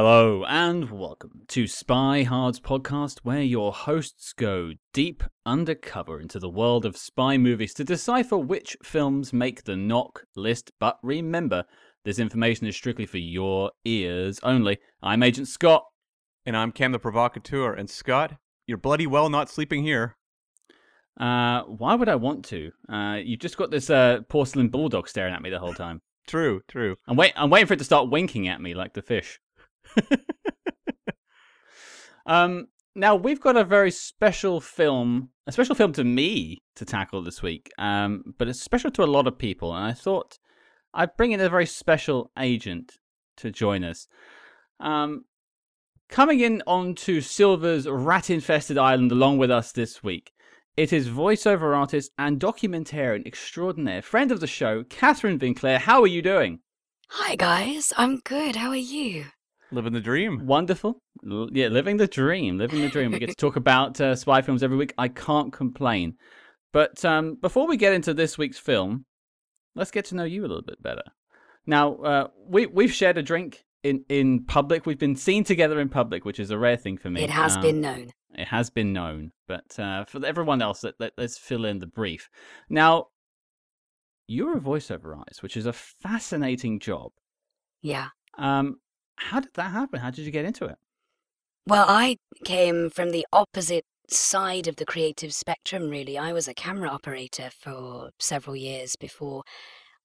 [0.00, 6.48] Hello and welcome to Spy Hard's podcast, where your hosts go deep undercover into the
[6.48, 10.70] world of spy movies to decipher which films make the NOC list.
[10.78, 11.64] But remember,
[12.04, 14.78] this information is strictly for your ears only.
[15.02, 15.84] I'm Agent Scott.
[16.46, 17.74] And I'm Cam the Provocateur.
[17.74, 18.36] And Scott,
[18.68, 20.16] you're bloody well not sleeping here.
[21.18, 22.70] Uh, why would I want to?
[22.88, 26.02] Uh, you've just got this uh, porcelain bulldog staring at me the whole time.
[26.28, 26.94] True, true.
[27.08, 27.32] I'm wait.
[27.34, 29.40] I'm waiting for it to start winking at me like the fish.
[32.26, 37.22] um, now we've got a very special film, a special film to me to tackle
[37.22, 37.70] this week.
[37.78, 40.38] Um, but it's special to a lot of people, and I thought
[40.92, 42.98] I'd bring in a very special agent
[43.38, 44.08] to join us.
[44.80, 45.24] Um,
[46.08, 50.32] coming in onto Silver's rat-infested island along with us this week.
[50.76, 55.80] It is voiceover artist and documentarian extraordinaire, friend of the show, Catherine Vinclair.
[55.80, 56.60] How are you doing?
[57.10, 58.56] Hi guys, I'm good.
[58.56, 59.26] How are you?
[59.70, 60.46] Living the dream.
[60.46, 61.00] Wonderful.
[61.30, 62.58] L- yeah, living the dream.
[62.58, 63.10] Living the dream.
[63.12, 64.94] We get to talk about uh, spy films every week.
[64.96, 66.14] I can't complain.
[66.72, 69.04] But um, before we get into this week's film,
[69.74, 71.02] let's get to know you a little bit better.
[71.66, 74.86] Now, uh, we we've shared a drink in in public.
[74.86, 77.22] We've been seen together in public, which is a rare thing for me.
[77.22, 78.10] It has Um, been known.
[78.34, 81.86] It has been known, but uh, for everyone else, let, let, let's fill in the
[81.86, 82.28] brief.
[82.68, 83.06] Now,
[84.26, 87.12] you're a voiceover artist, which is a fascinating job.
[87.82, 88.08] Yeah.
[88.36, 88.76] Um,
[89.18, 90.00] how did that happen?
[90.00, 90.76] How did you get into it?
[91.66, 96.16] Well, I came from the opposite side of the creative spectrum, really.
[96.16, 99.42] I was a camera operator for several years before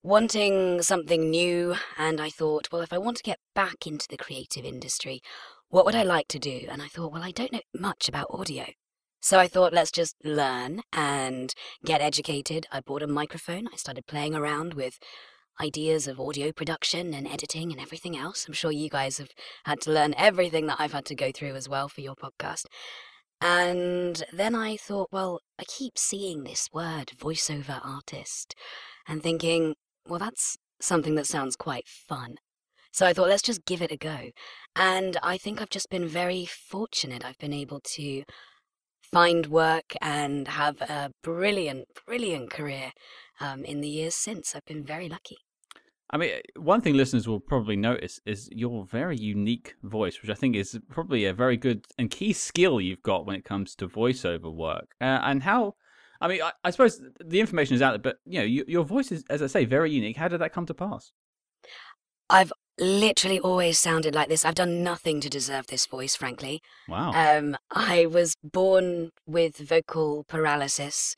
[0.01, 4.17] wanting something new, and I thought, well, if I want to get back into the
[4.17, 5.21] creative industry,
[5.69, 6.67] what would I like to do?
[6.69, 8.65] And I thought, well, I don't know much about audio.
[9.21, 11.53] So I thought, let's just learn and
[11.85, 12.67] get educated.
[12.73, 13.69] I bought a microphone.
[13.71, 14.99] I started playing around with
[15.61, 18.45] ideas of audio production and editing and everything else.
[18.47, 19.31] I'm sure you guys have
[19.65, 22.65] had to learn everything that I've had to go through as well for your podcast.
[23.41, 28.55] And then I thought, well, I keep seeing this word, voiceover artist,
[29.07, 29.75] and thinking,
[30.07, 32.35] well, that's something that sounds quite fun.
[32.91, 34.29] So I thought, let's just give it a go.
[34.75, 37.25] And I think I've just been very fortunate.
[37.25, 38.23] I've been able to
[39.01, 42.91] find work and have a brilliant, brilliant career
[43.43, 44.55] um, in the years since.
[44.55, 45.37] I've been very lucky.
[46.09, 50.35] I mean, one thing listeners will probably notice is your very unique voice, which I
[50.35, 53.87] think is probably a very good and key skill you've got when it comes to
[53.87, 54.95] voiceover work.
[55.01, 55.73] Uh, and how,
[56.21, 58.85] I mean, I, I suppose the information is out there, but you know, you, your
[58.85, 60.17] voice is, as I say, very unique.
[60.17, 61.11] How did that come to pass?
[62.29, 64.45] I've literally always sounded like this.
[64.45, 66.61] I've done nothing to deserve this voice, frankly.
[66.87, 67.11] Wow.
[67.13, 71.15] Um, I was born with vocal paralysis.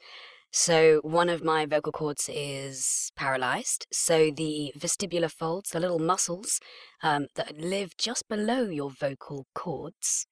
[0.57, 3.87] So one of my vocal cords is paralyzed.
[3.91, 6.61] So the vestibular folds, the little muscles
[7.03, 10.27] um, that live just below your vocal cords,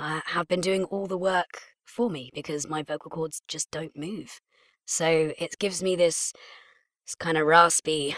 [0.00, 3.96] uh, have been doing all the work for me because my vocal cords just don't
[3.96, 4.40] move.
[4.84, 6.32] So it gives me this,
[7.06, 8.16] this kind of raspy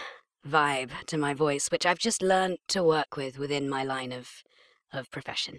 [0.49, 4.31] vibe to my voice, which I've just learned to work with within my line of
[4.95, 5.59] of profession.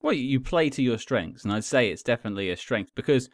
[0.00, 3.28] Well, you play to your strengths, and I'd say it's definitely a strength because,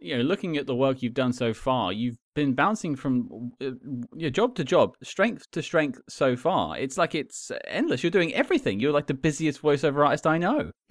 [0.00, 3.70] you know, looking at the work you've done so far, you've been bouncing from uh,
[4.14, 6.76] your job to job, strength to strength so far.
[6.78, 8.02] It's like it's endless.
[8.02, 8.80] You're doing everything.
[8.80, 10.72] You're like the busiest voiceover artist I know.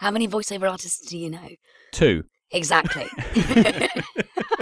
[0.00, 1.48] How many voiceover artists do you know?
[1.92, 2.24] Two.
[2.50, 3.06] Exactly.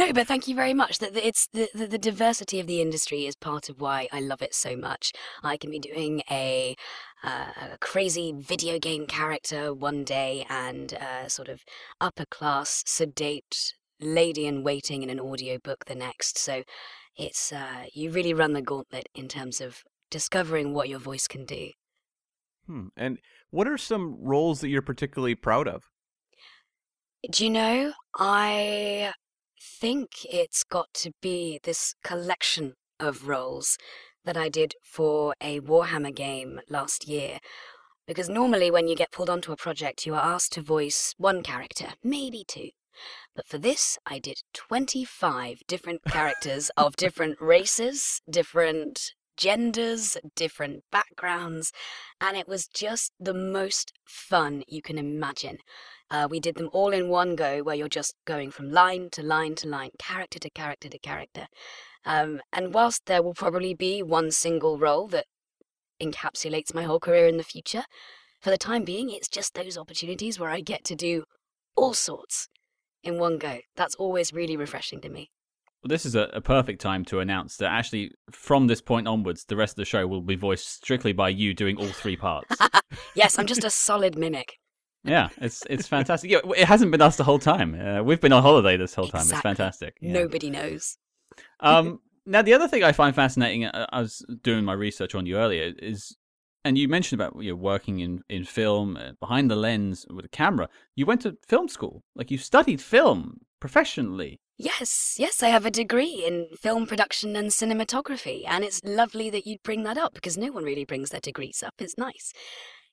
[0.00, 0.98] no, but thank you very much.
[0.98, 4.42] That it's the, the the diversity of the industry is part of why I love
[4.42, 5.12] it so much.
[5.42, 6.74] I can be doing a,
[7.22, 11.60] uh, a crazy video game character one day and a sort of
[12.00, 16.38] upper class sedate lady in waiting in an audiobook the next.
[16.38, 16.62] So
[17.16, 21.44] it's uh, you really run the gauntlet in terms of discovering what your voice can
[21.44, 21.70] do.
[22.66, 22.86] Hmm.
[22.96, 23.18] And
[23.50, 25.82] what are some roles that you're particularly proud of?
[27.30, 29.12] Do you know, I
[29.60, 33.76] think it's got to be this collection of roles
[34.24, 37.38] that I did for a Warhammer game last year.
[38.06, 41.42] Because normally, when you get pulled onto a project, you are asked to voice one
[41.42, 42.70] character, maybe two.
[43.36, 51.72] But for this, I did 25 different characters of different races, different genders, different backgrounds,
[52.20, 55.58] and it was just the most fun you can imagine.
[56.10, 59.22] Uh, we did them all in one go, where you're just going from line to
[59.22, 61.46] line to line, character to character to character.
[62.04, 65.26] Um, and whilst there will probably be one single role that
[66.02, 67.84] encapsulates my whole career in the future,
[68.40, 71.24] for the time being, it's just those opportunities where I get to do
[71.76, 72.48] all sorts
[73.02, 73.58] in one go.
[73.76, 75.30] That's always really refreshing to me.
[75.82, 79.44] Well, this is a, a perfect time to announce that actually, from this point onwards,
[79.44, 82.54] the rest of the show will be voiced strictly by you doing all three parts.
[83.14, 84.56] yes, I'm just a solid mimic.
[85.04, 86.30] Yeah, it's it's fantastic.
[86.30, 87.74] Yeah, it hasn't been us the whole time.
[87.74, 89.22] Uh, we've been on holiday this whole time.
[89.22, 89.96] It's fantastic.
[90.00, 90.12] Yeah.
[90.12, 90.98] Nobody knows.
[91.60, 95.26] Um, now, the other thing I find fascinating, uh, I was doing my research on
[95.26, 96.16] you earlier, is,
[96.64, 100.24] and you mentioned about you know, working in, in film, uh, behind the lens with
[100.24, 100.68] a camera.
[100.94, 102.02] You went to film school.
[102.14, 104.40] Like, you studied film professionally.
[104.58, 109.46] Yes, yes, I have a degree in film production and cinematography, and it's lovely that
[109.46, 111.74] you'd bring that up because no one really brings their degrees up.
[111.78, 112.32] It's nice.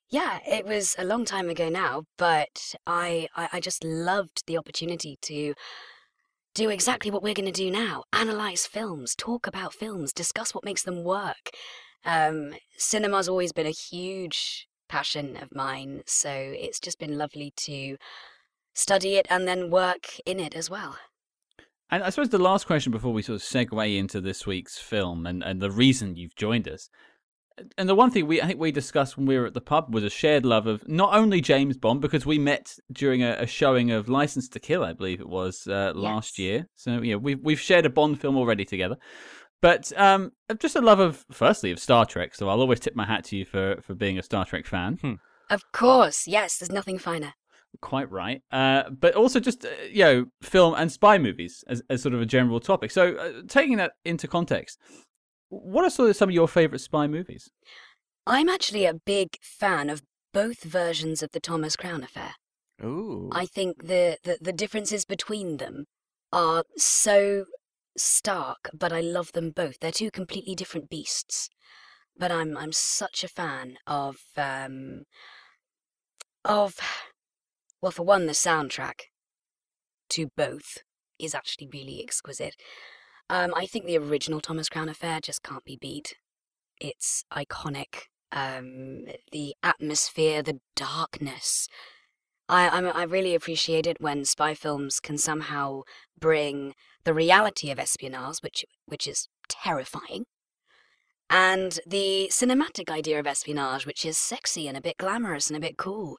[0.09, 4.57] Yeah, it was a long time ago now, but I, I, I just loved the
[4.57, 5.54] opportunity to
[6.56, 10.65] do exactly what we're going to do now analyze films, talk about films, discuss what
[10.65, 11.51] makes them work.
[12.06, 17.98] Um, cinema's always been a huge passion of mine, so it's just been lovely to
[18.74, 20.98] study it and then work in it as well.
[21.92, 25.25] And I suppose the last question before we sort of segue into this week's film
[25.25, 26.89] and, and the reason you've joined us.
[27.77, 29.94] And the one thing we I think we discussed when we were at the pub
[29.94, 33.48] was a shared love of not only James Bond because we met during a, a
[33.48, 36.68] showing of License to Kill, I believe it was uh, last year.
[36.75, 38.98] So yeah, we've we've shared a Bond film already together.
[39.62, 42.36] But um, just a love of firstly of Star Trek.
[42.36, 45.19] So I'll always tip my hat to you for for being a Star Trek fan.
[45.50, 47.33] Of course, yes, there's nothing finer.
[47.81, 48.42] Quite right.
[48.51, 52.21] Uh, but also just uh, you know film and spy movies as, as sort of
[52.21, 52.92] a general topic.
[52.92, 54.80] So uh, taking that into context,
[55.49, 57.49] what are sort of some of your favorite spy movies?
[58.25, 60.01] I'm actually a big fan of
[60.33, 62.33] both versions of the Thomas Crown affair.
[62.83, 63.29] Ooh.
[63.31, 65.85] I think the, the, the differences between them
[66.31, 67.45] are so
[67.97, 69.79] stark, but I love them both.
[69.79, 71.49] They're two completely different beasts.
[72.19, 75.03] But I'm I'm such a fan of um
[76.44, 76.75] of
[77.81, 79.01] well for one the soundtrack
[80.09, 80.79] to both
[81.19, 82.55] is actually really exquisite.
[83.29, 86.15] Um I think the original Thomas Crown affair just can't be beat.
[86.79, 88.07] It's iconic.
[88.31, 91.68] Um the atmosphere, the darkness,
[92.50, 95.81] I I'm, I really appreciate it when spy films can somehow
[96.19, 100.25] bring the reality of espionage, which which is terrifying,
[101.30, 105.62] and the cinematic idea of espionage, which is sexy and a bit glamorous and a
[105.62, 106.18] bit cool.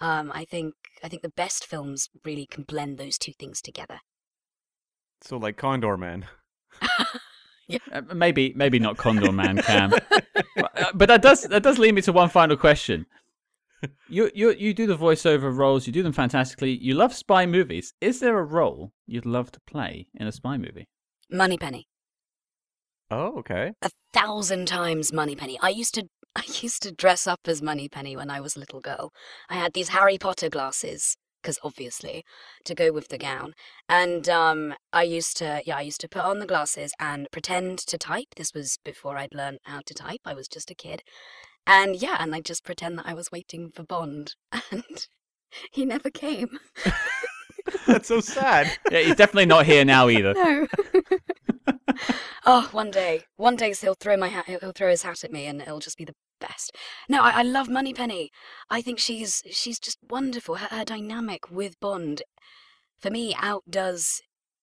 [0.00, 4.00] Um, I think I think the best films really can blend those two things together.
[5.22, 6.24] So like Condorman.
[7.92, 9.90] Uh, maybe maybe not Condorman Cam,
[10.56, 13.04] but, uh, but that does that does lead me to one final question.
[14.08, 15.86] You you you do the voiceover roles.
[15.86, 16.78] You do them fantastically.
[16.78, 17.92] You love spy movies.
[18.00, 20.88] Is there a role you'd love to play in a spy movie?
[21.30, 21.86] Moneypenny,
[23.10, 23.72] Oh, okay.
[23.82, 25.58] a thousand times Moneypenny.
[25.60, 28.80] I used to I used to dress up as Moneypenny when I was a little
[28.80, 29.12] girl.
[29.50, 32.24] I had these Harry Potter glasses, because obviously,
[32.62, 33.54] to go with the gown.
[33.88, 37.78] And um, I used to, yeah, I used to put on the glasses and pretend
[37.78, 38.34] to type.
[38.36, 40.20] This was before I'd learned how to type.
[40.26, 41.02] I was just a kid.
[41.66, 44.34] And yeah, and I'd just pretend that I was waiting for Bond.
[44.70, 45.06] And
[45.72, 46.58] he never came.
[47.86, 48.70] That's so sad.
[48.90, 50.34] Yeah, he's definitely not here now either.
[50.34, 50.66] No.
[52.44, 54.44] oh, one day, one day he'll throw my hat.
[54.46, 56.76] He'll throw his hat at me, and it'll just be the best.
[57.08, 58.30] No, I, I love Moneypenny.
[58.70, 60.56] I think she's she's just wonderful.
[60.56, 62.22] Her, her dynamic with Bond,
[62.98, 64.20] for me, outdoes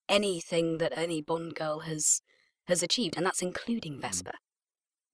[0.07, 2.21] anything that any Bond girl has
[2.67, 4.33] has achieved, and that's including Vesper.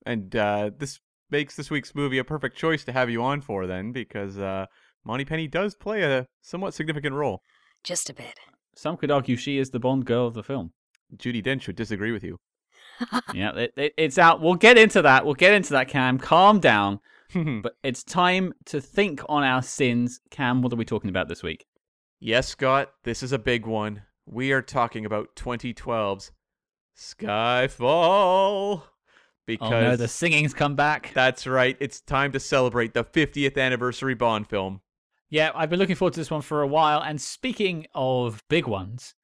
[0.06, 1.00] And uh, this
[1.30, 4.66] makes this week's movie a perfect choice to have you on for then, because uh,
[5.06, 7.42] Moneypenny does play a somewhat significant role.
[7.84, 8.40] Just a bit.
[8.76, 10.72] Some could argue she is the Bond girl of the film.
[11.16, 12.38] Judi Dench would disagree with you.
[13.34, 14.42] Yeah, it, it, it's out.
[14.42, 15.26] We'll get into that.
[15.26, 16.18] We'll get into that, Cam.
[16.18, 17.00] Calm down.
[17.34, 20.20] But it's time to think on our sins.
[20.32, 21.66] Cam, what are we talking about this week?
[22.20, 24.04] yes, Scott, this is a big one.
[24.26, 26.32] We are talking about 2012's
[26.98, 28.84] Skyfall.
[29.48, 31.12] Because oh no, the singing's come back.
[31.14, 34.82] that's right, it's time to celebrate the 50th anniversary Bond film.
[35.30, 37.02] Yeah, I've been looking forward to this one for a while.
[37.02, 39.16] And speaking of big ones,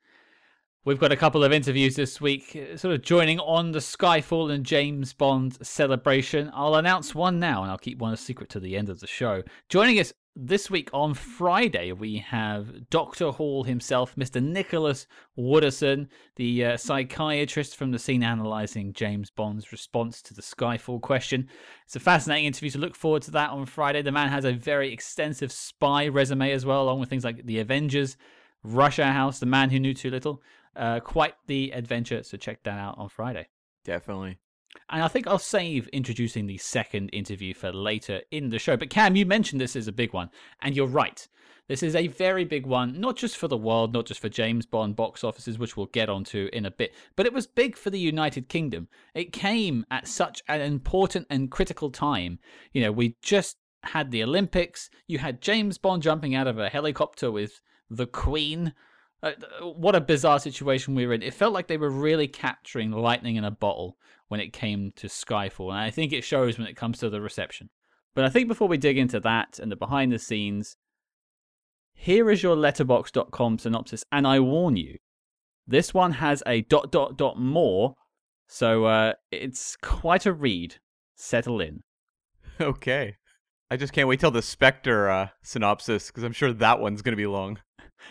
[0.88, 4.54] we've got a couple of interviews this week, uh, sort of joining on the Skyfall
[4.54, 6.50] and James Bond celebration.
[6.54, 9.08] I'll announce one now, and I'll keep one a secret to the end of the
[9.08, 9.44] show.
[9.68, 13.32] Joining us this week on Friday, we have Dr.
[13.32, 14.42] Hall himself, Mr.
[14.42, 21.02] Nicholas Woodeson, the uh, psychiatrist from the scene analysing James Bond's response to the Skyfall
[21.02, 21.50] question.
[21.84, 24.04] It's a fascinating interview, so look forward to that on Friday.
[24.04, 27.60] The man has a very extensive spy resume as well, along with things like The
[27.60, 28.16] Avengers,
[28.64, 30.42] Russia House, The Man Who Knew Too Little.
[30.78, 33.48] Uh, quite the adventure, so check that out on Friday.
[33.84, 34.38] Definitely.
[34.90, 38.78] And I think I'll save introducing the second interview for later in the show.
[38.78, 40.30] But Cam, you mentioned this is a big one,
[40.62, 41.28] and you're right.
[41.68, 44.66] This is a very big one, not just for the world, not just for James
[44.66, 47.90] Bond box offices, which we'll get onto in a bit, but it was big for
[47.90, 48.88] the United Kingdom.
[49.14, 52.40] It came at such an important and critical time.
[52.72, 56.70] You know, we just had the Olympics, you had James Bond jumping out of a
[56.70, 58.74] helicopter with the Queen.
[59.24, 59.32] Uh,
[59.62, 61.24] what a bizarre situation we were in.
[61.24, 63.98] It felt like they were really capturing lightning in a bottle
[64.28, 67.22] when it came to Skyfall, and I think it shows when it comes to the
[67.22, 67.70] reception.
[68.14, 70.78] But I think before we dig into that and the behind the scenes,
[71.94, 74.98] here is your letterboxd.com synopsis, and I warn you,
[75.66, 77.96] this one has a dot dot dot more,
[78.48, 80.76] so uh, it's quite a read.
[81.16, 81.84] Settle in.
[82.60, 83.18] Okay.
[83.70, 87.12] I just can't wait till the Spectre uh, synopsis because I'm sure that one's going
[87.12, 87.60] to be long.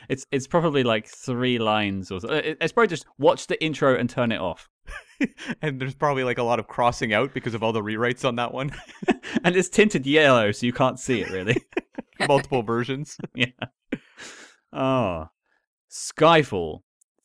[0.09, 2.29] It's it's probably like three lines or so.
[2.29, 4.69] Uh, it's probably just watch the intro and turn it off.
[5.63, 8.37] and there's probably like a lot of crossing out because of all the rewrites on
[8.37, 8.73] that one.
[9.45, 11.57] and it's tinted yellow, so you can't see it really.
[12.29, 13.17] Multiple versions.
[13.35, 13.47] yeah.
[14.73, 15.27] Oh.
[15.91, 16.81] Skyfall.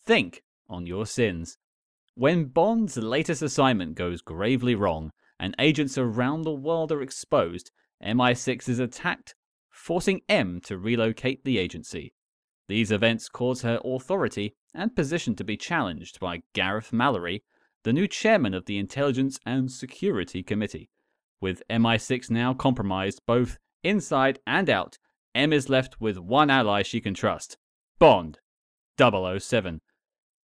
[0.06, 1.58] Think on your sins.
[2.16, 7.72] When Bond's latest assignment goes gravely wrong and agents around the world are exposed,
[8.04, 9.36] MI6 is attacked,
[9.70, 12.14] forcing M to relocate the agency.
[12.72, 17.44] These events cause her authority and position to be challenged by Gareth Mallory,
[17.84, 20.90] the new chairman of the Intelligence and Security Committee.
[21.42, 24.98] With MI6 now compromised both inside and out,
[25.36, 27.58] M is left with one ally she can trust
[28.00, 28.40] Bond
[28.98, 29.82] 007.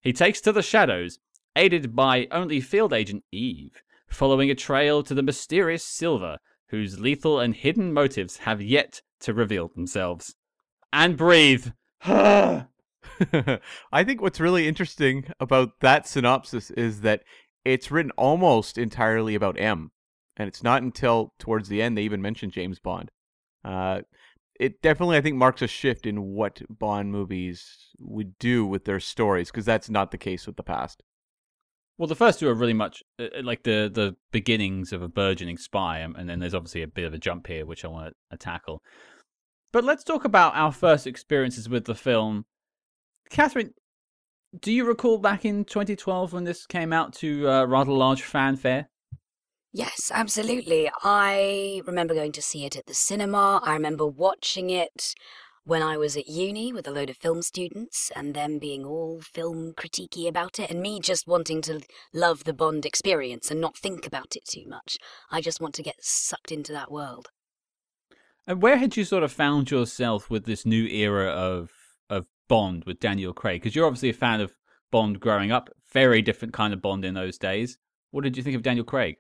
[0.02, 1.18] He takes to the shadows,
[1.56, 7.40] aided by only field agent Eve, following a trail to the mysterious Silva, whose lethal
[7.40, 10.34] and hidden motives have yet to reveal themselves.
[10.92, 11.68] And breathe.
[13.92, 17.22] I think what's really interesting about that synopsis is that
[17.64, 19.92] it's written almost entirely about M,
[20.36, 23.10] and it's not until towards the end they even mention James Bond.
[23.64, 24.00] Uh,
[24.58, 29.00] it definitely, I think, marks a shift in what Bond movies would do with their
[29.00, 31.02] stories because that's not the case with the past.
[31.98, 35.08] Well, the first two are really much uh, uh, like the the beginnings of a
[35.08, 37.88] burgeoning spy, um, and then there's obviously a bit of a jump here, which I
[37.88, 38.82] want to tackle.
[39.72, 42.44] But let's talk about our first experiences with the film.
[43.30, 43.72] Catherine,
[44.60, 48.90] do you recall back in 2012 when this came out to uh, rather large fanfare?
[49.72, 50.90] Yes, absolutely.
[51.02, 53.62] I remember going to see it at the cinema.
[53.64, 55.14] I remember watching it
[55.64, 59.22] when I was at uni with a load of film students and them being all
[59.22, 61.80] film critiquey about it, and me just wanting to
[62.12, 64.98] love the Bond experience and not think about it too much.
[65.30, 67.30] I just want to get sucked into that world.
[68.46, 71.70] And where had you sort of found yourself with this new era of
[72.10, 73.62] of Bond with Daniel Craig?
[73.62, 74.56] Because you're obviously a fan of
[74.90, 77.78] Bond growing up, very different kind of Bond in those days.
[78.10, 79.16] What did you think of Daniel Craig?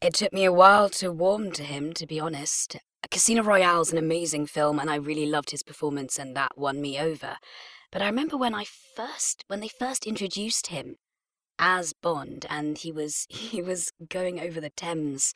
[0.00, 2.76] It took me a while to warm to him, to be honest.
[3.10, 6.98] Casino Royale's an amazing film, and I really loved his performance, and that won me
[6.98, 7.36] over.
[7.92, 8.64] But I remember when I
[8.96, 10.96] first, when they first introduced him
[11.58, 15.34] as Bond, and he was he was going over the Thames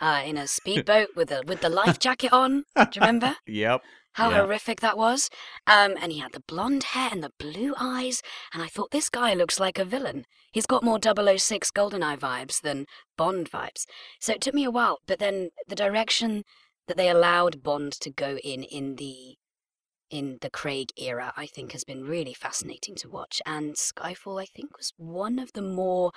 [0.00, 2.64] uh, in a speedboat with a with the life jacket on.
[2.76, 3.36] Do you remember?
[3.46, 3.82] yep.
[4.14, 4.38] How Yeah.
[4.42, 5.30] horrific that was.
[5.66, 8.20] Um, and he had the blonde hair and the blue eyes,
[8.52, 10.24] and I thought this guy looks like a villain.
[10.50, 12.86] He's got more 006 GoldenEye vibes than
[13.16, 13.84] Bond vibes.
[14.18, 16.42] So it took me a while, but then the direction
[16.88, 19.36] that they allowed Bond to go in in the
[20.10, 23.42] in the Craig era, I think, has been really fascinating to watch.
[23.44, 26.12] And Skyfall, I think, was one of the more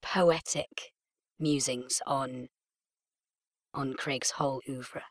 [0.00, 0.92] poetic
[1.40, 2.48] musings on
[3.74, 5.02] on Craig's whole oeuvre.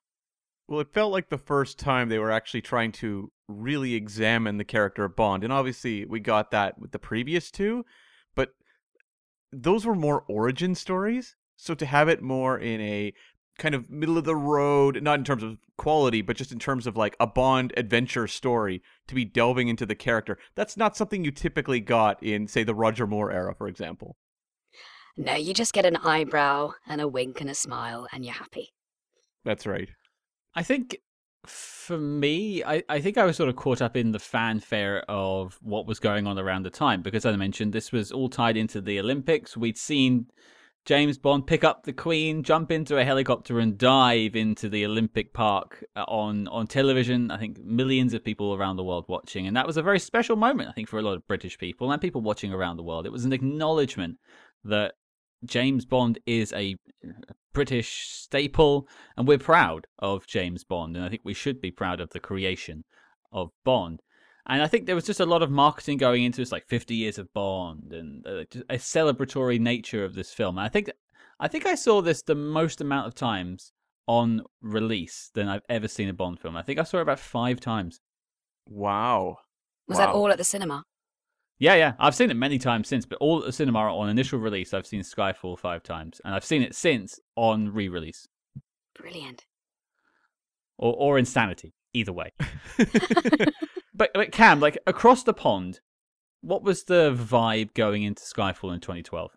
[0.67, 4.63] Well, it felt like the first time they were actually trying to really examine the
[4.63, 5.43] character of Bond.
[5.43, 7.85] And obviously, we got that with the previous two,
[8.35, 8.53] but
[9.51, 11.35] those were more origin stories.
[11.57, 13.13] So to have it more in a
[13.57, 16.87] kind of middle of the road, not in terms of quality, but just in terms
[16.87, 21.25] of like a Bond adventure story, to be delving into the character, that's not something
[21.25, 24.15] you typically got in, say, the Roger Moore era, for example.
[25.17, 28.73] No, you just get an eyebrow and a wink and a smile, and you're happy.
[29.43, 29.89] That's right.
[30.55, 30.97] I think
[31.45, 35.57] for me, I, I think I was sort of caught up in the fanfare of
[35.61, 38.57] what was going on around the time because, as I mentioned, this was all tied
[38.57, 39.57] into the Olympics.
[39.57, 40.27] We'd seen
[40.85, 45.33] James Bond pick up the Queen, jump into a helicopter, and dive into the Olympic
[45.33, 47.31] Park uh, on on television.
[47.31, 50.35] I think millions of people around the world watching, and that was a very special
[50.35, 50.69] moment.
[50.69, 53.11] I think for a lot of British people and people watching around the world, it
[53.11, 54.17] was an acknowledgement
[54.63, 54.93] that
[55.45, 56.75] James Bond is a
[57.53, 61.99] British staple, and we're proud of James Bond, and I think we should be proud
[61.99, 62.83] of the creation
[63.31, 64.01] of Bond.
[64.47, 66.95] And I think there was just a lot of marketing going into this, like 50
[66.95, 70.57] years of Bond and uh, a celebratory nature of this film.
[70.57, 70.89] And I think
[71.39, 73.71] I think I saw this the most amount of times
[74.07, 76.55] on release than I've ever seen a Bond film.
[76.57, 77.99] I think I saw it about five times.
[78.67, 79.37] Wow.
[79.87, 80.05] Was Wow.
[80.07, 80.83] that all at the cinema?
[81.61, 81.93] Yeah, yeah.
[81.99, 84.87] I've seen it many times since, but all at the cinema on initial release, I've
[84.87, 88.27] seen Skyfall five times, and I've seen it since on re-release
[88.95, 89.45] Brilliant.
[90.77, 91.73] or or Insanity.
[91.93, 92.31] Either way.
[93.93, 95.79] But, but Cam, like across the pond,
[96.41, 99.31] what was the vibe going into Skyfall in 2012?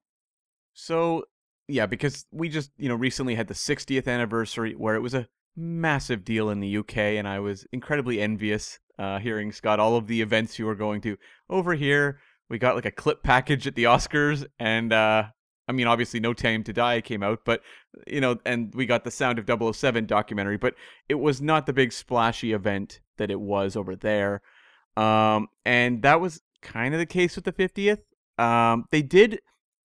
[0.72, 1.24] So,
[1.68, 5.28] yeah, because we just, you know, recently had the 60th anniversary where it was a
[5.56, 10.06] massive deal in the UK, and I was incredibly envious uh, hearing, Scott, all of
[10.06, 11.16] the events you were going to.
[11.48, 15.24] Over here, we got like a clip package at the Oscars, and uh,
[15.66, 17.62] I mean, obviously, No Time to Die came out, but,
[18.06, 20.74] you know, and we got the Sound of 007 documentary, but
[21.08, 24.42] it was not the big splashy event that it was over there.
[24.96, 28.00] Um, and that was kind of the case with the 50th.
[28.38, 29.40] Um, they did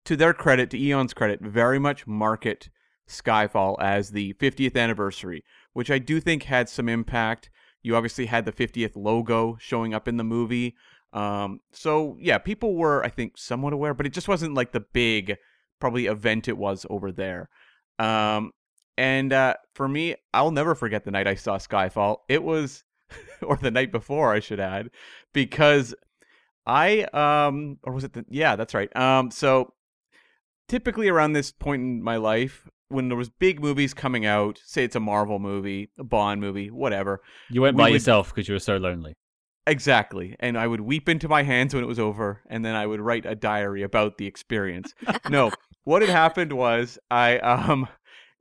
[0.07, 2.71] to their credit, to Eon's credit, very much market
[3.09, 7.51] Skyfall as the 50th anniversary, which I do think had some impact.
[7.83, 10.75] You obviously had the 50th logo showing up in the movie.
[11.13, 14.81] Um, so yeah, people were, I think, somewhat aware, but it just wasn't like the
[14.81, 15.37] big,
[15.81, 17.49] probably event it was over there.
[17.99, 18.53] Um,
[18.99, 22.19] and uh, for me, I'll never forget the night I saw Skyfall.
[22.29, 22.85] It was,
[23.43, 24.91] or the night before, I should add,
[25.33, 25.95] because
[26.67, 28.95] I um, or was it the yeah, that's right.
[28.97, 29.73] Um, so
[30.69, 34.85] typically around this point in my life when there was big movies coming out say
[34.85, 38.49] it's a marvel movie a bond movie whatever You went We by would- yourself because
[38.49, 39.15] you were so lonely.
[39.67, 40.37] exactly.
[40.41, 43.01] And i would weep into my hands when it was over and then i would
[43.01, 44.95] write a diary about the experience.
[45.29, 45.51] No
[45.85, 47.89] what had happened was i um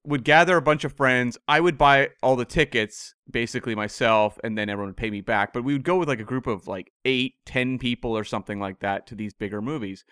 [0.08, 1.36] would gather a bunch of friends.
[1.48, 5.52] I would buy all the tickets basically myself and then everyone would pay me back.
[5.52, 8.60] But we would go with like a group of like eight ten people or something
[8.60, 10.06] like that to these bigger movies.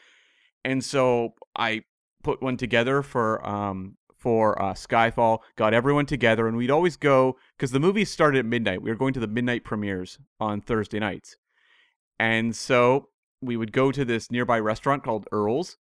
[0.66, 1.84] And so i
[2.24, 7.36] put one together for um for uh, Skyfall, got everyone together, and we'd always go
[7.58, 8.82] because the movie started at midnight.
[8.82, 11.36] We were going to the midnight premieres on Thursday nights,
[12.18, 13.10] and so
[13.42, 15.78] we would go to this nearby restaurant called Earl's.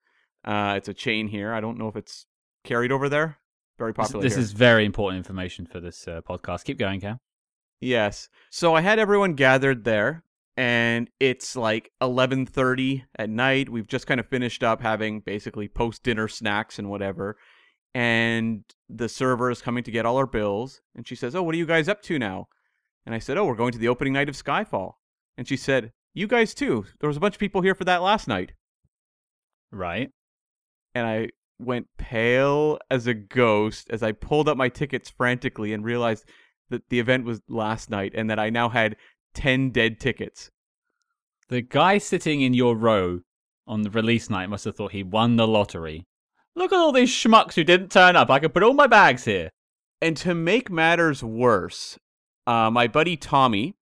[0.45, 1.53] Uh, it's a chain here.
[1.53, 2.25] I don't know if it's
[2.65, 3.37] carried over there.
[3.79, 4.23] Very This, popular.
[4.23, 4.43] this here.
[4.43, 6.65] is very important information for this uh, podcast.
[6.65, 7.19] Keep going, Cam.
[7.81, 8.29] Yes.
[8.51, 10.25] So I had everyone gathered there
[10.57, 13.69] and it's like 11:30 at night.
[13.69, 17.37] We've just kind of finished up having basically post-dinner snacks and whatever.
[17.95, 21.55] And the server is coming to get all our bills and she says, "Oh, what
[21.55, 22.47] are you guys up to now?"
[23.05, 24.95] And I said, "Oh, we're going to the opening night of Skyfall."
[25.37, 26.87] And she said, "You guys too.
[27.01, 28.53] There was a bunch of people here for that last night."
[29.73, 30.11] Right.
[30.95, 35.85] and I went pale as a ghost as I pulled up my tickets frantically and
[35.85, 36.25] realized
[36.71, 38.97] that the event was last night and that I now had
[39.35, 40.51] 10 dead tickets.
[41.49, 43.21] The guy sitting in your row
[43.67, 46.07] on the release night must have thought he won the lottery.
[46.57, 48.31] Look at all these schmucks who didn't turn up.
[48.31, 49.51] I could put all my bags here.
[50.03, 51.99] And to make matters worse,
[52.47, 53.75] uh, my buddy Tommy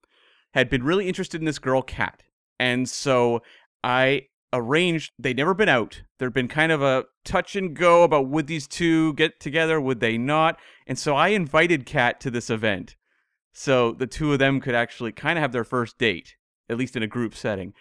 [0.54, 2.22] had been really interested in this girl, Kat.
[2.58, 3.42] And so
[3.84, 6.02] I arranged, they'd never been out.
[6.18, 10.00] There'd been kind of a touch and go about would these two get together, would
[10.00, 10.58] they not?
[10.86, 12.96] And so I invited Kat to this event.
[13.52, 16.36] So the two of them could actually kind of have their first date,
[16.68, 17.74] at least in a group setting.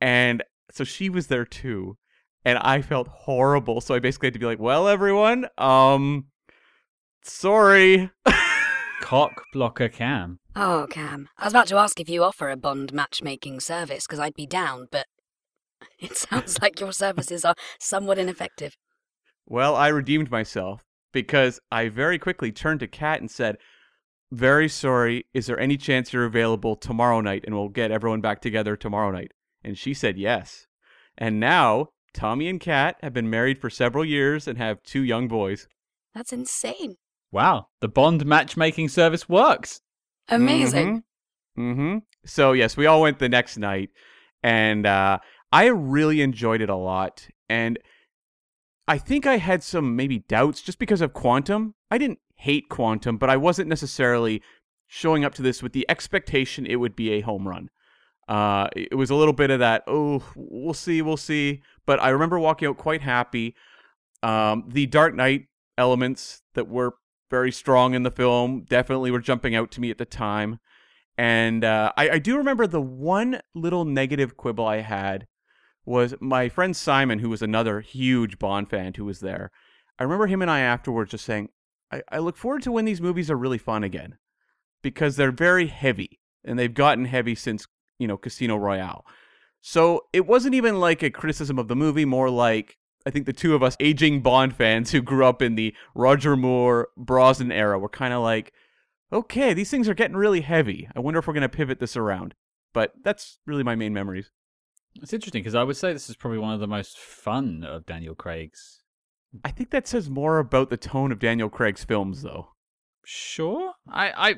[0.00, 1.96] And so she was there too.
[2.44, 3.80] And I felt horrible.
[3.80, 6.26] So I basically had to be like, well, everyone, um,
[7.22, 8.10] sorry.
[9.00, 10.40] Cock blocker Cam.
[10.56, 11.28] Oh, Cam.
[11.38, 14.46] I was about to ask if you offer a Bond matchmaking service, because I'd be
[14.46, 15.06] down, but
[15.98, 18.76] it sounds like your services are somewhat ineffective.
[19.46, 23.56] Well, I redeemed myself because I very quickly turned to Kat and said,
[24.30, 25.26] Very sorry.
[25.34, 29.10] Is there any chance you're available tomorrow night and we'll get everyone back together tomorrow
[29.10, 29.32] night?
[29.64, 30.66] And she said yes.
[31.18, 35.28] And now, Tommy and Kat have been married for several years and have two young
[35.28, 35.66] boys.
[36.14, 36.96] That's insane.
[37.30, 39.80] Wow, the Bond matchmaking service works.
[40.28, 41.04] Amazing.
[41.58, 41.98] Mm hmm.
[42.24, 43.90] So, yes, we all went the next night.
[44.42, 45.18] And uh,
[45.50, 47.28] I really enjoyed it a lot.
[47.48, 47.78] And
[48.86, 51.74] I think I had some maybe doubts just because of Quantum.
[51.90, 54.42] I didn't hate Quantum, but I wasn't necessarily
[54.86, 57.70] showing up to this with the expectation it would be a home run.
[58.28, 61.62] Uh, it was a little bit of that, oh, we'll see, we'll see.
[61.86, 63.54] But I remember walking out quite happy.
[64.22, 66.94] Um, the Dark Knight elements that were
[67.30, 70.60] very strong in the film definitely were jumping out to me at the time.
[71.18, 75.26] And uh, I, I do remember the one little negative quibble I had
[75.84, 79.50] was my friend Simon, who was another huge Bond fan who was there.
[79.98, 81.48] I remember him and I afterwards just saying,
[81.90, 84.16] I, I look forward to when these movies are really fun again
[84.82, 87.66] because they're very heavy and they've gotten heavy since,
[88.02, 89.06] you know, Casino Royale.
[89.60, 93.32] So it wasn't even like a criticism of the movie, more like I think the
[93.32, 97.78] two of us aging Bond fans who grew up in the Roger Moore Brosnan era
[97.78, 98.52] were kind of like,
[99.12, 100.88] okay, these things are getting really heavy.
[100.94, 102.34] I wonder if we're going to pivot this around.
[102.72, 104.30] But that's really my main memories.
[104.96, 107.86] It's interesting because I would say this is probably one of the most fun of
[107.86, 108.82] Daniel Craig's.
[109.44, 112.48] I think that says more about the tone of Daniel Craig's films, though.
[113.04, 114.34] Sure, I, I,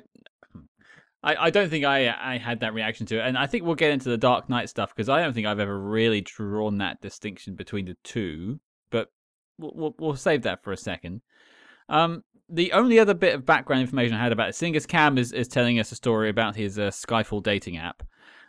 [1.24, 3.74] I, I don't think I, I had that reaction to it, and I think we'll
[3.74, 7.00] get into the Dark Knight stuff because I don't think I've ever really drawn that
[7.00, 8.60] distinction between the two.
[8.90, 9.10] But
[9.58, 11.22] we'll, we'll, we'll save that for a second.
[11.88, 15.16] Um, the only other bit of background information I had about it, seeing as Cam
[15.16, 18.02] is, is telling us a story about his uh, Skyfall dating app,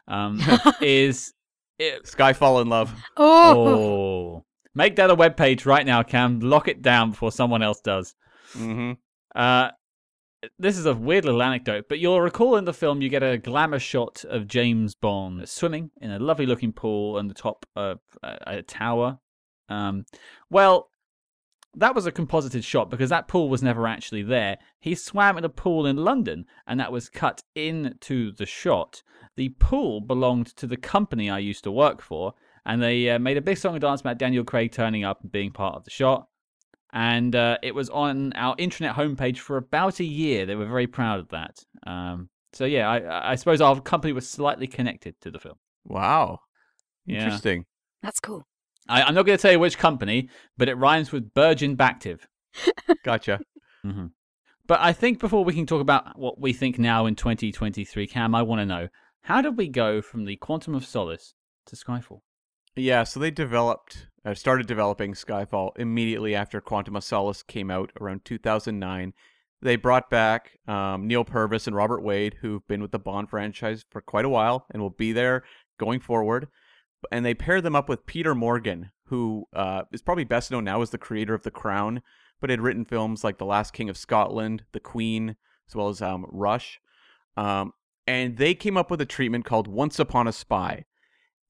[0.09, 0.41] um,
[0.81, 1.33] is
[1.79, 2.93] it, Skyfall in Love.
[3.15, 6.41] Oh, oh, make that a web page right now, Cam.
[6.41, 8.15] Lock it down before someone else does.
[8.51, 8.93] hmm
[9.33, 9.69] Uh,
[10.60, 13.38] this is a weird little anecdote, but you'll recall in the film you get a
[13.38, 17.99] glamour shot of James Bond swimming in a lovely looking pool on the top of
[18.23, 19.19] a, a tower.
[19.69, 20.05] Um,
[20.49, 20.89] well,
[21.75, 24.58] that was a composited shot because that pool was never actually there.
[24.79, 29.03] He swam in a pool in London, and that was cut into the shot.
[29.36, 32.34] The pool belonged to the company I used to work for,
[32.65, 35.31] and they uh, made a big song and dance about Daniel Craig turning up and
[35.31, 36.27] being part of the shot
[36.95, 40.45] and uh, it was on our intranet homepage for about a year.
[40.45, 41.60] They were very proud of that.
[41.86, 45.55] Um, so yeah, I, I suppose our company was slightly connected to the film.
[45.84, 46.39] Wow.
[47.05, 47.25] Yeah.
[47.25, 47.65] Interesting.
[48.01, 48.47] that's cool.
[48.88, 52.27] I, I'm not going to tell you which company, but it rhymes with Virgin Bactive.
[53.03, 53.41] Gotcha.
[53.84, 54.08] hmm
[54.65, 58.34] But I think before we can talk about what we think now in 2023, Cam,
[58.34, 58.88] I want to know
[59.23, 61.34] how did we go from the Quantum of Solace
[61.65, 62.21] to Skyfall?
[62.75, 67.91] Yeah, so they developed, uh, started developing Skyfall immediately after Quantum of Solace came out
[67.99, 69.13] around 2009.
[69.61, 73.85] They brought back um, Neal Purvis and Robert Wade, who've been with the Bond franchise
[73.89, 75.43] for quite a while and will be there
[75.79, 76.47] going forward.
[77.11, 80.81] And they paired them up with Peter Morgan, who uh, is probably best known now
[80.81, 82.01] as the creator of The Crown,
[82.41, 85.35] but had written films like The Last King of Scotland, The Queen,
[85.69, 86.79] as well as um, Rush.
[87.38, 87.73] Um,
[88.07, 90.85] and they came up with a treatment called Once Upon a Spy.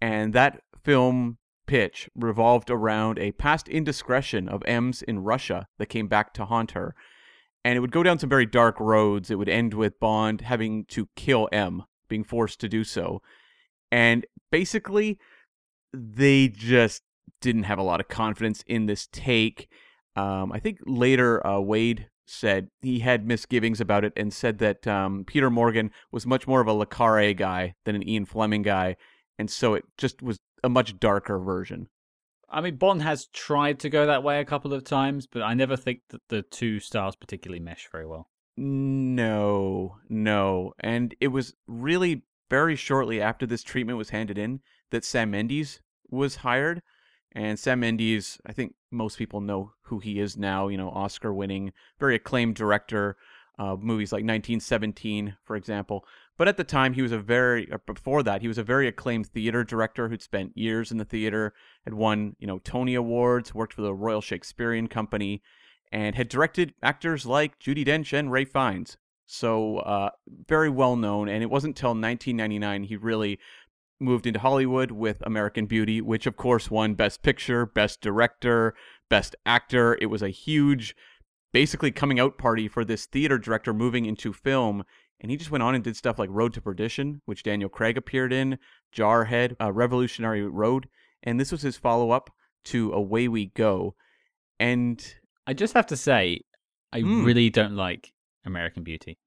[0.01, 6.08] And that film pitch revolved around a past indiscretion of M's in Russia that came
[6.08, 6.95] back to haunt her.
[7.63, 9.32] And it would go down some very dark roads.
[9.32, 13.21] It would end with Bond having to kill M, being forced to do so.
[13.91, 15.17] And basically,
[15.93, 17.01] they just
[17.41, 19.67] didn't have a lot of confidence in this take.
[20.15, 24.88] Um, I think later uh, Wade said he had misgivings about it and said that
[24.88, 28.62] um, Peter Morgan was much more of a Le Carre guy than an Ian Fleming
[28.62, 28.95] guy,
[29.38, 31.88] and so it just was a much darker version.
[32.49, 35.54] I mean, Bond has tried to go that way a couple of times, but I
[35.54, 38.30] never think that the two styles particularly mesh very well.
[38.58, 45.04] No, no, and it was really very shortly after this treatment was handed in that
[45.04, 46.82] Sam Mendes was hired.
[47.34, 50.69] And Sam Mendes, I think most people know who he is now.
[50.69, 53.17] You know, Oscar-winning, very acclaimed director
[53.57, 56.05] of movies like 1917, for example.
[56.37, 58.87] But at the time, he was a very uh, before that he was a very
[58.87, 63.53] acclaimed theater director who'd spent years in the theater, had won you know Tony awards,
[63.53, 65.41] worked for the Royal Shakespearean Company,
[65.91, 68.97] and had directed actors like Judi Dench and Ralph Fiennes.
[69.25, 70.09] So uh,
[70.47, 71.29] very well known.
[71.29, 73.39] And it wasn't until 1999 he really
[73.99, 78.75] moved into Hollywood with American Beauty, which of course won Best Picture, Best Director,
[79.09, 79.97] Best Actor.
[80.01, 80.95] It was a huge,
[81.55, 84.83] basically coming out party for this theater director moving into film.
[85.21, 87.95] And he just went on and did stuff like Road to Perdition, which Daniel Craig
[87.97, 88.57] appeared in,
[88.93, 90.89] Jarhead, uh, Revolutionary Road.
[91.23, 92.29] And this was his follow up
[92.65, 93.95] to Away We Go.
[94.59, 95.01] And
[95.47, 96.41] I just have to say,
[96.91, 97.23] I Hmm.
[97.23, 98.11] really don't like
[98.43, 99.17] American Beauty.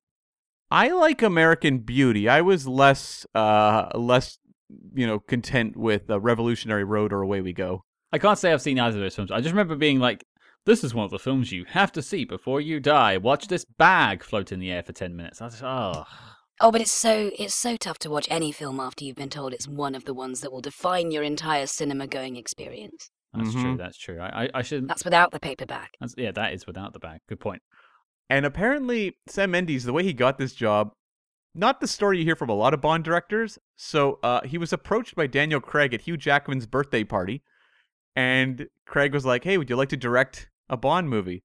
[0.71, 2.29] I like American Beauty.
[2.29, 4.37] I was less, uh, less,
[4.95, 7.85] you know, content with uh, Revolutionary Road or Away We Go.
[8.13, 9.31] I can't say I've seen either of those films.
[9.31, 10.25] I just remember being like,
[10.69, 13.17] this is one of the films you have to see before you die.
[13.17, 15.41] Watch this bag float in the air for 10 minutes.
[15.41, 16.05] I was oh.
[16.61, 19.55] Oh, but it's so it's so tough to watch any film after you've been told
[19.55, 23.11] it's one of the ones that will define your entire cinema going experience.
[23.33, 23.63] That's true.
[23.63, 23.79] Mhm.
[23.79, 24.21] That's true.
[24.21, 24.89] I, I, I should.
[24.89, 25.93] That's without the paperback.
[26.01, 27.21] That's, yeah, that is without the bag.
[27.29, 27.63] Good point.
[28.29, 30.93] And apparently, Sam Mendes, the way he got this job,
[31.55, 33.59] not the story you hear from a lot of Bond directors.
[33.77, 37.43] So uh, he was approached by Daniel Craig at Hugh Jackman's birthday party,
[38.15, 41.45] and Craig was like, "Hey, would you like to direct a Bond movie?"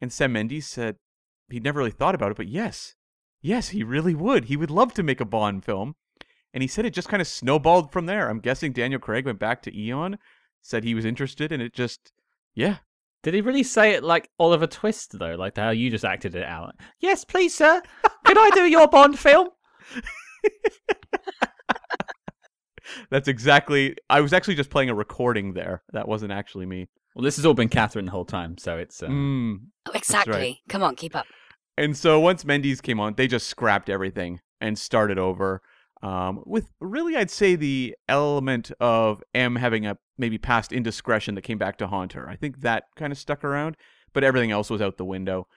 [0.00, 0.96] And Sam Mendes said
[1.48, 2.94] he'd never really thought about it, but yes,
[3.40, 4.46] yes, he really would.
[4.46, 5.94] He would love to make a Bond film.
[6.52, 8.30] And he said it just kind of snowballed from there.
[8.30, 10.18] I'm guessing Daniel Craig went back to Eon,
[10.62, 12.12] said he was interested, and it just,
[12.54, 12.78] yeah,
[13.22, 15.34] Did he really say it like Oliver Twist, though?
[15.34, 16.76] Like how you just acted it out?
[17.00, 17.82] Yes, please, sir.
[18.24, 19.48] Could I do your Bond film?
[23.10, 23.96] That's exactly.
[24.08, 25.82] I was actually just playing a recording there.
[25.92, 26.88] That wasn't actually me.
[27.16, 29.02] Well, this has all been Catherine the whole time, so it's.
[29.02, 29.06] Uh...
[29.06, 29.60] Mm.
[29.86, 30.60] Oh, exactly.
[30.68, 31.24] Come on, keep up.
[31.78, 35.62] And so once Mendes came on, they just scrapped everything and started over.
[36.02, 41.42] Um, with really, I'd say the element of M having a maybe past indiscretion that
[41.42, 42.28] came back to haunt her.
[42.28, 43.78] I think that kind of stuck around,
[44.12, 45.48] but everything else was out the window.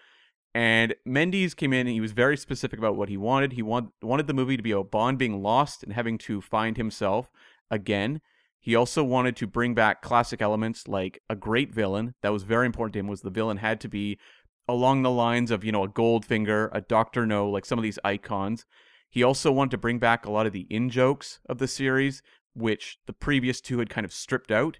[0.55, 3.51] And Mendes came in and he was very specific about what he wanted.
[3.51, 6.77] He want, wanted the movie to be about Bond being lost and having to find
[6.77, 7.29] himself
[7.69, 8.21] again.
[8.59, 12.15] He also wanted to bring back classic elements like a great villain.
[12.21, 14.19] That was very important to him was the villain had to be
[14.67, 17.99] along the lines of, you know, a Goldfinger, a Doctor No, like some of these
[18.03, 18.65] icons.
[19.09, 22.21] He also wanted to bring back a lot of the in jokes of the series,
[22.53, 24.79] which the previous two had kind of stripped out.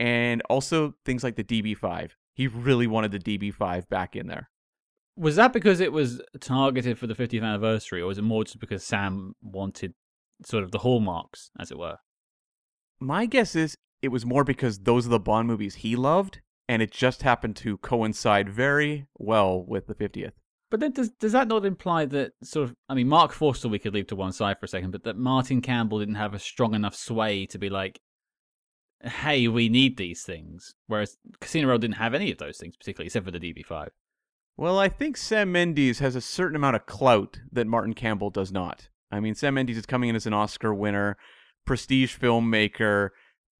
[0.00, 2.12] And also things like the DB5.
[2.34, 4.48] He really wanted the DB5 back in there.
[5.16, 8.60] Was that because it was targeted for the 50th anniversary, or was it more just
[8.60, 9.94] because Sam wanted
[10.44, 11.96] sort of the hallmarks, as it were?
[13.00, 16.82] My guess is it was more because those are the Bond movies he loved, and
[16.82, 20.32] it just happened to coincide very well with the 50th.
[20.70, 23.78] But then does does that not imply that sort of I mean Marc Forster we
[23.78, 26.38] could leave to one side for a second, but that Martin Campbell didn't have a
[26.38, 28.00] strong enough sway to be like,
[29.02, 30.74] hey, we need these things.
[30.86, 33.88] Whereas Casino Royale didn't have any of those things, particularly except for the DB5.
[34.58, 38.52] Well, I think Sam Mendes has a certain amount of clout that Martin Campbell does
[38.52, 38.88] not.
[39.10, 41.16] I mean, Sam Mendes is coming in as an Oscar winner,
[41.68, 43.10] prestige filmmaker.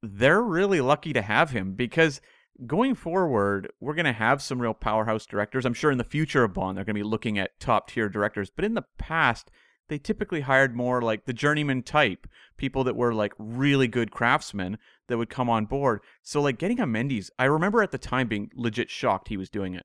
[0.02, 2.22] They're really lucky to have him because
[2.66, 5.66] going forward, we're going to have some real powerhouse directors.
[5.66, 8.08] I'm sure in the future of Bond, they're going to be looking at top tier
[8.08, 8.50] directors.
[8.50, 9.50] But in the past,
[9.90, 14.78] they typically hired more like the journeyman type, people that were like really good craftsmen
[15.08, 16.00] that would come on board.
[16.22, 19.50] So like getting a Mendes, I remember at the time being legit shocked he was
[19.50, 19.84] doing it.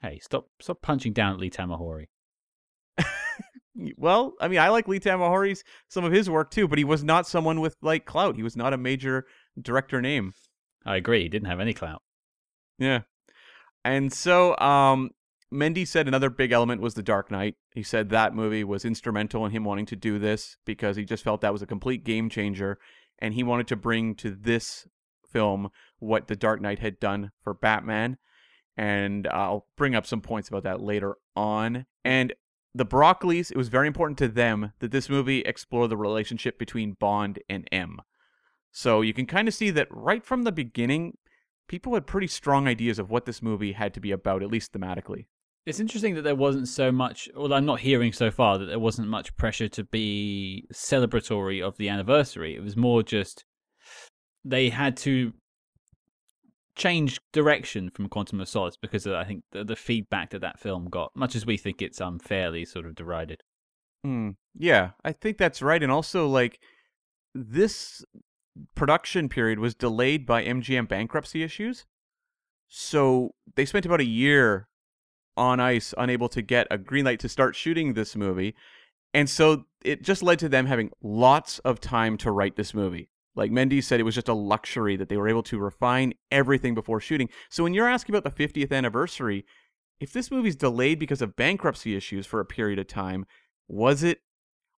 [0.00, 2.06] Hey, stop stop punching down at Lee Tamahori.
[3.96, 7.04] Well, I mean, I like Lee Tamahori's some of his work too, but he was
[7.04, 8.36] not someone with like clout.
[8.36, 9.26] He was not a major
[9.60, 10.34] director name.
[10.84, 11.22] I agree.
[11.22, 12.02] He didn't have any clout.
[12.78, 13.00] Yeah.
[13.84, 15.10] And so um
[15.50, 17.56] Mendes said another big element was The Dark Knight.
[17.72, 21.24] He said that movie was instrumental in him wanting to do this because he just
[21.24, 22.78] felt that was a complete game changer
[23.18, 24.86] and he wanted to bring to this
[25.30, 28.18] film what The Dark Knight had done for Batman.
[28.76, 31.86] And I'll bring up some points about that later on.
[32.04, 32.32] And
[32.74, 36.96] the Broccoli's, it was very important to them that this movie explore the relationship between
[37.00, 38.00] Bond and M.
[38.72, 41.16] So you can kind of see that right from the beginning,
[41.68, 44.72] people had pretty strong ideas of what this movie had to be about, at least
[44.72, 45.26] thematically.
[45.66, 48.78] It's interesting that there wasn't so much, well, I'm not hearing so far that there
[48.78, 52.54] wasn't much pressure to be celebratory of the anniversary.
[52.54, 53.44] It was more just
[54.44, 55.32] they had to
[56.78, 60.58] change direction from Quantum of Solace because of, I think the, the, feedback that that
[60.58, 63.42] film got, much as we think it's unfairly sort of derided.
[64.06, 65.82] Mm, yeah, I think that's right.
[65.82, 66.60] And also, like,
[67.34, 68.04] this
[68.74, 71.84] production period was delayed by MGM bankruptcy issues.
[72.68, 74.68] So they spent about a year
[75.36, 78.54] on ice, unable to get a green light to start shooting this movie.
[79.14, 83.08] And so it just led to them having lots of time to write this movie.
[83.38, 86.74] Like Mendes said, it was just a luxury that they were able to refine everything
[86.74, 87.28] before shooting.
[87.48, 89.46] So when you're asking about the 50th anniversary,
[90.00, 93.26] if this movie's delayed because of bankruptcy issues for a period of time,
[93.68, 94.22] was it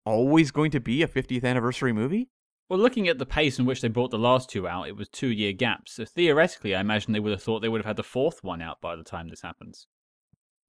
[0.06, 2.32] always going to be a 50th anniversary movie?
[2.68, 5.08] Well, looking at the pace in which they brought the last two out, it was
[5.08, 5.94] two year gaps.
[5.94, 8.62] So theoretically, I imagine they would have thought they would have had the fourth one
[8.62, 9.88] out by the time this happens.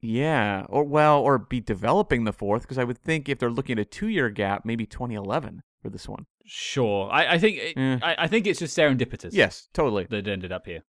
[0.00, 3.80] Yeah, or well, or be developing the fourth, because I would think if they're looking
[3.80, 6.26] at a two-year gap, maybe 2011 for this one.
[6.44, 7.98] Sure, I, I think eh.
[8.02, 9.30] I, I, think it's just serendipitous.
[9.32, 10.06] Yes, totally.
[10.10, 10.82] That ended up here.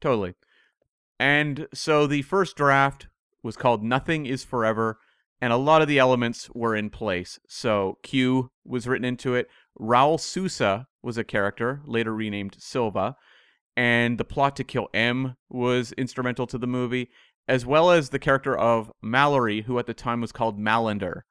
[0.00, 0.34] Totally.
[1.18, 3.08] And so the first draft
[3.42, 4.98] was called "Nothing Is Forever,"
[5.40, 7.38] and a lot of the elements were in place.
[7.48, 9.48] So Q was written into it.
[9.80, 13.16] Raul Sousa was a character, later renamed Silva,
[13.76, 17.08] and the plot to kill M was instrumental to the movie
[17.48, 21.24] as well as the character of Mallory, who at the time was called Malander.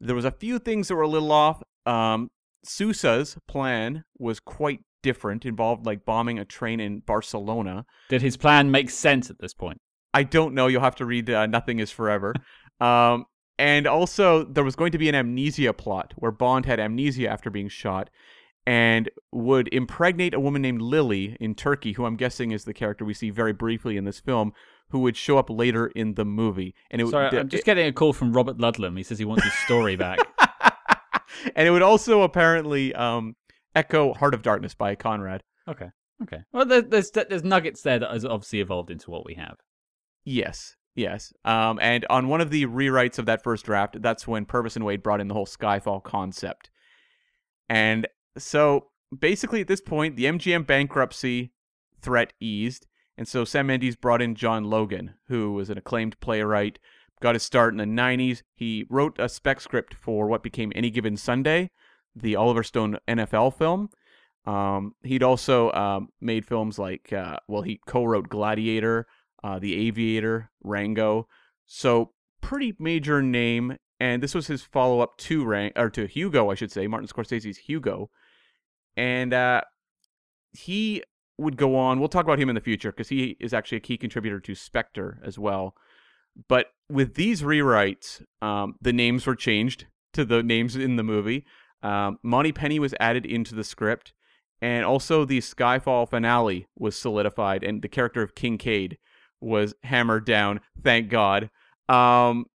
[0.00, 1.62] There was a few things that were a little off.
[1.86, 2.30] Um,
[2.64, 7.84] Sousa's plan was quite different, involved like bombing a train in Barcelona.
[8.08, 9.80] Did his plan make sense at this point?
[10.14, 10.66] I don't know.
[10.66, 12.34] You'll have to read uh, Nothing is Forever.
[12.80, 17.28] um, and also, there was going to be an amnesia plot where Bond had amnesia
[17.28, 18.10] after being shot
[18.66, 23.04] and would impregnate a woman named Lily in Turkey, who I'm guessing is the character
[23.04, 24.52] we see very briefly in this film,
[24.88, 26.74] who would show up later in the movie.
[26.90, 28.96] And it Sorry, I'm just it, getting a call from Robert Ludlum.
[28.96, 30.18] He says he wants his story back.
[31.56, 33.34] and it would also apparently um,
[33.74, 35.42] echo Heart of Darkness by Conrad.
[35.68, 35.88] Okay.
[36.22, 36.42] Okay.
[36.52, 39.56] Well, there's there's nuggets there that has obviously evolved into what we have.
[40.24, 40.76] Yes.
[40.94, 41.32] Yes.
[41.44, 44.84] Um, and on one of the rewrites of that first draft, that's when Purvis and
[44.84, 46.70] Wade brought in the whole Skyfall concept.
[47.68, 48.06] And
[48.38, 51.52] So basically, at this point, the MGM bankruptcy
[52.00, 56.78] threat eased, and so Sam Mendes brought in John Logan, who was an acclaimed playwright,
[57.24, 58.42] got his start in the 90s.
[58.54, 61.70] He wrote a spec script for what became Any Given Sunday,
[62.14, 63.88] the Oliver Stone NFL film.
[64.44, 69.06] Um, he'd also um, made films like, uh, well, he co wrote Gladiator,
[69.42, 71.26] uh, The Aviator, Rango.
[71.64, 73.78] So, pretty major name.
[73.98, 77.08] And this was his follow up to Rang- or to Hugo, I should say, Martin
[77.08, 78.10] Scorsese's Hugo.
[78.98, 79.62] And uh,
[80.52, 81.02] he
[81.38, 82.00] would go on.
[82.00, 84.54] We'll talk about him in the future because he is actually a key contributor to
[84.54, 85.74] Spectre as well.
[86.48, 91.44] But with these rewrites, um, the names were changed to the names in the movie.
[91.82, 94.12] Um, Moneypenny was added into the script,
[94.60, 98.98] and also the Skyfall finale was solidified, and the character of Kincaid
[99.40, 100.60] was hammered down.
[100.82, 101.50] Thank God.
[101.88, 102.46] Um,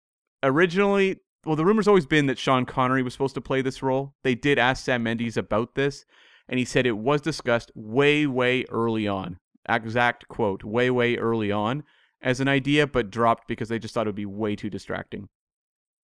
[0.42, 4.14] originally, well, the rumor's always been that Sean Connery was supposed to play this role.
[4.24, 6.04] They did ask Sam Mendes about this,
[6.48, 9.38] and he said it was discussed way, way early on.
[9.68, 11.84] Exact quote, way, way early on
[12.22, 15.28] as an idea, but dropped because they just thought it would be way too distracting.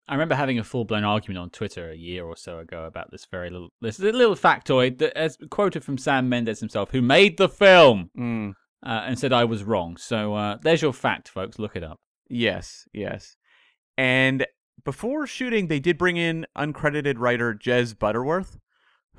[0.09, 3.13] I remember having a full blown argument on Twitter a year or so ago about
[3.13, 7.37] this very little this little factoid that as quoted from Sam Mendes himself, who made
[7.37, 8.51] the film, Mm.
[8.85, 9.97] uh, and said I was wrong.
[9.97, 11.59] So uh, there's your fact, folks.
[11.61, 12.01] Look it up.
[12.29, 13.37] Yes, yes.
[13.97, 14.47] And
[14.85, 18.59] before shooting, they did bring in uncredited writer Jez Butterworth,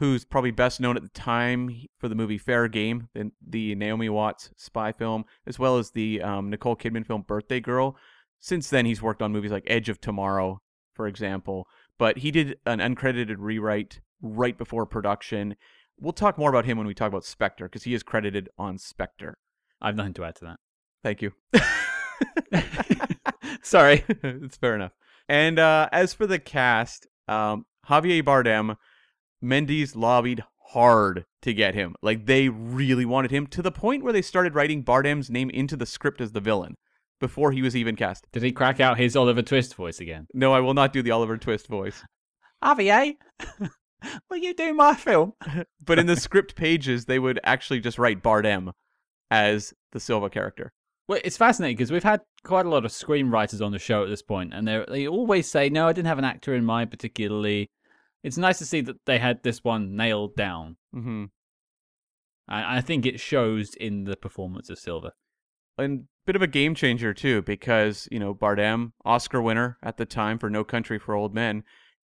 [0.01, 4.09] who's probably best known at the time for the movie Fair Game, the, the Naomi
[4.09, 7.95] Watts spy film, as well as the um, Nicole Kidman film Birthday Girl.
[8.39, 10.59] Since then, he's worked on movies like Edge of Tomorrow,
[10.95, 11.67] for example.
[11.99, 15.55] But he did an uncredited rewrite right before production.
[15.99, 18.79] We'll talk more about him when we talk about Spectre, because he is credited on
[18.79, 19.37] Spectre.
[19.79, 20.59] I have nothing to add to that.
[21.03, 21.33] Thank you.
[23.61, 24.03] Sorry.
[24.09, 24.93] it's fair enough.
[25.29, 28.77] And uh, as for the cast, um, Javier Bardem,
[29.41, 31.95] Mendes lobbied hard to get him.
[32.01, 35.75] Like they really wanted him to the point where they started writing Bardem's name into
[35.75, 36.75] the script as the villain
[37.19, 38.25] before he was even cast.
[38.31, 40.27] Did he crack out his Oliver Twist voice again?
[40.33, 42.03] No, I will not do the Oliver Twist voice.
[42.63, 43.15] Javier,
[44.29, 45.33] will you do my film?
[45.83, 48.71] But in the script pages, they would actually just write Bardem
[49.31, 50.71] as the Silva character.
[51.07, 54.09] Well, it's fascinating because we've had quite a lot of screenwriters on the show at
[54.09, 56.91] this point, and they they always say, "No, I didn't have an actor in mind
[56.91, 57.69] particularly."
[58.23, 60.77] It's nice to see that they had this one nailed down.
[60.95, 61.25] Mm-hmm.
[62.47, 65.13] I, I think it shows in the performance of Silva.
[65.77, 70.05] and bit of a game changer too because you know Bardem Oscar winner at the
[70.05, 71.63] time for No Country for Old Men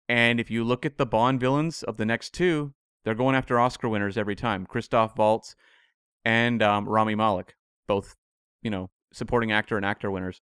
[0.09, 2.73] and if you look at the Bond villains of the next two
[3.05, 5.55] they're going after Oscar winners every time Christoph Waltz
[6.25, 8.17] and um, Rami Malek both
[8.63, 10.41] you know supporting actor and actor winners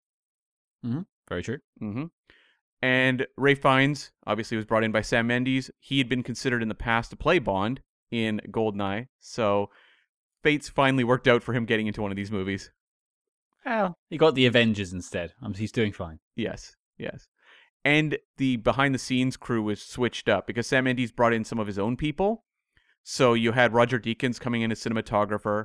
[1.29, 1.59] Very true.
[1.79, 2.05] hmm
[2.83, 6.69] and Ralph Fiennes obviously was brought in by Sam Mendes he had been considered in
[6.69, 9.71] the past to play Bond in Goldeneye so
[10.43, 12.71] fates finally worked out for him getting into one of these movies
[13.65, 15.33] Well, he got the Avengers instead.
[15.43, 16.19] Um, he's doing fine.
[16.35, 17.29] Yes, yes.
[17.85, 21.59] And the behind the scenes crew was switched up because Sam Mendes brought in some
[21.59, 22.45] of his own people.
[23.03, 25.65] So you had Roger Deakins coming in as cinematographer,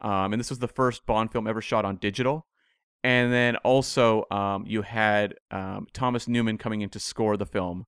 [0.00, 2.46] um, and this was the first Bond film ever shot on digital.
[3.04, 7.86] And then also um, you had um, Thomas Newman coming in to score the film.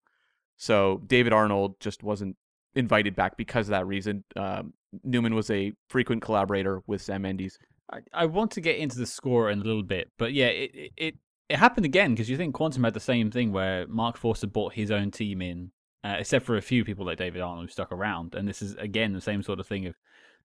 [0.56, 2.36] So David Arnold just wasn't
[2.74, 4.24] invited back because of that reason.
[4.36, 7.58] Um, Newman was a frequent collaborator with Sam Mendes.
[7.92, 10.92] I, I want to get into the score in a little bit, but yeah, it
[10.96, 11.14] it,
[11.48, 14.74] it, happened again because you think Quantum had the same thing where Marc Forster brought
[14.74, 15.72] his own team in,
[16.04, 18.74] uh, except for a few people like David Arnold who stuck around, and this is
[18.76, 19.94] again the same sort of thing of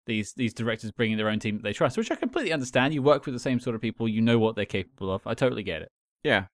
[0.06, 2.94] these these directors bringing their own team that they trust, which I completely understand.
[2.94, 5.26] You work with the same sort of people, you know what they're capable of.
[5.26, 5.92] I totally get it.
[6.24, 6.46] Yeah.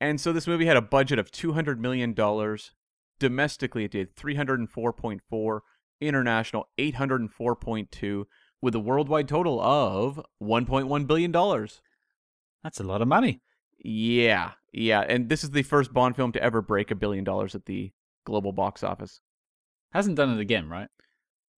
[0.00, 2.14] And so this movie had a budget of $200 million.
[3.18, 5.60] Domestically, it did 304.4,
[6.00, 8.24] international 804.2,
[8.62, 11.32] with a worldwide total of $1.1 billion.
[12.62, 13.40] That's a lot of money.
[13.78, 15.00] Yeah, yeah.
[15.00, 17.92] And this is the first Bond film to ever break a billion dollars at the
[18.24, 19.20] global box office.
[19.92, 20.88] Hasn't done it again, right?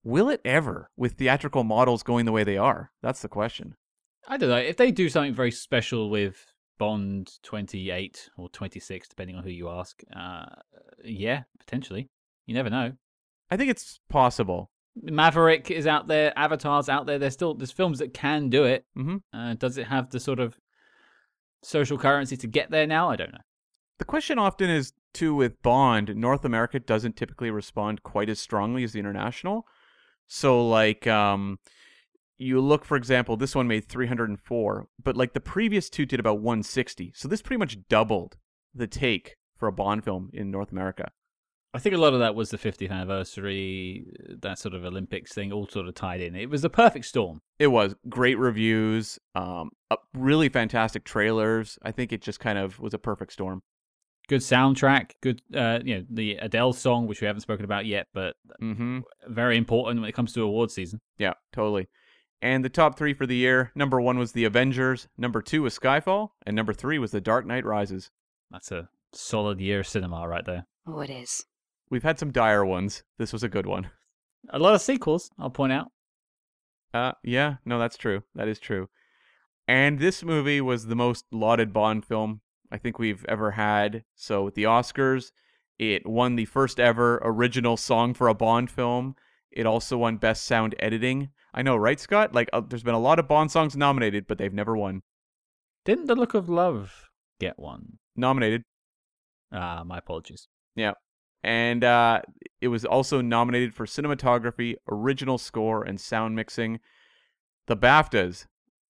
[0.03, 2.91] Will it ever, with theatrical models going the way they are?
[3.01, 3.75] That's the question.
[4.27, 4.57] I don't know.
[4.57, 9.69] If they do something very special with Bond 28 or 26, depending on who you
[9.69, 10.45] ask, uh,
[11.03, 12.09] yeah, potentially.
[12.47, 12.93] You never know.
[13.51, 14.71] I think it's possible.
[14.95, 17.19] Maverick is out there, Avatar's out there.
[17.19, 18.85] There's still there's films that can do it.
[18.95, 20.57] hmm Uh, does it have the sort of
[21.63, 23.09] social currency to get there now?
[23.09, 23.41] I don't know.
[23.99, 28.83] The question often is too with Bond, North America doesn't typically respond quite as strongly
[28.83, 29.65] as the international.
[30.33, 31.59] So like um
[32.37, 36.39] you look for example, this one made 304, but like the previous two did about
[36.39, 37.11] 160.
[37.15, 38.37] So this pretty much doubled
[38.73, 41.11] the take for a Bond film in North America.
[41.73, 44.05] I think a lot of that was the 50th anniversary,
[44.41, 46.35] that sort of Olympics thing, all sort of tied in.
[46.35, 47.41] It was the perfect storm.
[47.59, 51.77] It was great reviews, um, uh, really fantastic trailers.
[51.83, 53.63] I think it just kind of was a perfect storm.
[54.31, 58.07] Good soundtrack, good, uh, you know, the Adele song, which we haven't spoken about yet,
[58.13, 58.99] but Mm-hmm.
[59.27, 61.01] very important when it comes to award season.
[61.17, 61.89] Yeah, totally.
[62.41, 65.77] And the top three for the year: number one was The Avengers, number two was
[65.77, 68.09] Skyfall, and number three was The Dark Knight Rises.
[68.49, 70.65] That's a solid year of cinema right there.
[70.87, 71.45] Oh, it is.
[71.89, 73.03] We've had some dire ones.
[73.17, 73.89] This was a good one.
[74.49, 75.91] A lot of sequels, I'll point out.
[76.93, 78.23] Uh, yeah, no, that's true.
[78.33, 78.87] That is true.
[79.67, 82.39] And this movie was the most lauded Bond film
[82.71, 84.03] I think we've ever had.
[84.15, 85.31] So with the Oscars,
[85.77, 89.15] it won the first ever original song for a Bond film.
[89.51, 91.29] It also won Best Sound Editing.
[91.53, 92.33] I know, right, Scott?
[92.33, 95.01] Like, uh, there's been a lot of Bond songs nominated, but they've never won.
[95.83, 97.09] Didn't The Look of Love
[97.39, 97.97] get one?
[98.15, 98.63] Nominated.
[99.51, 100.47] Ah, my apologies.
[100.75, 100.93] Yeah.
[101.43, 102.21] And uh,
[102.61, 106.79] it was also nominated for cinematography, original score, and sound mixing.
[107.67, 108.45] The BAFTAs,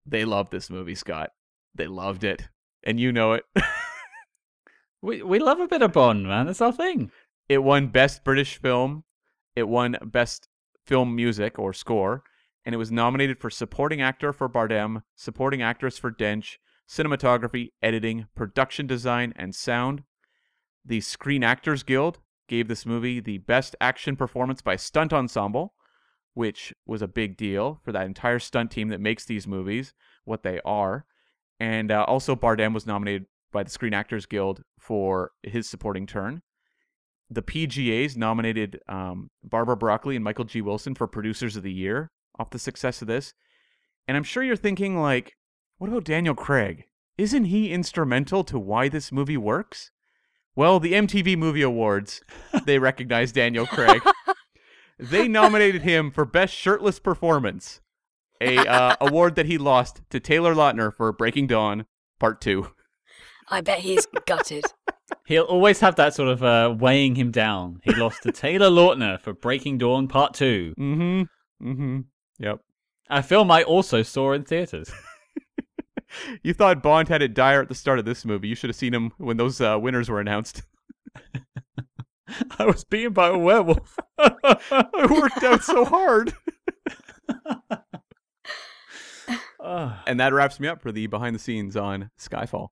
[0.06, 1.32] they loved this movie, Scott.
[1.74, 2.50] They loved it.
[2.84, 3.46] And you know it.
[5.02, 6.46] We we love a bit of Bond, man.
[6.46, 7.12] That's our thing.
[7.50, 9.04] It won Best British Film.
[9.56, 10.48] It won Best
[10.86, 12.24] Film Music or Score.
[12.64, 16.58] And it was nominated for Supporting Actor for Bardem, Supporting Actress for Dench,
[16.88, 20.04] Cinematography, Editing, Production Design, and Sound.
[20.86, 25.74] The Screen Actors Guild gave this movie the Best Action Performance by Stunt Ensemble,
[26.36, 30.44] which was a big deal for that entire stunt team that makes these movies what
[30.44, 31.06] they are.
[31.62, 36.42] And uh, also, Bardem was nominated by the Screen Actors Guild for his supporting turn
[37.32, 40.62] the PGAs nominated um, Barbara Broccoli and Michael G.
[40.62, 43.34] Wilson for Producers of the Year off the success of this.
[44.08, 45.34] And I'm sure you're thinking, like,
[45.78, 46.84] what about Daniel Craig?
[47.18, 49.92] Isn't he instrumental to why this movie works?
[50.56, 52.22] Well, the MTV Movie Awards,
[52.66, 54.02] they recognized Daniel Craig.
[55.00, 57.80] they nominated him for Best Shirtless Performance,
[58.42, 61.86] a uh, award that he lost to Taylor Lautner for Breaking Dawn
[62.20, 62.68] Part 2.
[63.50, 64.66] I bet he's gutted.
[65.26, 67.80] He'll always have that sort of uh, weighing him down.
[67.84, 71.68] He lost to Taylor Lautner for Breaking Dawn Part 2, Mm-hmm.
[71.70, 72.00] Mm-hmm.
[72.40, 72.60] Yep.
[73.10, 74.92] a film I also saw in theaters.
[76.44, 78.50] You thought Bond had it dire at the start of this movie.
[78.50, 80.62] You should have seen him when those uh, winners were announced.
[82.60, 83.98] I was beaten by a werewolf.
[84.18, 86.34] I worked out so hard.
[90.06, 92.70] And that wraps me up for the behind the scenes on Skyfall.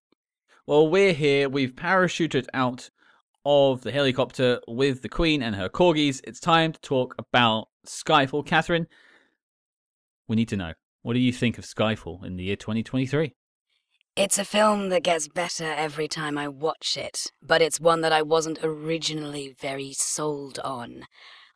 [0.65, 1.49] Well, we're here.
[1.49, 2.89] We've parachuted out
[3.45, 6.21] of the helicopter with the Queen and her corgis.
[6.25, 8.45] It's time to talk about Skyfall.
[8.45, 8.87] Catherine,
[10.27, 10.73] we need to know.
[11.01, 13.33] What do you think of Skyfall in the year 2023?
[14.15, 18.11] It's a film that gets better every time I watch it, but it's one that
[18.11, 21.05] I wasn't originally very sold on.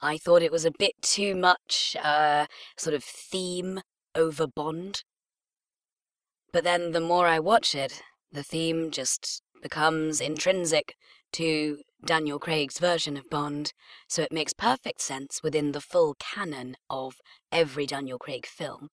[0.01, 2.45] I thought it was a bit too much, uh,
[2.77, 3.81] sort of theme
[4.15, 5.03] over Bond.
[6.53, 10.95] But then the more I watch it, the theme just becomes intrinsic
[11.33, 13.73] to Daniel Craig's version of Bond,
[14.07, 17.15] so it makes perfect sense within the full canon of
[17.51, 18.89] every Daniel Craig film.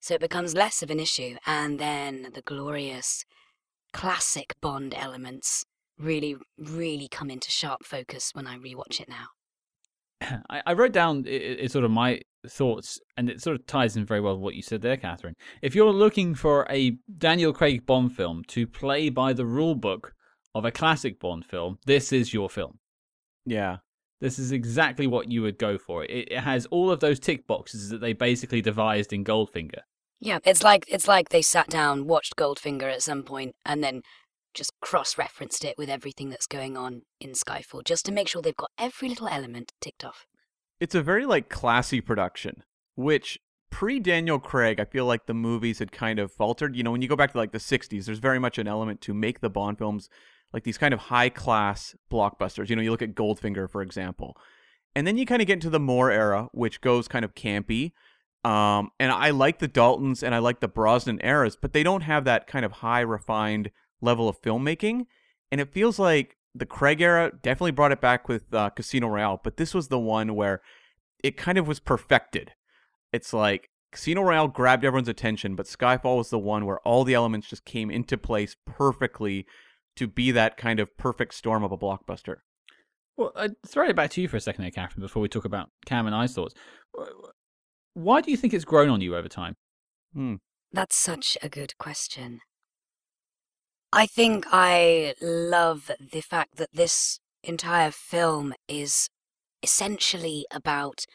[0.00, 3.26] So it becomes less of an issue, and then the glorious
[3.92, 5.64] classic Bond elements
[5.98, 9.35] really, really come into sharp focus when I rewatch it now.
[10.50, 13.66] I, I wrote down i i- it's sort of my thoughts, and it sort of
[13.66, 15.34] ties in very well with what you said there, Catherine.
[15.62, 20.12] If you're looking for a Daniel Craig Bond film to play by the rule book
[20.54, 22.78] of a classic Bond film, this is your film.
[23.44, 23.78] Yeah.
[24.20, 26.04] This is exactly what you would go for.
[26.04, 29.80] It, it has all of those tick boxes that they basically devised in Goldfinger.
[30.20, 34.00] Yeah, it's like it's like they sat down, watched Goldfinger at some point, and then
[34.56, 38.56] just cross-referenced it with everything that's going on in Skyfall, just to make sure they've
[38.56, 40.26] got every little element ticked off.
[40.80, 43.38] It's a very like classy production, which
[43.70, 46.74] pre Daniel Craig, I feel like the movies had kind of faltered.
[46.74, 49.00] You know, when you go back to like the 60s, there's very much an element
[49.02, 50.08] to make the Bond films
[50.52, 52.68] like these kind of high class blockbusters.
[52.68, 54.36] You know, you look at Goldfinger, for example.
[54.94, 57.92] And then you kind of get into the Moore era, which goes kind of campy.
[58.44, 62.02] Um, and I like the Daltons and I like the Brosnan eras, but they don't
[62.02, 63.70] have that kind of high refined
[64.00, 65.06] level of filmmaking.
[65.50, 69.40] And it feels like the Craig era definitely brought it back with uh, Casino Royale,
[69.42, 70.60] but this was the one where
[71.22, 72.52] it kind of was perfected.
[73.12, 77.14] It's like Casino Royale grabbed everyone's attention, but Skyfall was the one where all the
[77.14, 79.46] elements just came into place perfectly
[79.96, 82.36] to be that kind of perfect storm of a blockbuster.
[83.16, 85.46] Well, I throw it back to you for a second there, Catherine, before we talk
[85.46, 86.54] about Cam and I's thoughts.
[87.94, 89.56] Why do you think it's grown on you over time?
[90.72, 92.40] That's such a good question.
[93.96, 99.08] I think I love the fact that this entire film is
[99.62, 101.06] essentially about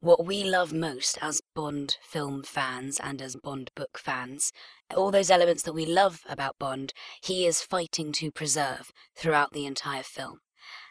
[0.00, 4.50] what we love most as Bond film fans and as Bond book fans.
[4.96, 9.64] All those elements that we love about Bond, he is fighting to preserve throughout the
[9.64, 10.40] entire film.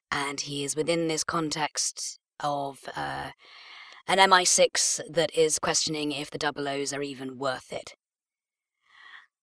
[0.10, 3.32] And he is within this context of uh,
[4.08, 7.94] an MI6 that is questioning if the double O's are even worth it.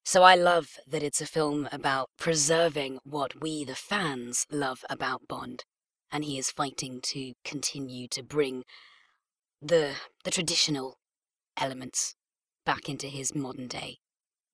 [0.05, 5.29] So I love that it's a film about preserving what we, the fans, love about
[5.29, 5.65] Bond.
[6.11, 8.65] And he is fighting to continue to bring
[9.61, 9.93] the
[10.25, 10.99] the traditional
[11.57, 12.17] elements
[12.67, 13.99] back into his modern day.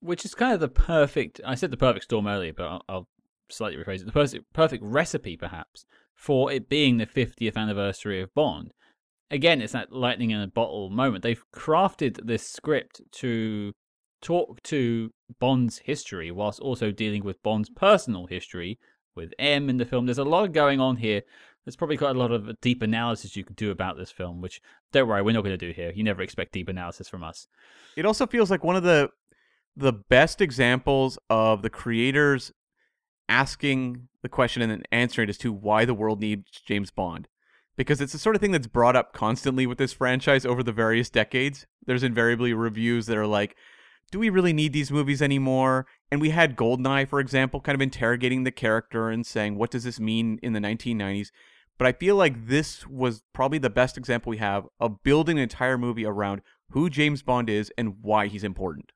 [0.00, 1.40] Which is kind of the perfect.
[1.44, 3.08] I said the perfect storm earlier, but I'll, I'll
[3.50, 4.06] slightly rephrase it.
[4.06, 8.72] The perfect, perfect recipe, perhaps, for it being the 50th anniversary of Bond.
[9.30, 11.22] Again, it's that lightning in a bottle moment.
[11.22, 13.72] They've crafted this script to
[14.20, 18.78] talk to Bond's history whilst also dealing with Bond's personal history
[19.14, 20.06] with M in the film.
[20.06, 21.22] There's a lot going on here.
[21.64, 24.60] There's probably quite a lot of deep analysis you could do about this film, which
[24.92, 25.92] don't worry, we're not going to do here.
[25.94, 27.46] You never expect deep analysis from us.
[27.96, 29.10] It also feels like one of the
[29.76, 32.52] the best examples of the creators
[33.28, 37.28] asking the question and then answering it as to why the world needs James Bond.
[37.76, 40.72] Because it's the sort of thing that's brought up constantly with this franchise over the
[40.72, 41.66] various decades.
[41.86, 43.56] There's invariably reviews that are like,
[44.10, 45.86] do we really need these movies anymore?
[46.10, 49.84] And we had Goldeneye, for example, kind of interrogating the character and saying, what does
[49.84, 51.28] this mean in the 1990s?
[51.76, 55.42] But I feel like this was probably the best example we have of building an
[55.42, 58.92] entire movie around who James Bond is and why he's important.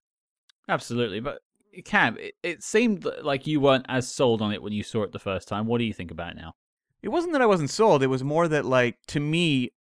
[0.69, 1.21] Absolutely.
[1.21, 1.41] But
[1.77, 5.03] eh, Cam, it, it seemed like you weren't as sold on it when you saw
[5.05, 5.67] it the first time.
[5.67, 6.55] What do you think about it now?
[7.03, 8.03] It wasn't that I wasn't sold.
[8.03, 9.73] It was more that, like, to me,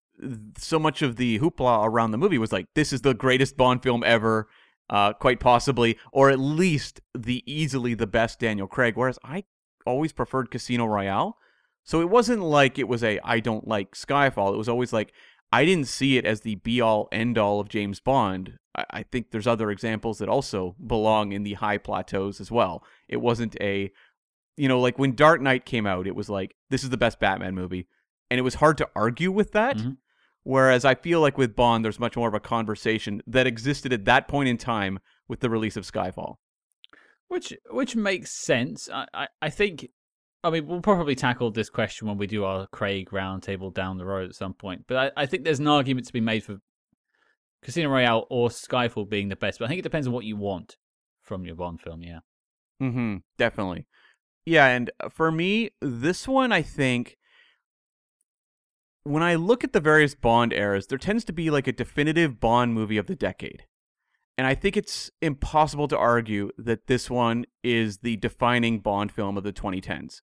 [0.57, 3.83] so much of the hoopla around the movie was like, this is the greatest Bond
[3.83, 4.47] film ever
[4.91, 8.95] uh, quite possibly, or at least the easily the best Daniel Craig.
[8.95, 9.45] Whereas I
[9.85, 11.37] always preferred Casino Royale.
[11.83, 14.53] So it wasn't like it was a I don't like Skyfall.
[14.53, 15.13] It was always like
[15.51, 18.59] I didn't see it as the be all end all of James Bond.
[18.75, 22.83] I, I think there's other examples that also belong in the high plateaus as well.
[23.07, 23.91] It wasn't a,
[24.57, 27.19] you know, like when Dark Knight came out, it was like this is the best
[27.19, 27.87] Batman movie,
[28.29, 29.77] and it was hard to argue with that.
[29.77, 29.91] Mm-hmm.
[30.43, 34.05] Whereas I feel like with Bond, there's much more of a conversation that existed at
[34.05, 36.35] that point in time with the release of Skyfall.
[37.27, 38.89] Which which makes sense.
[38.91, 39.87] I, I, I think
[40.43, 44.05] I mean we'll probably tackle this question when we do our Craig roundtable down the
[44.05, 44.85] road at some point.
[44.87, 46.57] But I, I think there's an argument to be made for
[47.63, 49.59] Casino Royale or Skyfall being the best.
[49.59, 50.75] But I think it depends on what you want
[51.21, 52.19] from your Bond film, yeah.
[52.81, 53.17] Mm-hmm.
[53.37, 53.87] Definitely.
[54.45, 57.17] Yeah, and for me, this one I think
[59.03, 62.39] when I look at the various Bond eras, there tends to be like a definitive
[62.39, 63.65] Bond movie of the decade.
[64.37, 69.37] And I think it's impossible to argue that this one is the defining Bond film
[69.37, 70.21] of the 2010s.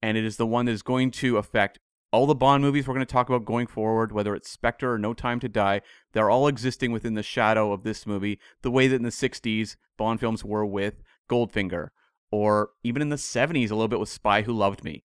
[0.00, 1.78] And it is the one that is going to affect
[2.12, 4.98] all the Bond movies we're going to talk about going forward, whether it's Spectre or
[4.98, 5.80] No Time to Die.
[6.12, 9.76] They're all existing within the shadow of this movie, the way that in the 60s
[9.96, 11.88] Bond films were with Goldfinger,
[12.30, 15.04] or even in the 70s, a little bit with Spy Who Loved Me.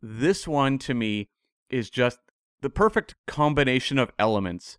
[0.00, 1.28] This one, to me,
[1.70, 2.18] is just
[2.62, 4.78] the perfect combination of elements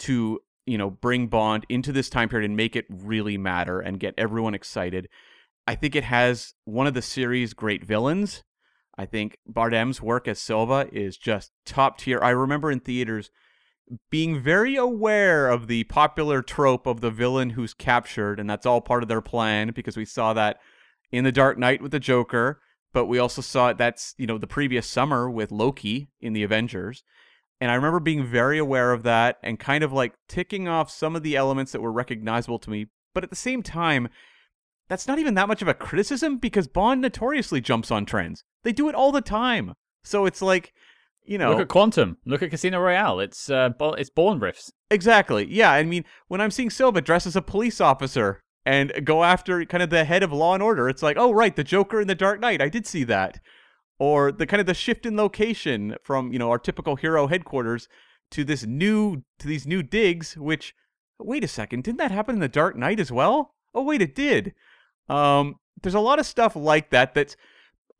[0.00, 3.98] to you know bring Bond into this time period and make it really matter and
[3.98, 5.08] get everyone excited.
[5.66, 8.42] I think it has one of the series' great villains.
[8.98, 12.20] I think Bardem's work as Silva is just top tier.
[12.20, 13.30] I remember in theaters
[14.10, 18.80] being very aware of the popular trope of the villain who's captured, and that's all
[18.80, 20.58] part of their plan because we saw that
[21.10, 22.60] in The Dark Knight with the Joker
[22.92, 26.42] but we also saw it that's you know the previous summer with Loki in the
[26.42, 27.04] Avengers.
[27.60, 31.14] And I remember being very aware of that and kind of like ticking off some
[31.14, 32.86] of the elements that were recognizable to me.
[33.14, 34.08] But at the same time,
[34.88, 38.42] that's not even that much of a criticism because Bond notoriously jumps on trends.
[38.64, 39.74] They do it all the time.
[40.02, 40.72] So it's like,
[41.24, 43.20] you know, look at Quantum, look at Casino Royale.
[43.20, 44.72] It's uh, it's Bourne riffs.
[44.90, 45.46] Exactly.
[45.48, 49.64] Yeah, I mean, when I'm seeing Silva dressed as a police officer and go after
[49.64, 50.88] kind of the head of Law and Order.
[50.88, 52.62] It's like, oh right, the Joker in the Dark Knight.
[52.62, 53.40] I did see that.
[53.98, 57.88] Or the kind of the shift in location from you know our typical hero headquarters
[58.32, 60.36] to this new to these new digs.
[60.36, 60.74] Which,
[61.18, 63.54] wait a second, didn't that happen in the Dark Knight as well?
[63.74, 64.54] Oh wait, it did.
[65.08, 67.36] Um, there's a lot of stuff like that that's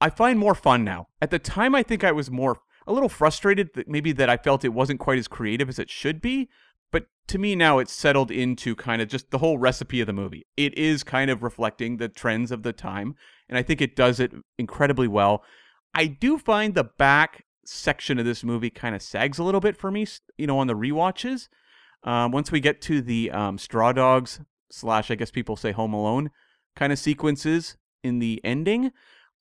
[0.01, 1.09] I find more fun now.
[1.21, 4.37] At the time, I think I was more a little frustrated that maybe that I
[4.37, 6.49] felt it wasn't quite as creative as it should be.
[6.93, 10.13] But to me now, it's settled into kind of just the whole recipe of the
[10.13, 10.47] movie.
[10.57, 13.17] It is kind of reflecting the trends of the time,
[13.49, 15.43] and I think it does it incredibly well.
[15.95, 19.77] I do find the back section of this movie kind of sags a little bit
[19.77, 20.07] for me,
[20.39, 21.49] you know, on the re-watches.
[22.05, 24.41] Um, once we get to the um, Straw Dogs
[24.71, 26.31] slash, I guess people say Home Alone
[26.75, 28.93] kind of sequences in the ending.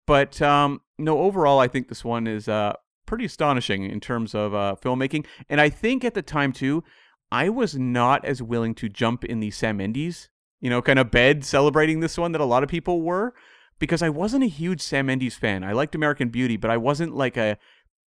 [0.06, 2.74] But um, no, overall, I think this one is uh,
[3.06, 5.26] pretty astonishing in terms of uh, filmmaking.
[5.49, 6.84] And I think at the time too,
[7.32, 10.30] I was not as willing to jump in the Sam Mendes,
[10.60, 13.34] you know, kind of bed celebrating this one that a lot of people were,
[13.80, 15.64] because I wasn't a huge Sam Mendes fan.
[15.64, 17.58] I liked American Beauty, but I wasn't like a.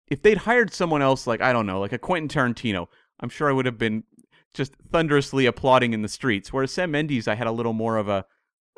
[0.09, 2.89] If they'd hired someone else, like I don't know, like a Quentin Tarantino,
[3.21, 4.05] I'm sure I would have been
[4.55, 6.53] just thunderously applauding in the streets.
[6.53, 8.25] Whereas Sam Mendes, I had a little more of a,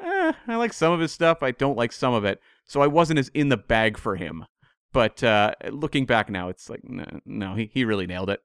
[0.02, 2.40] eh, I like some of his stuff, I don't like some of it.
[2.66, 4.44] So I wasn't as in the bag for him.
[4.92, 8.40] But uh, looking back now, it's like, no, no, he, he really nailed it.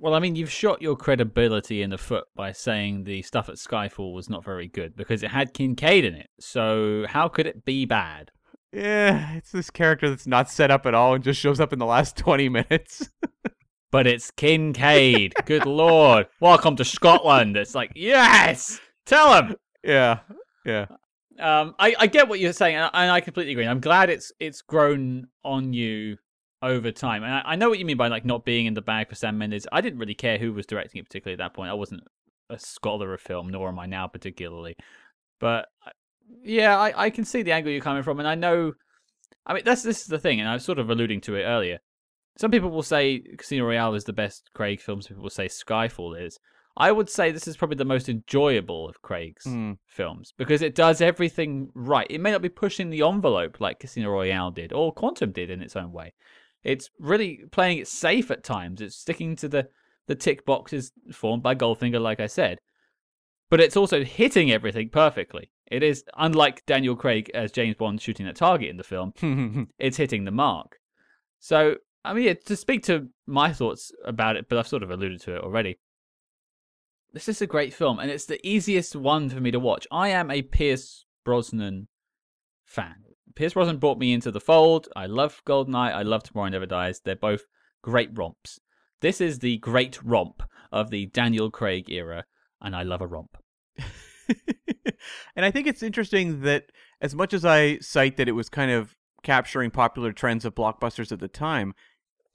[0.00, 3.56] Well, I mean, you've shot your credibility in the foot by saying the stuff at
[3.56, 6.30] Skyfall was not very good because it had Kincaid in it.
[6.38, 8.30] So how could it be bad?
[8.72, 11.80] Yeah, it's this character that's not set up at all and just shows up in
[11.80, 13.10] the last 20 minutes.
[13.90, 15.34] but it's Kincaid.
[15.46, 16.28] Good lord.
[16.38, 17.56] Welcome to Scotland.
[17.56, 18.78] It's like, yes!
[19.04, 19.56] Tell him!
[19.82, 20.20] Yeah,
[20.64, 20.86] yeah.
[21.40, 23.66] Um, I, I get what you're saying, and I, and I completely agree.
[23.66, 26.18] I'm glad it's it's grown on you
[26.62, 27.22] over time.
[27.22, 29.14] And I, I, know what you mean by like not being in the bag for
[29.14, 29.66] Sam Mendes.
[29.70, 31.70] I didn't really care who was directing it particularly at that point.
[31.70, 32.02] I wasn't
[32.50, 34.74] a scholar of film, nor am I now particularly.
[35.40, 35.66] But
[36.42, 38.72] yeah, I, I can see the angle you're coming from, and I know.
[39.46, 41.44] I mean, that's this is the thing, and I was sort of alluding to it
[41.44, 41.78] earlier.
[42.38, 45.02] Some people will say Casino Royale is the best Craig film.
[45.02, 46.38] Some people will say Skyfall is.
[46.76, 49.78] I would say this is probably the most enjoyable of Craig's Mm.
[49.88, 52.06] films because it does everything right.
[52.08, 55.60] It may not be pushing the envelope like Casino Royale did or Quantum did in
[55.60, 56.14] its own way.
[56.64, 58.80] It's really playing it safe at times.
[58.80, 59.68] It's sticking to the,
[60.06, 62.58] the tick boxes formed by Goldfinger, like I said.
[63.50, 65.50] But it's also hitting everything perfectly.
[65.70, 69.96] It is, unlike Daniel Craig as James Bond shooting at target in the film, it's
[69.96, 70.78] hitting the mark.
[71.38, 74.90] So, I mean, yeah, to speak to my thoughts about it, but I've sort of
[74.90, 75.78] alluded to it already.
[77.12, 79.86] This is a great film, and it's the easiest one for me to watch.
[79.90, 81.88] I am a Pierce Brosnan
[82.64, 82.96] fan.
[83.38, 84.88] Pierce Brosnan brought me into the fold.
[84.96, 85.94] I love Goldeneye.
[85.94, 86.98] I love Tomorrow Never Dies.
[86.98, 87.42] They're both
[87.84, 88.58] great romps.
[89.00, 92.24] This is the great romp of the Daniel Craig era,
[92.60, 93.36] and I love a romp.
[95.36, 98.72] and I think it's interesting that as much as I cite that it was kind
[98.72, 101.74] of capturing popular trends of blockbusters at the time,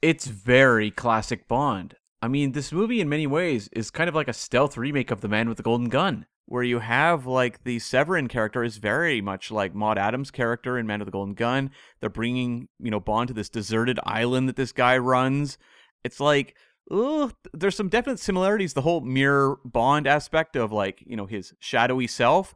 [0.01, 1.95] it's very classic Bond.
[2.21, 5.19] I mean, this movie in many ways is kind of like a stealth remake of
[5.19, 9.21] The Man with the Golden Gun, where you have like the Severine character is very
[9.21, 11.71] much like Maud Adams' character in Man with the Golden Gun.
[11.99, 15.57] They're bringing, you know, Bond to this deserted island that this guy runs.
[16.03, 16.55] It's like,
[16.91, 18.73] oh, there's some definite similarities.
[18.73, 22.55] The whole mirror Bond aspect of like, you know, his shadowy self.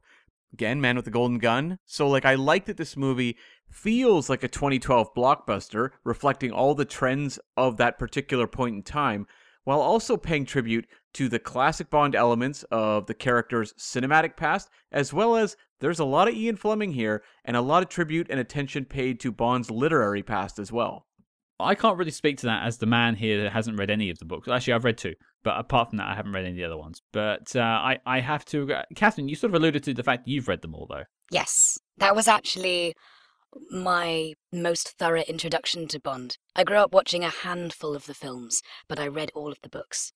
[0.53, 1.77] Again, Man with the Golden Gun.
[1.85, 3.37] So, like, I like that this movie
[3.69, 9.27] feels like a 2012 blockbuster, reflecting all the trends of that particular point in time,
[9.65, 15.11] while also paying tribute to the classic Bond elements of the character's cinematic past, as
[15.11, 18.39] well as there's a lot of Ian Fleming here, and a lot of tribute and
[18.39, 21.07] attention paid to Bond's literary past as well.
[21.59, 24.19] I can't really speak to that as the man here that hasn't read any of
[24.19, 24.47] the books.
[24.47, 26.77] Actually, I've read two, but apart from that, I haven't read any of the other
[26.77, 27.01] ones.
[27.11, 28.71] But uh, I, I have to.
[28.71, 31.05] Uh, Catherine, you sort of alluded to the fact you've read them all, though.
[31.31, 32.93] Yes, that was actually
[33.71, 36.37] my most thorough introduction to Bond.
[36.55, 39.69] I grew up watching a handful of the films, but I read all of the
[39.69, 40.11] books.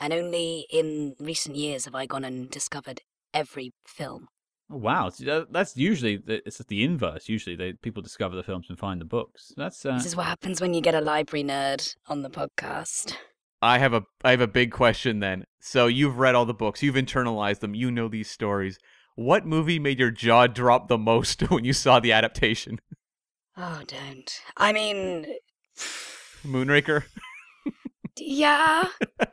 [0.00, 3.02] And only in recent years have I gone and discovered
[3.34, 4.28] every film.
[4.70, 5.10] Oh, wow,
[5.50, 7.28] that's usually it's the inverse.
[7.28, 9.52] Usually, they people discover the films and find the books.
[9.56, 9.96] That's uh...
[9.96, 13.14] this is what happens when you get a library nerd on the podcast.
[13.62, 15.44] I have a I have a big question then.
[15.58, 18.78] So you've read all the books, you've internalized them, you know these stories.
[19.14, 22.78] What movie made your jaw drop the most when you saw the adaptation?
[23.56, 24.40] Oh, don't.
[24.56, 25.26] I mean,
[26.44, 27.04] Moonraker.
[28.20, 28.88] yeah.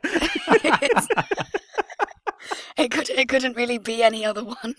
[2.76, 4.74] it could it couldn't really be any other one.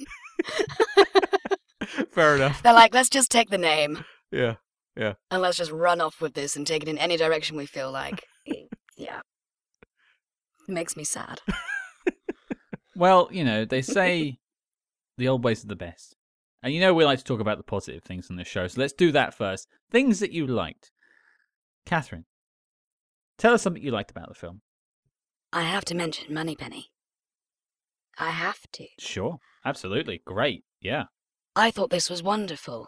[2.12, 2.62] Fair enough.
[2.64, 4.04] They're like, let's just take the name.
[4.32, 4.56] Yeah.
[4.96, 5.14] Yeah.
[5.32, 7.92] And let's just run off with this and take it in any direction we feel
[7.92, 8.24] like.
[8.98, 9.22] yeah.
[10.68, 11.40] It makes me sad.
[12.96, 14.40] well, you know, they say
[15.18, 16.16] the old ways are the best.
[16.64, 18.82] And you know we like to talk about the positive things on this show, so
[18.82, 19.68] let's do that first.
[19.92, 20.92] Things that you liked.
[21.86, 22.26] Catherine,
[23.38, 24.62] tell us something you liked about the film.
[25.54, 26.88] I have to mention Moneypenny.
[28.18, 28.88] I have to.
[29.00, 30.22] Sure, absolutely.
[30.26, 31.06] Great, yeah.
[31.56, 32.88] I thought this was wonderful.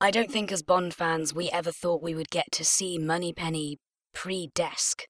[0.00, 3.78] I don't think as Bond fans we ever thought we would get to see Moneypenny
[4.14, 5.04] pre-desk.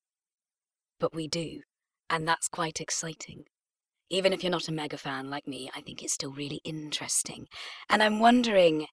[0.98, 1.60] But we do,
[2.08, 3.44] and that's quite exciting.
[4.10, 7.46] Even if you're not a mega fan like me, I think it's still really interesting.
[7.90, 8.86] And I'm wondering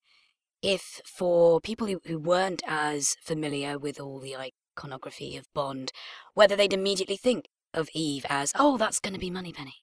[0.62, 4.36] if for people who, who weren't as familiar with all the
[4.78, 5.92] iconography of Bond,
[6.34, 9.76] whether they'd immediately think of Eve as, oh, that's going to be Moneypenny.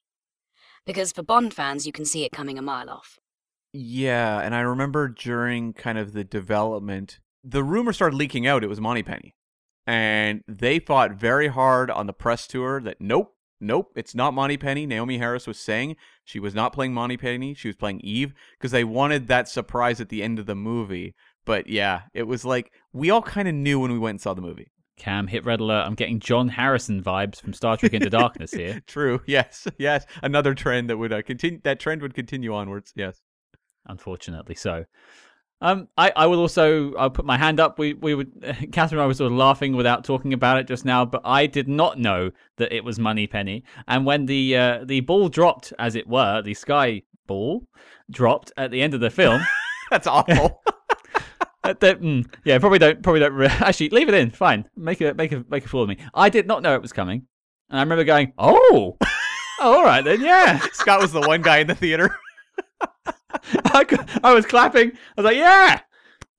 [0.85, 3.19] Because for Bond fans, you can see it coming a mile off.
[3.71, 8.67] Yeah, and I remember during kind of the development, the rumor started leaking out it
[8.67, 9.35] was Moneypenny.
[9.85, 14.87] And they fought very hard on the press tour that nope, nope, it's not Moneypenny.
[14.87, 18.83] Naomie Harris was saying she was not playing Moneypenny, she was playing Eve because they
[18.83, 21.15] wanted that surprise at the end of the movie.
[21.45, 24.33] But yeah, it was like we all kind of knew when we went and saw
[24.33, 24.71] the movie.
[24.97, 25.85] Cam, hit red alert.
[25.85, 28.81] I'm getting John Harrison vibes from Star Trek Into Darkness here.
[28.87, 29.21] True.
[29.25, 29.67] Yes.
[29.77, 30.05] Yes.
[30.21, 31.59] Another trend that would uh, continue.
[31.63, 32.93] That trend would continue onwards.
[32.95, 33.21] Yes.
[33.85, 34.85] Unfortunately, so.
[35.61, 37.79] Um, I, I will also I'll put my hand up.
[37.79, 38.33] We we would
[38.73, 41.47] Catherine and I were sort of laughing without talking about it just now, but I
[41.47, 43.63] did not know that it was Moneypenny.
[43.87, 47.65] And when the uh, the ball dropped, as it were, the sky ball
[48.11, 49.41] dropped at the end of the film.
[49.89, 50.61] That's awful.
[51.63, 53.01] Uh, the, mm, yeah, probably don't.
[53.01, 53.33] Probably don't.
[53.33, 54.31] Re- Actually, leave it in.
[54.31, 54.67] Fine.
[54.75, 55.97] Make a make a make a fool of me.
[56.13, 57.25] I did not know it was coming,
[57.69, 59.07] and I remember going, "Oh, oh
[59.61, 62.15] all right then, yeah." Scott was the one guy in the theater.
[63.65, 63.85] I,
[64.23, 64.91] I was clapping.
[64.91, 65.79] I was like, "Yeah,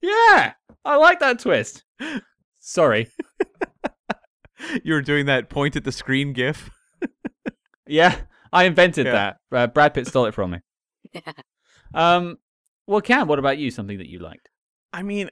[0.01, 0.53] yeah,
[0.83, 1.83] I like that twist."
[2.59, 3.09] Sorry.
[4.83, 6.69] you were doing that point at the screen gif.
[7.87, 8.15] Yeah,
[8.53, 9.11] I invented Yeah.
[9.11, 9.37] that.
[9.51, 10.59] Uh, Brad Pitt stole it from me.
[11.13, 11.31] Yeah.
[11.93, 12.37] Um,
[12.87, 13.69] well, Cam, what about you?
[13.71, 14.49] Something that you liked?
[14.95, 15.29] I mean,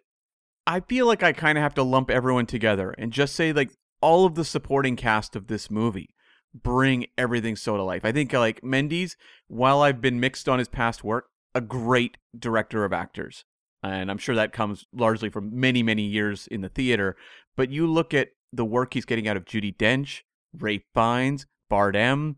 [0.67, 3.71] I feel like I kind of have to lump everyone together and just say like
[4.01, 6.13] all of the supporting cast of this movie
[6.53, 8.03] bring everything so to life.
[8.03, 9.15] I think like Mendes,
[9.47, 13.45] while I've been mixed on his past work, a great director of actors.
[13.81, 17.15] And I'm sure that comes largely from many, many years in the theater.
[17.55, 22.35] But you look at the work he's getting out of Judi Dench, Ralph Fiennes, Bardem,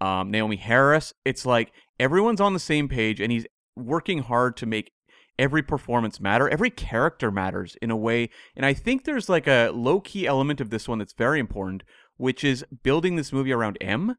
[0.00, 1.12] um, Naomie Harris.
[1.26, 1.70] It's like
[2.00, 3.46] everyone's on the same page and he's
[3.76, 4.92] working hard to make
[5.42, 6.48] every performance matter.
[6.48, 8.30] Every character matters in a way.
[8.54, 11.82] And I think there's like a low key element of this one that's very important,
[12.16, 14.16] which is building this movie around M,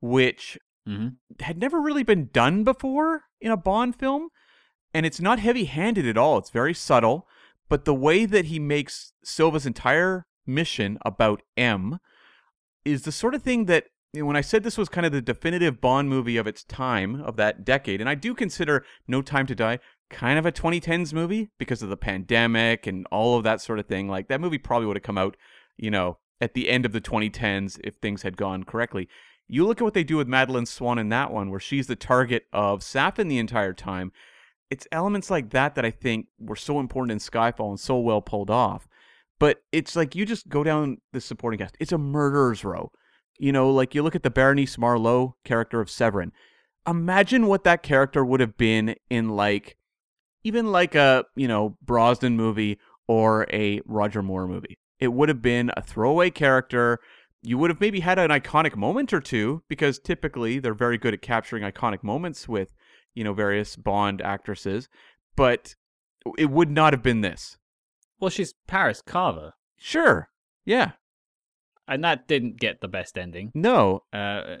[0.00, 0.58] which
[0.88, 1.10] Mm-hmm.
[1.44, 4.30] had never really been done before in a Bond film.
[4.92, 6.38] And it's not heavy handed at all.
[6.38, 7.28] It's very subtle.
[7.68, 12.00] But the way that he makes Silva's entire mission about M
[12.84, 15.80] is the sort of thing that when I said this was kind of the definitive
[15.80, 19.54] Bond movie of its time, of that decade, and I do consider No Time to
[19.54, 19.78] Die
[20.12, 23.86] kind of a 2010s movie because of the pandemic and all of that sort of
[23.86, 24.08] thing.
[24.08, 25.36] Like that movie probably would have come out,
[25.76, 29.08] you know, at the end of the 2010s if things had gone correctly.
[29.48, 31.96] You look at what they do with Madeleine Swann in that one, where she's the
[31.96, 34.12] target of Safin the entire time.
[34.70, 38.22] It's elements like that that I think were so important in Skyfall and so well
[38.22, 38.86] pulled off.
[39.38, 41.76] But it's like you just go down the supporting cast.
[41.80, 42.92] It's a murderer's row.
[43.38, 46.32] You know, like you look at the Berenice Marlohe character of Severine.
[46.86, 49.76] Imagine what that character would have been in like
[50.44, 54.78] even like a, you know, Brosnan movie or a Roger Moore movie.
[54.98, 56.98] It would have been a throwaway character.
[57.42, 61.14] You would have maybe had an iconic moment or two because typically they're very good
[61.14, 62.72] at capturing iconic moments with,
[63.14, 64.88] you know, various Bond actresses,
[65.36, 65.74] but
[66.38, 67.58] it would not have been this.
[68.20, 70.28] Well, she's Paris Carver, Sure.
[70.64, 70.92] Yeah.
[71.88, 73.50] And that didn't get the best ending.
[73.54, 74.02] No.
[74.12, 74.56] Uh,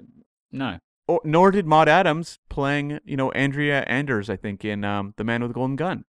[0.50, 0.78] no.
[1.08, 5.24] Or, nor did Maud Adams playing, you know, Andrea Anders, I think, in um, The
[5.24, 6.04] Man with the Golden Gun.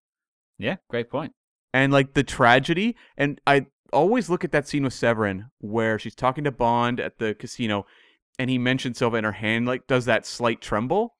[0.60, 1.34] Yeah, great point.
[1.74, 6.14] and like the tragedy and i always look at that scene with severine where she's
[6.16, 7.86] talking to bond at the casino
[8.40, 11.16] and he mentions silva and her hand like does that slight tremble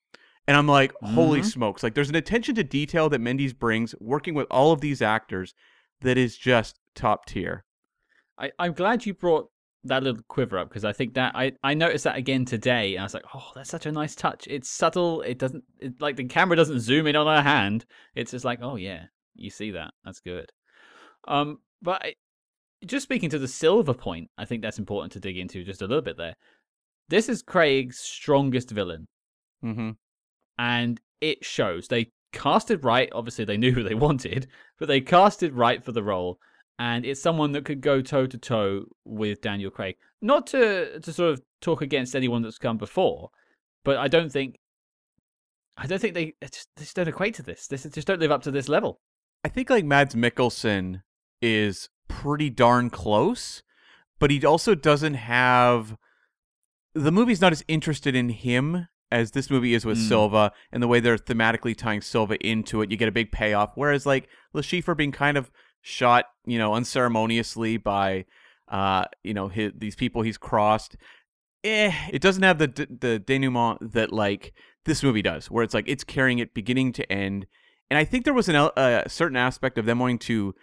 [0.46, 1.44] and i'm like holy Mhm.
[1.52, 5.02] smokes like there's an attention to detail that mendes brings working with all of these
[5.02, 5.52] actors
[6.00, 7.64] that is just top tier
[8.38, 9.50] I, I'm glad you brought
[9.84, 13.00] that little quiver up because I think that I, I noticed that again today and
[13.00, 14.46] I was like, oh, that's such a nice touch.
[14.48, 15.20] It's subtle.
[15.22, 17.84] It doesn't it, like the camera doesn't zoom in on her hand.
[18.14, 19.04] It's just like, oh yeah,
[19.34, 19.92] you see that.
[20.04, 20.50] That's good.
[21.28, 22.14] Um, but I,
[22.84, 25.86] just speaking to the Silva point, I think that's important to dig into just a
[25.86, 26.34] little bit there.
[27.08, 29.06] This is Craig's strongest villain,
[29.64, 29.90] mm-hmm.
[30.58, 31.88] and it shows.
[31.88, 33.10] They casted right.
[33.12, 36.38] Obviously, they knew who they wanted, but they casted right for the role
[36.78, 39.96] and it's someone that could go toe to toe with Daniel Craig.
[40.20, 43.30] Not to to sort of talk against anyone that's come before,
[43.84, 44.58] but I don't think
[45.76, 47.66] I don't think they just, they just don't equate to this.
[47.66, 49.00] They just don't live up to this level.
[49.44, 51.02] i think like mads mikkelsen
[51.42, 53.62] is pretty darn close
[54.20, 55.96] but he also doesn't have
[56.94, 60.08] the movie's not as interested in him as this movie is with Mm.
[60.08, 62.90] Silva and the way they're thematically tying Silva into it.
[62.90, 63.72] You get a big payoff.
[63.74, 65.50] Whereas like Le Chiffre being kind of
[65.84, 68.24] shot, you know, unceremoniously by
[68.68, 70.96] uh, you know, his, these people he's crossed.
[71.62, 74.52] Eh, it doesn't have the d- the denouement that like
[74.84, 77.46] this movie does, where it's like it's carrying it beginning to end.
[77.90, 80.54] And I think there was an, el- a certain aspect of them wanting to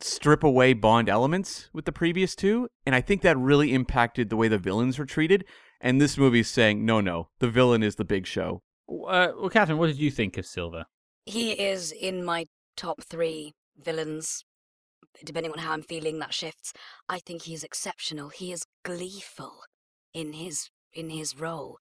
[0.00, 4.36] strip away Bond elements with the previous two, and I think that really impacted the
[4.36, 5.44] way the villains were treated.
[5.80, 8.62] And this movie's saying, no, no, the villain is the big show.
[8.88, 10.86] Uh, well, Catherine, what did you think of Silva?
[11.24, 12.44] He is in my
[12.76, 14.44] top three villains.
[15.24, 16.72] Depending on how I'm feeling, that shifts.
[17.08, 18.28] I think he's exceptional.
[18.30, 19.62] He is gleeful
[20.14, 21.78] in his in his role.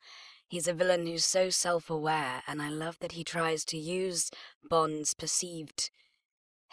[0.47, 4.29] He's a villain who's so self-aware, and I love that he tries to use
[4.67, 5.89] Bond's perceived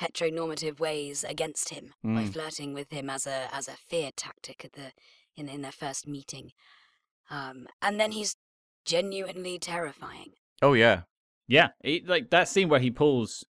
[0.01, 2.33] heteronormative ways against him by Mm.
[2.33, 4.93] flirting with him as a as a fear tactic at the
[5.35, 6.53] in in their first meeting.
[7.31, 8.37] Um, and then he's
[8.85, 10.33] genuinely terrifying.
[10.63, 11.03] Oh yeah.
[11.49, 11.69] Yeah,
[12.07, 13.45] like that scene where he pulls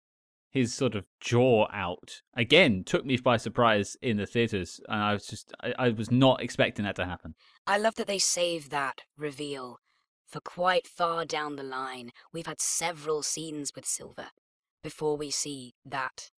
[0.56, 5.12] his sort of jaw out again took me by surprise in the theaters, and I
[5.12, 7.34] was just I, I was not expecting that to happen.
[7.66, 9.80] I love that they save that reveal
[10.26, 12.10] for quite far down the line.
[12.32, 14.30] We've had several scenes with Silva
[14.82, 16.30] before we see that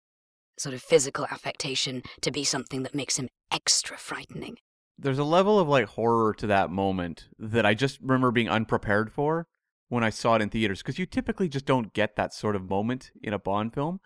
[0.58, 4.56] sort of physical affectation to be something that makes him extra frightening.
[4.98, 9.12] There's a level of like horror to that moment that I just remember being unprepared
[9.12, 9.46] for
[9.88, 12.68] when I saw it in theaters because you typically just don't get that sort of
[12.68, 14.00] moment in a Bond film.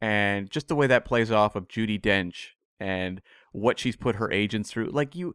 [0.00, 2.50] And just the way that plays off of Judi Dench
[2.80, 4.90] and what she's put her agents through.
[4.90, 5.34] Like you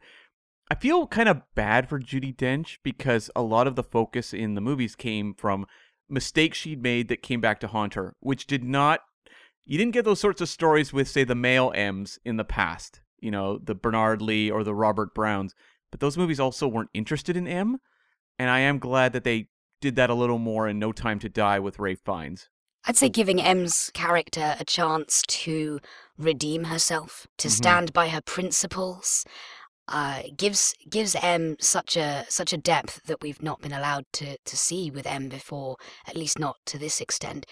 [0.69, 4.55] I feel kind of bad for Judi Dench because a lot of the focus in
[4.55, 5.65] the movies came from
[6.09, 9.01] mistakes she'd made that came back to haunt her, which did not
[9.65, 13.01] you didn't get those sorts of stories with say the male M's in the past,
[13.19, 15.53] you know, the Bernard Lee or the Robert Browns,
[15.91, 17.79] but those movies also weren't interested in M,
[18.39, 19.49] and I am glad that they
[19.81, 22.49] did that a little more in No Time to Die with Ralph Fiennes.
[22.85, 25.79] I'd say giving M's character a chance to
[26.17, 27.51] redeem herself, to Mhm.
[27.51, 29.25] stand by her principles,
[29.89, 34.37] uh, gives gives M such a such a depth that we've not been allowed to
[34.37, 35.75] to see with M before,
[36.07, 37.45] at least not to this extent.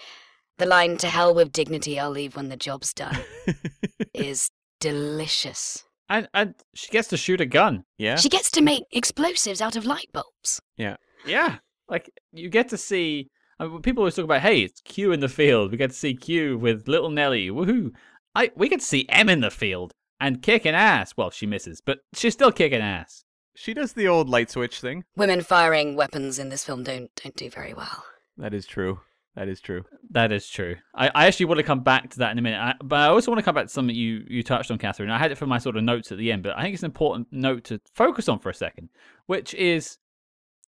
[0.58, 3.22] The line "To hell with dignity, I'll leave when the job's done"
[4.14, 4.50] is
[4.80, 5.84] delicious.
[6.08, 7.84] And and she gets to shoot a gun.
[7.98, 8.16] yeah?
[8.16, 10.60] She gets to make explosives out of light bulbs.
[10.76, 10.96] Yeah.
[11.26, 11.58] Yeah,
[11.88, 13.30] like you get to see.
[13.58, 15.70] I mean, people always talk about, hey, it's Q in the field.
[15.70, 17.48] We get to see Q with little Nellie.
[17.48, 17.92] Woohoo!
[18.34, 21.14] I we get to see M in the field and kicking ass.
[21.16, 23.24] Well, she misses, but she's still kicking ass.
[23.54, 25.04] She does the old light switch thing.
[25.16, 28.04] Women firing weapons in this film don't don't do very well.
[28.36, 29.00] That is true.
[29.36, 29.84] That is true.
[30.10, 30.76] That is true.
[30.94, 33.08] I, I actually want to come back to that in a minute, I, but I
[33.08, 35.10] also want to come back to something you, you touched on, Catherine.
[35.10, 36.82] I had it for my sort of notes at the end, but I think it's
[36.82, 38.88] an important note to focus on for a second,
[39.26, 39.98] which is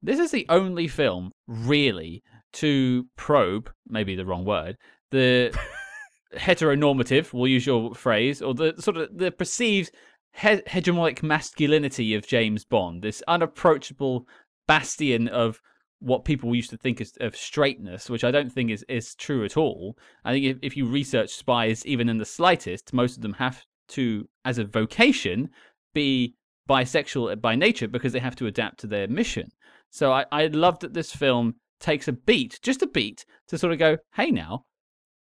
[0.03, 2.22] this is the only film really
[2.55, 4.76] to probe, maybe the wrong word,
[5.11, 5.57] the
[6.34, 9.90] heteronormative, we'll use your phrase, or the sort of the perceived
[10.34, 14.26] he- hegemonic masculinity of James Bond, this unapproachable
[14.66, 15.61] bastion of
[16.00, 19.44] what people used to think is, of straightness, which I don't think is, is true
[19.44, 19.96] at all.
[20.24, 23.64] I think if, if you research spies, even in the slightest, most of them have
[23.88, 25.50] to, as a vocation,
[25.94, 26.34] be
[26.68, 29.53] bisexual by nature because they have to adapt to their mission.
[29.93, 33.74] So I, I love that this film takes a beat, just a beat, to sort
[33.74, 34.64] of go, hey now,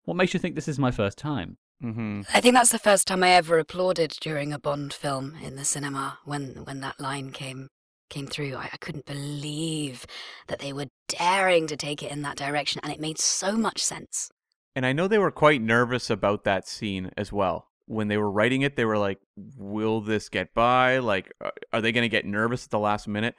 [0.04, 1.58] what makes you think this is my first time?
[1.82, 2.22] Mm-hmm.
[2.34, 5.64] I think that's the first time I ever applauded during a Bond film in the
[5.64, 7.70] cinema when when that line came
[8.10, 8.56] came through.
[8.56, 10.06] I, I couldn't believe
[10.48, 13.82] that they were daring to take it in that direction, and it made so much
[13.82, 14.30] sense.
[14.76, 17.68] And I know they were quite nervous about that scene as well.
[17.86, 20.98] When they were writing it, they were like, "Will this get by?
[20.98, 21.32] Like,
[21.72, 23.36] are they going to get nervous at the last minute?"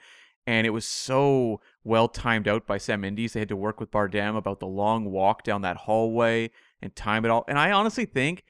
[0.49, 3.33] And it was so well timed out by Sam Mendes.
[3.33, 6.49] They had to work with Bardem about the long walk down that hallway
[6.81, 7.45] and time it all.
[7.47, 8.43] And I honestly think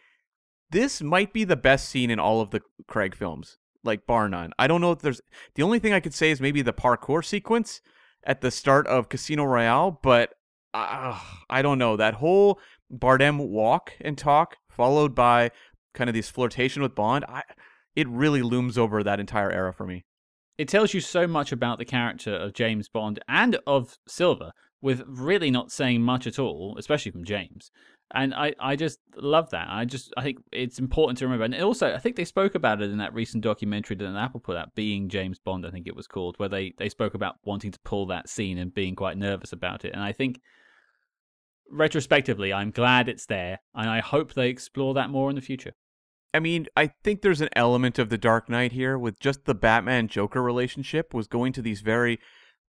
[0.72, 4.54] this might be the best scene in all of the Craig films, like bar none.
[4.58, 5.20] I don't know if there's
[5.56, 7.82] the only thing I could say is maybe the parkour sequence
[8.24, 10.36] at the start of Casino Royale, but
[10.74, 11.20] uh,
[11.50, 15.52] I don't know that whole Bardem walk and talk followed by
[15.94, 17.26] kind of this flirtation with Bond.
[17.28, 17.44] I
[17.94, 20.06] it really looms over that entire era for me.
[20.60, 24.52] It tells you so much about the character of James Bond and of Silva
[24.82, 27.72] with really not saying much at all, especially from James.
[28.14, 29.68] And I, I just love that.
[29.70, 31.46] I just I think it's important to remember.
[31.46, 34.58] And also, I think they spoke about it in that recent documentary that Apple put
[34.58, 37.72] out, Being James Bond, I think it was called, where they, they spoke about wanting
[37.72, 39.94] to pull that scene and being quite nervous about it.
[39.94, 40.42] And I think
[41.72, 45.72] retrospectively, I'm glad it's there, and I hope they explore that more in the future.
[46.34, 49.56] I mean, I think there's an element of the Dark Knight here with just the
[49.56, 52.20] Batman Joker relationship was going to these very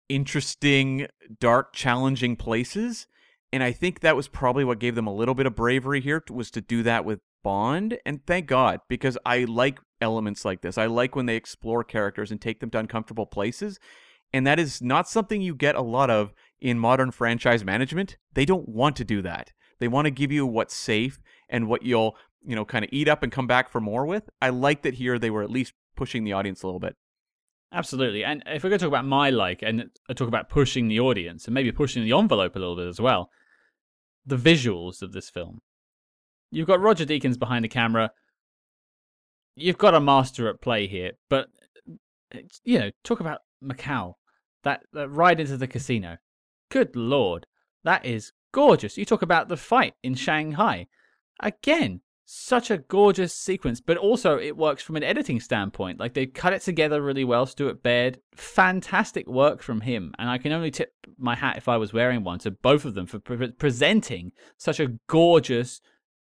[0.07, 1.07] interesting,
[1.39, 3.07] dark, challenging places.
[3.51, 6.23] And I think that was probably what gave them a little bit of bravery here
[6.29, 7.97] was to do that with Bond.
[8.05, 10.77] And thank God, because I like elements like this.
[10.77, 13.79] I like when they explore characters and take them to uncomfortable places.
[14.33, 18.17] And that is not something you get a lot of in modern franchise management.
[18.33, 19.51] They don't want to do that.
[19.79, 22.15] They want to give you what's safe and what you'll,
[22.45, 24.29] you know, kind of eat up and come back for more with.
[24.41, 26.95] I like that here they were at least pushing the audience a little bit.
[27.73, 28.23] Absolutely.
[28.23, 30.99] And if we're going to talk about my like and uh, talk about pushing the
[30.99, 33.29] audience and maybe pushing the envelope a little bit as well,
[34.25, 35.61] the visuals of this film.
[36.51, 38.11] You've got Roger Deakins behind the camera.
[39.55, 41.47] You've got a master at play here, but
[42.35, 44.15] uh, you know, talk about Macau,
[44.63, 46.17] that, that ride into the casino.
[46.69, 47.45] Good lord,
[47.83, 48.97] that is gorgeous.
[48.97, 50.87] You talk about the fight in Shanghai.
[51.39, 52.01] Again,
[52.33, 55.99] such a gorgeous sequence, but also it works from an editing standpoint.
[55.99, 57.45] Like they cut it together really well.
[57.45, 61.75] Stuart Baird, fantastic work from him, and I can only tip my hat if I
[61.75, 65.81] was wearing one to both of them for pre- presenting such a gorgeous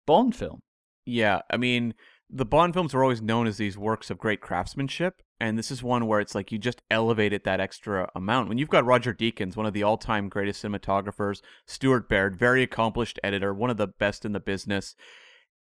[0.06, 0.60] Bond film.
[1.08, 1.96] Yeah, I mean,
[2.30, 5.82] the Bond films are always known as these works of great craftsmanship, and this is
[5.82, 8.50] one where it's like you just elevated that extra amount.
[8.50, 13.20] When you've got Roger Deakins, one of the all-time greatest cinematographers, Stuart Baird, very accomplished
[13.24, 14.96] editor, one of the best in the business.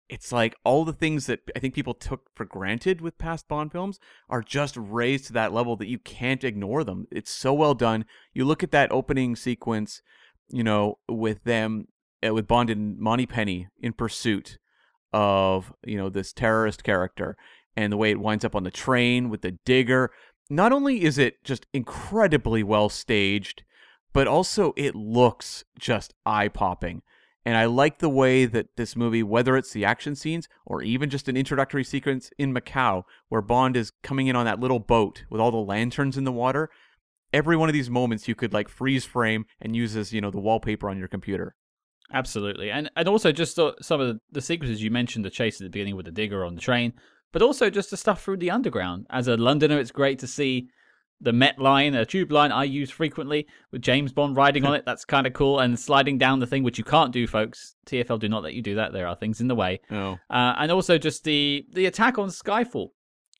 [0.10, 3.72] It's like all the things that I think people took for granted with past Bond
[3.72, 3.99] films
[4.30, 7.08] are just raised to that level that you can't ignore them.
[7.12, 8.06] It's so well done.
[8.34, 10.02] You look at that opening sequence,
[10.49, 11.88] you know, with them,
[12.26, 14.58] uh, with Bond and Moneypenny in pursuit
[15.14, 17.36] of you know this terrorist character
[17.76, 20.12] and the way it winds up on the train with the digger
[20.49, 23.64] not only is it just incredibly well staged
[24.14, 27.02] but also it looks just eye-popping
[27.45, 31.09] and i like the way that this movie whether it's the action scenes or even
[31.09, 35.23] just an introductory sequence in macau where bond is coming in on that little boat
[35.29, 36.69] with all the lanterns in the water
[37.33, 40.31] every one of these moments you could like freeze frame and use as you know
[40.31, 41.55] the wallpaper on your computer
[42.13, 45.69] Absolutely, and and also just some of the sequences you mentioned, the chase at the
[45.69, 46.93] beginning with the digger on the train,
[47.31, 49.07] but also just the stuff through the underground.
[49.09, 50.69] As a Londoner, it's great to see
[51.22, 54.84] the Met line, a tube line I use frequently with James Bond riding on it.
[54.86, 57.76] That's kind of cool, and sliding down the thing, which you can't do, folks.
[57.86, 58.93] TFL do not let you do that.
[58.93, 59.80] There are things in the way.
[59.91, 60.17] Oh.
[60.30, 62.89] Uh, and also just the the attack on Skyfall.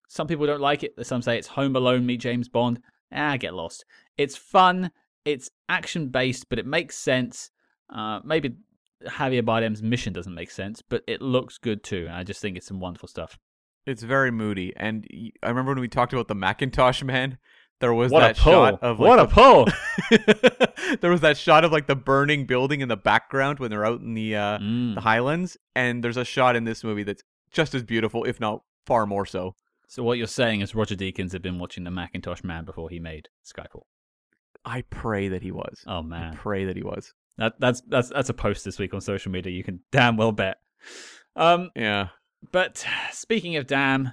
[0.08, 0.94] Some people don't like it.
[1.06, 2.82] Some say it's Home Alone meet James Bond.
[3.14, 3.86] Ah, get lost.
[4.18, 4.92] It's fun.
[5.26, 7.52] It's action based, but it makes sense.
[7.94, 8.56] Uh, maybe
[9.06, 12.06] Javier Bardem's mission doesn't make sense, but it looks good too.
[12.08, 13.38] And I just think it's some wonderful stuff.
[13.86, 15.08] It's very moody, and
[15.42, 17.40] I remember when we talked about the Mackintosh Man.
[17.82, 19.68] There was what that shot of like, what a pull.
[21.02, 24.02] there was that shot of like the burning building in the background when they're out
[24.02, 24.96] in the uh, Mm.
[24.96, 28.64] the Highlands, and there's a shot in this movie that's just as beautiful, if not
[28.86, 29.56] far more so.
[29.88, 33.00] So what you're saying is Roger Deakins had been watching the Mackintosh Man before he
[33.00, 33.84] made Skyfall.
[34.64, 35.84] I pray that he was.
[35.88, 37.14] Oh I man, pray that he was.
[37.38, 39.52] that that's that's that's a post this week on social media.
[39.52, 40.58] You can damn well bet.
[41.36, 42.10] Um, Yeah.
[42.52, 44.12] but speaking of damn,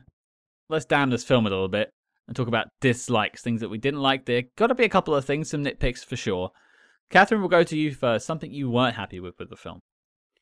[0.68, 1.92] let's damn this film a little bit
[2.28, 4.26] and talk about dislikes, things that we didn't like.
[4.26, 6.50] There got to be a couple of things, some nitpicks for sure.
[7.10, 8.26] Catherine, we'll go to you first.
[8.26, 9.80] Something you weren't happy with with the film.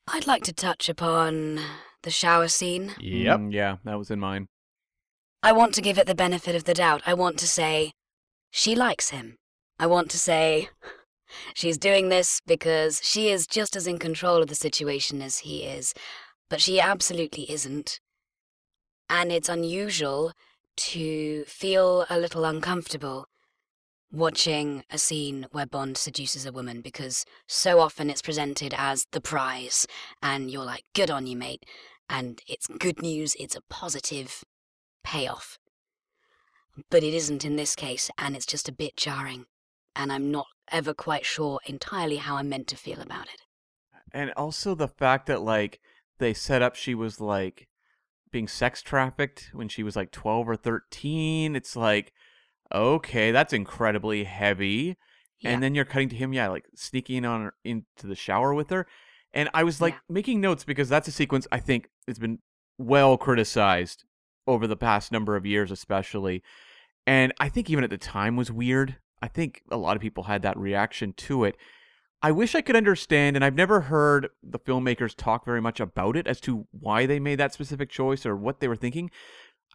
[0.07, 1.59] I'd like to touch upon
[2.03, 2.93] the shower scene.
[2.99, 3.39] Yep.
[3.39, 4.47] Mm, yeah, that was in mine.
[5.41, 7.01] I want to give it the benefit of the doubt.
[7.05, 7.93] I want to say
[8.51, 9.37] she likes him.
[9.79, 10.69] I want to say
[11.53, 15.63] she's doing this because she is just as in control of the situation as he
[15.63, 15.93] is,
[16.49, 17.99] but she absolutely isn't.
[19.09, 20.33] And it's unusual
[20.77, 23.27] to feel a little uncomfortable
[24.11, 29.21] watching a scene where Bond seduces a woman because so often it's presented as the
[29.21, 29.85] prize,
[30.21, 31.65] and you're like, good on you, mate.
[32.09, 34.43] And it's good news, it's a positive
[35.03, 35.59] payoff.
[36.89, 39.45] But it isn't in this case, and it's just a bit jarring.
[39.95, 43.41] And I'm not ever quite sure entirely how I'm meant to feel about it.
[44.13, 45.79] And also the fact that like
[46.19, 47.66] they set up she was like
[48.31, 51.55] being sex trafficked when she was like 12 or 13.
[51.55, 52.13] It's like
[52.73, 54.97] okay, that's incredibly heavy.
[55.39, 55.51] Yeah.
[55.51, 58.69] And then you're cutting to him yeah, like sneaking on her into the shower with
[58.71, 58.87] her.
[59.33, 59.99] And I was like Yeah.
[60.09, 62.39] making notes because that's a sequence I think it's been
[62.77, 64.03] well criticized
[64.45, 66.43] over the past number of years especially.
[67.05, 68.97] And I think even at the time was weird.
[69.21, 71.55] I think a lot of people had that reaction to it.
[72.21, 76.17] I wish I could understand, and I've never heard the filmmakers talk very much about
[76.17, 79.11] it as to why they made that specific choice or what they were thinking.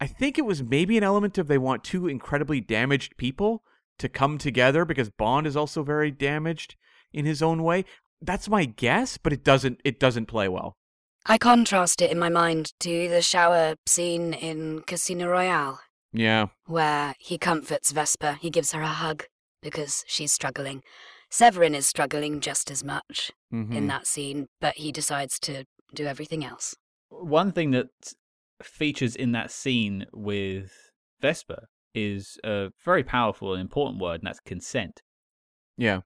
[0.00, 3.62] I think it was maybe an element of they want two incredibly damaged people
[3.98, 6.74] to come together because Bond is also very damaged
[7.12, 7.84] in his own way.
[8.20, 10.76] That's my guess, but it doesn't it doesn't play well.
[11.26, 15.80] I contrast it in my mind to the shower scene in Casino Royale,
[16.12, 16.46] Yeah.
[16.66, 18.38] where he comforts Vesper.
[18.40, 19.26] He gives her a hug
[19.60, 20.82] because she's struggling.
[21.32, 23.74] Severine is struggling just as much Mhm.
[23.74, 25.64] in that scene, but he decides to
[25.94, 26.74] do everything else.
[27.08, 27.86] One thing that
[28.62, 30.70] features in that scene with
[31.20, 35.00] Vesper is a very powerful and important word, and that's consent.
[35.76, 36.00] Yeah.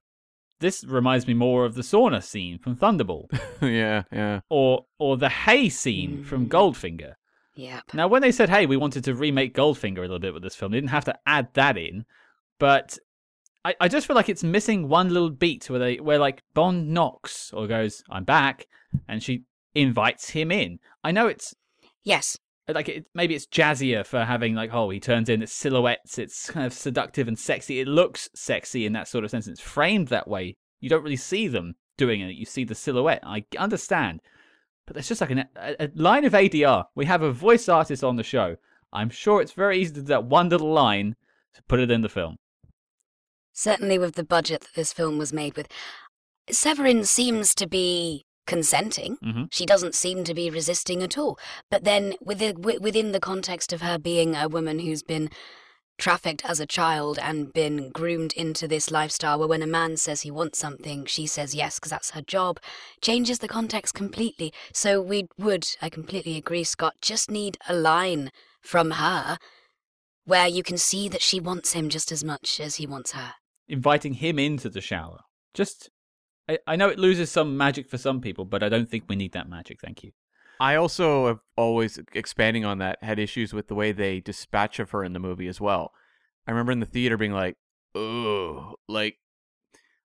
[0.60, 3.26] This reminds me more of the sauna scene from Thunderball,
[3.62, 4.40] yeah, yeah.
[4.48, 6.50] or or the hay scene from Mm.
[6.50, 7.14] Goldfinger.
[7.56, 7.94] Yep.
[7.94, 10.54] Now, when they said, "Hey, we wanted to remake Goldfinger a little bit with this
[10.56, 12.04] film," they didn't have to add that in,
[12.58, 12.98] but
[13.66, 16.88] I, I just feel like it's missing one little beat where they where like Bond
[16.90, 18.68] knocks or goes, "I'm back,"
[19.08, 19.42] and she
[19.74, 20.78] invites him in.
[21.02, 21.52] I know it's
[22.04, 22.38] Yes.
[22.68, 26.50] like it, maybe it's jazzier for having like oh he turns in it's silhouettes it's
[26.50, 30.08] kind of seductive and sexy it looks sexy in that sort of sense it's framed
[30.08, 34.20] that way you don't really see them doing it you see the silhouette i understand
[34.84, 38.02] but there's just like an, a, a line of adr we have a voice artist
[38.02, 38.56] on the show
[38.92, 41.14] i'm sure it's very easy to do that one little line
[41.54, 42.36] to put it in the film
[43.56, 45.66] Certainly with the budget that this film was made with.
[46.50, 49.16] Severine seems to be consenting.
[49.24, 49.48] Mhm.
[49.50, 51.38] She doesn't seem to be resisting at all.
[51.70, 55.30] But then within, within the context of her being a woman who's been
[55.98, 60.20] trafficked as a child and been groomed into this lifestyle where when a man says
[60.20, 62.60] he wants something, she says yes because that's her job,
[63.00, 64.52] changes the context completely.
[64.74, 68.30] So we would, I completely agree, Scott, just need a line
[68.60, 69.38] from her
[70.26, 73.34] where you can see that she wants him just as much as he wants her.
[73.68, 75.20] Inviting him into the shower
[75.54, 75.90] just
[76.48, 79.16] I, I know it loses some magic for some people but i don't think we
[79.16, 80.12] need that magic thank you
[80.58, 84.90] I also have always expanding on that had issues with the way they dispatch of
[84.92, 85.92] her in the movie as well.
[86.46, 87.56] I remember in the theater being like,
[87.94, 89.18] "Oh, like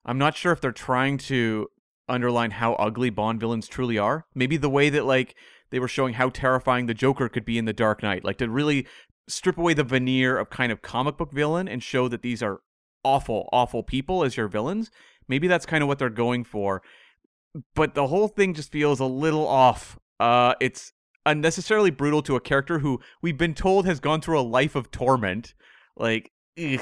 [0.04, 1.70] I'm not sure if they're trying to
[2.10, 4.26] underline how ugly Bond villains truly are.
[4.36, 5.36] Maybe the way that like
[5.70, 8.50] they were showing how terrifying the Joker could be in The Dark Knight, like to
[8.50, 8.86] really
[9.28, 12.62] strip away the veneer of kind of comic book villain and show that these are
[13.04, 14.92] awful, awful people as your villains.
[15.28, 16.82] Maybe that's kind of what they're going for.
[17.76, 20.00] But the whole thing just feels a little off.
[20.20, 20.94] Uh, it's
[21.26, 24.92] unnecessarily brutal to a character who we've been told has gone through a life of
[24.92, 25.54] torment.
[25.98, 26.32] Like,
[26.62, 26.80] ugh.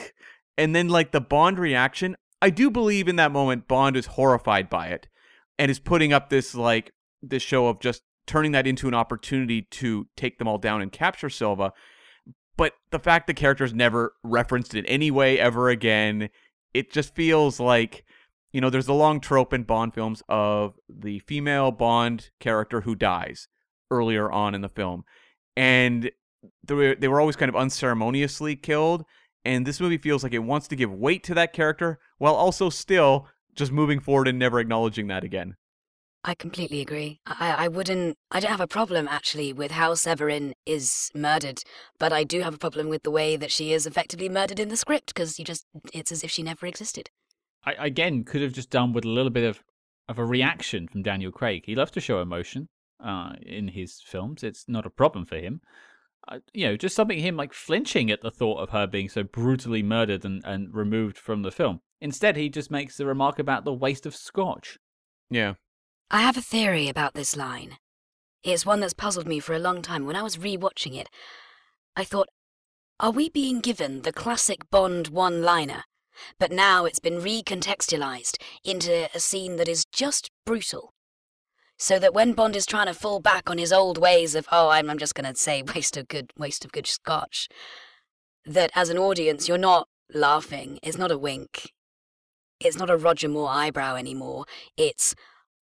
[0.58, 2.16] and then like the Bond reaction.
[2.42, 5.08] I do believe in that moment Bond is horrified by it
[5.58, 6.92] and is putting up this like
[7.22, 10.92] this show of just turning that into an opportunity to take them all down and
[10.92, 11.74] capture Silva.
[12.60, 16.30] But the fact the character's never referenced in any way ever again,
[16.74, 18.04] it just feels like
[18.52, 22.96] you know, there's a long trope in Bond films of the female Bond character who
[22.96, 23.48] dies
[23.90, 25.04] earlier on in the film.
[25.56, 26.12] And
[26.66, 29.06] they were, they were always kind of unceremoniously killed.
[29.46, 32.70] And this movie feels like it wants to give weight to that character while also
[32.70, 35.56] still just moving forward and never acknowledging that again.
[36.24, 37.22] I completely agree.
[37.26, 38.18] I, I wouldn't.
[38.30, 41.62] I don't have a problem actually with how Severine is murdered,
[41.98, 44.68] but I do have a problem with the way that she is effectively murdered in
[44.68, 45.66] the script because you just.
[45.94, 47.10] It's as if she never existed.
[47.64, 49.64] I again could have just done with a little bit of
[50.10, 51.64] of a reaction from Daniel Craig.
[51.66, 52.68] He loves to show emotion
[53.04, 54.44] uh, in his films.
[54.44, 55.62] It's not a problem for him.
[56.28, 59.24] Uh, you know, just something him like flinching at the thought of her being so
[59.24, 61.80] brutally murdered and, and removed from the film.
[62.02, 64.78] Instead, he just makes the remark about the waste of scotch.
[65.30, 65.54] Yeah.
[66.12, 67.78] I have a theory about this line.
[68.44, 70.08] It's one that's puzzled me for a long time.
[70.08, 71.08] When I was re-watching it,
[71.96, 72.30] I thought,
[73.00, 75.84] are we being given the classic Bond one-liner?
[76.40, 80.94] But now it's been recontextualized into a scene that is just brutal.
[81.78, 84.70] So that when Bond is trying to fall back on his old ways of, oh,
[84.70, 87.48] I'm, I'm just going to say waste of good, waste of good scotch,
[88.46, 90.80] that as an audience you're not laughing.
[90.82, 91.72] It's not a wink.
[92.60, 94.46] It's not a Roger Moore eyebrow anymore.
[94.76, 95.14] It's,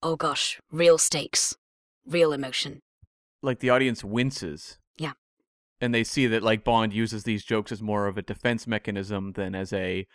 [0.03, 1.55] oh gosh, real stakes,
[2.07, 2.81] real emotion.
[3.43, 4.79] Like the audience winces.
[4.99, 5.13] Yeah.
[5.81, 9.33] And they see that like Bond uses these jokes as more of a defense mechanism
[9.33, 10.07] than as a,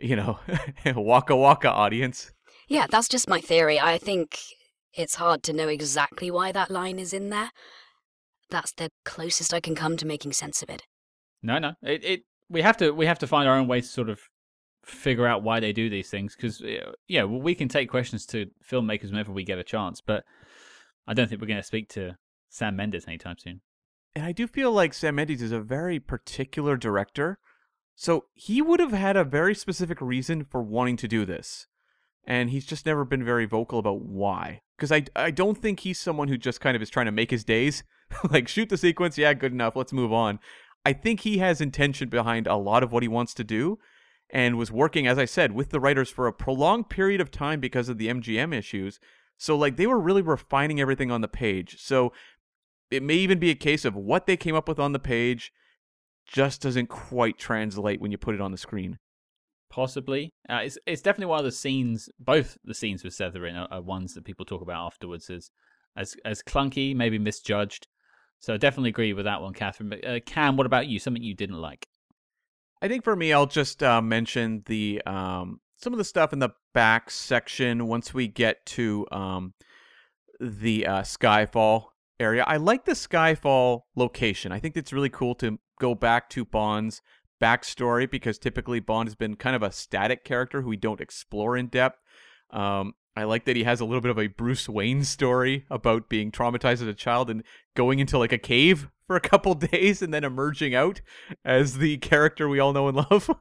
[0.00, 0.38] you know,
[0.94, 2.32] waka waka audience.
[2.68, 3.78] Yeah, that's just my theory.
[3.80, 4.38] I think
[4.92, 7.50] it's hard to know exactly why that line is in there.
[8.50, 10.82] That's the closest I can come to making sense of it.
[11.42, 13.92] No, no, it, it we have to we have to find our own ways to
[13.92, 14.20] sort of
[14.84, 16.62] figure out why they do these things because
[17.08, 20.24] yeah, we can take questions to filmmakers whenever we get a chance, but
[21.06, 22.16] I don't think we're going to speak to
[22.48, 23.60] Sam Mendes anytime soon.
[24.14, 27.38] And I do feel like Sam Mendes is a very particular director.
[27.96, 31.66] So he would have had a very specific reason for wanting to do this.
[32.26, 34.60] And he's just never been very vocal about why.
[34.76, 37.30] Because I, I don't think he's someone who just kind of is trying to make
[37.30, 37.84] his days.
[38.30, 40.38] like, shoot the sequence, yeah, good enough, let's move on.
[40.86, 43.78] I think he has intention behind a lot of what he wants to do
[44.30, 47.60] and was working, as I said, with the writers for a prolonged period of time
[47.60, 48.98] because of the MGM issues.
[49.36, 51.76] So, like, they were really refining everything on the page.
[51.80, 52.12] So,
[52.90, 55.52] it may even be a case of what they came up with on the page
[56.26, 58.98] just doesn't quite translate when you put it on the screen.
[59.70, 62.08] Possibly, uh, it's it's definitely one of the scenes.
[62.20, 65.50] Both the scenes with Severine are, are ones that people talk about afterwards as
[65.96, 67.88] as as clunky, maybe misjudged.
[68.38, 69.88] So I definitely agree with that one, Catherine.
[69.88, 70.98] But uh, Cam, what about you?
[70.98, 71.88] Something you didn't like?
[72.82, 76.38] I think for me, I'll just uh, mention the um, some of the stuff in
[76.38, 79.54] the back section once we get to um,
[80.40, 81.86] the uh, Skyfall
[82.20, 82.44] area.
[82.46, 84.52] I like the Skyfall location.
[84.52, 87.00] I think it's really cool to go back to Bond's
[87.40, 91.56] backstory because typically Bond has been kind of a static character who we don't explore
[91.56, 92.00] in depth.
[92.50, 96.08] Um, I like that he has a little bit of a Bruce Wayne story about
[96.08, 100.02] being traumatized as a child and going into like a cave for a couple days
[100.02, 101.00] and then emerging out
[101.44, 103.30] as the character we all know and love.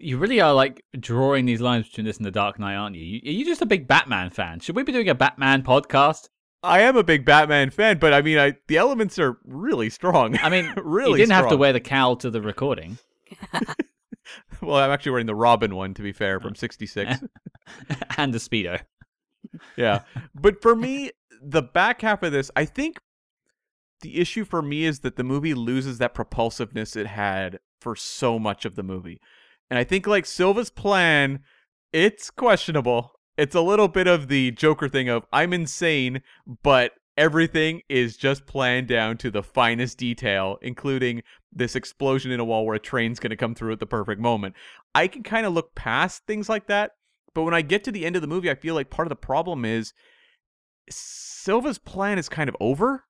[0.00, 3.02] You really are like drawing these lines between this and The Dark Knight, aren't you?
[3.02, 3.20] you?
[3.28, 4.60] Are you just a big Batman fan?
[4.60, 6.28] Should we be doing a Batman podcast?
[6.62, 10.38] I am a big Batman fan, but I mean, I, the elements are really strong.
[10.40, 12.98] I mean, really, you didn't have to wear the cowl to the recording.
[14.62, 17.22] Well, I'm actually wearing the Robin one, to be fair, from '66.
[18.16, 18.80] and the speedo.
[19.76, 20.00] yeah.
[20.34, 21.10] But for me,
[21.42, 22.98] the back half of this, I think
[24.00, 28.38] the issue for me is that the movie loses that propulsiveness it had for so
[28.38, 29.20] much of the movie.
[29.70, 31.40] And I think like Silva's plan,
[31.92, 33.12] it's questionable.
[33.36, 36.22] It's a little bit of the Joker thing of I'm insane,
[36.62, 41.22] but everything is just planned down to the finest detail, including
[41.52, 44.20] this explosion in a wall where a train's going to come through at the perfect
[44.20, 44.54] moment.
[44.94, 46.92] I can kind of look past things like that,
[47.34, 49.10] but when I get to the end of the movie, I feel like part of
[49.10, 49.92] the problem is
[50.88, 53.04] Silva's plan is kind of over.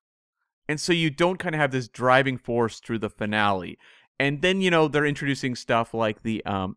[0.69, 3.79] And so you don't kind of have this driving force through the finale.
[4.19, 6.77] And then, you know, they're introducing stuff like the um,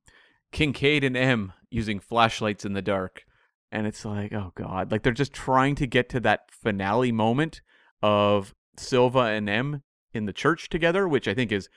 [0.52, 3.26] Kincaid and M using flashlights in the dark.
[3.72, 4.92] And it's like, oh God.
[4.92, 7.62] Like they're just trying to get to that finale moment
[8.02, 9.84] of Silva and M
[10.14, 11.70] in the church together, which I think is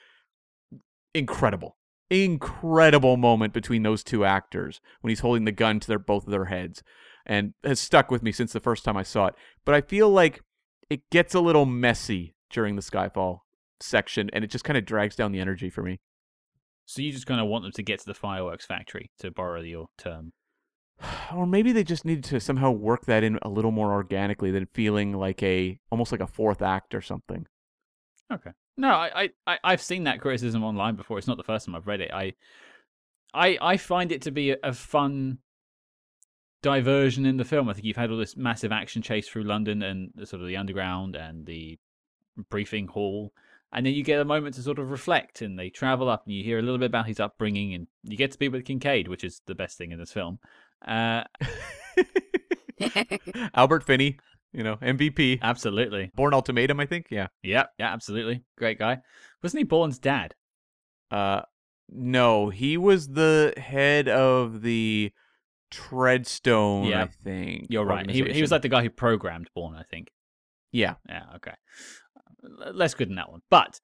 [1.15, 1.77] incredible.
[2.11, 6.31] Incredible moment between those two actors when he's holding the gun to their both of
[6.31, 6.83] their heads
[7.25, 9.35] and has stuck with me since the first time I saw it.
[9.65, 10.43] But I feel like
[10.91, 13.39] it gets a little messy during the Skyfall
[13.81, 16.01] section and it just kind of drags down the energy for me.
[16.87, 19.63] So you just kind of want them to get to the fireworks factory, to borrow
[19.63, 20.33] your term.
[21.35, 24.67] Or maybe they just needed to somehow work that in a little more organically than
[24.67, 27.47] feeling like a almost like a fourth act or something.
[28.33, 28.51] Okay.
[28.77, 31.19] No, I, I, I've seen that criticism online before.
[31.19, 32.11] It's not the first time I've read it.
[32.13, 32.35] I,
[33.33, 35.39] I, I find it to be a, a fun
[36.63, 37.69] diversion in the film.
[37.69, 40.57] I think you've had all this massive action chase through London and sort of the
[40.57, 41.79] underground and the
[42.49, 43.33] briefing hall,
[43.73, 45.43] and then you get a moment to sort of reflect.
[45.43, 48.17] And they travel up, and you hear a little bit about his upbringing, and you
[48.17, 50.39] get to be with Kincaid, which is the best thing in this film.
[50.87, 51.25] Uh,
[53.55, 54.19] Albert Finney,
[54.53, 55.41] you know, MVP.
[55.43, 56.11] absolutely.
[56.15, 57.07] Bourne Ultimatum, I think.
[57.11, 57.29] Yeah.
[57.43, 58.45] Yeah, yeah, absolutely.
[58.59, 58.99] Great guy.
[59.43, 60.35] Wasn't he Bourne's dad?
[61.11, 61.43] Uh
[61.91, 65.13] no, he was the head of the
[65.73, 67.03] Treadstone, Yeah.
[67.03, 67.67] I think.
[67.69, 68.09] You're right.
[68.09, 70.09] He, he was like the guy who programmed Bourne, I think.
[70.73, 70.95] Yeah.
[71.09, 71.53] Yeah, okay.
[72.73, 73.43] Less good than that one.
[73.51, 73.81] But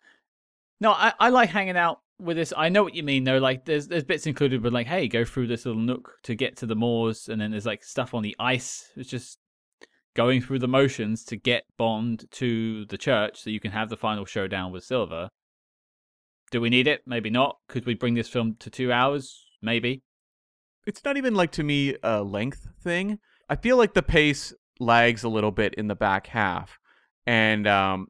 [0.81, 2.53] no, I, I like hanging out with this.
[2.57, 3.39] I know what you mean though.
[3.39, 6.57] Like there's there's bits included with like, hey, go through this little nook to get
[6.59, 8.91] to the moors, and then there's like stuff on the ice.
[8.97, 9.39] It's just
[10.15, 13.97] going through the motions to get Bond to the church so you can have the
[13.97, 15.31] final showdown with Silva.
[16.51, 17.03] Do we need it?
[17.07, 17.59] Maybe not.
[17.69, 19.47] Could we bring this film to two hours?
[19.63, 20.03] Maybe.
[20.87, 23.19] it's not even like to me a length thing.
[23.49, 26.79] I feel like the pace lags a little bit in the back half,
[27.27, 28.09] and um,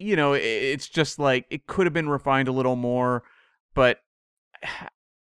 [0.00, 3.22] you know, it's just like it could have been refined a little more,
[3.74, 3.98] but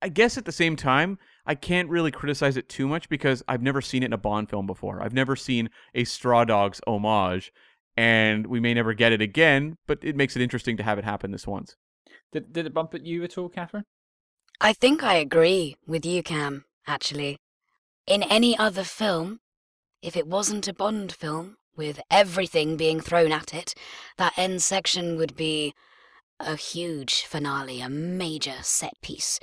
[0.01, 3.62] I guess at the same time, I can't really criticize it too much because I've
[3.62, 5.03] never seen it in a Bond film before.
[5.03, 7.53] I've never seen a Straw Dogs homage,
[7.97, 11.05] and we may never get it again, but it makes it interesting to have it
[11.05, 11.75] happen this once.
[12.31, 13.87] Did did it bump at you at all, Catherine?
[14.61, 17.39] I think I agree with you, Cam, actually.
[18.07, 19.41] In any other film,
[20.01, 23.73] if it wasn't a Bond film, with everything being thrown at it,
[24.19, 25.73] that end section would be
[26.40, 29.40] a huge finale, a major set piece.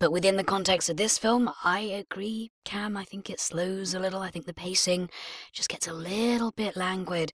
[0.00, 2.96] But within the context of this film, I agree, Cam.
[2.96, 4.20] I think it slows a little.
[4.20, 5.10] I think the pacing
[5.52, 7.32] just gets a little bit languid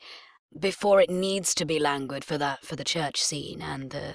[0.58, 4.14] before it needs to be languid for that for the church scene and the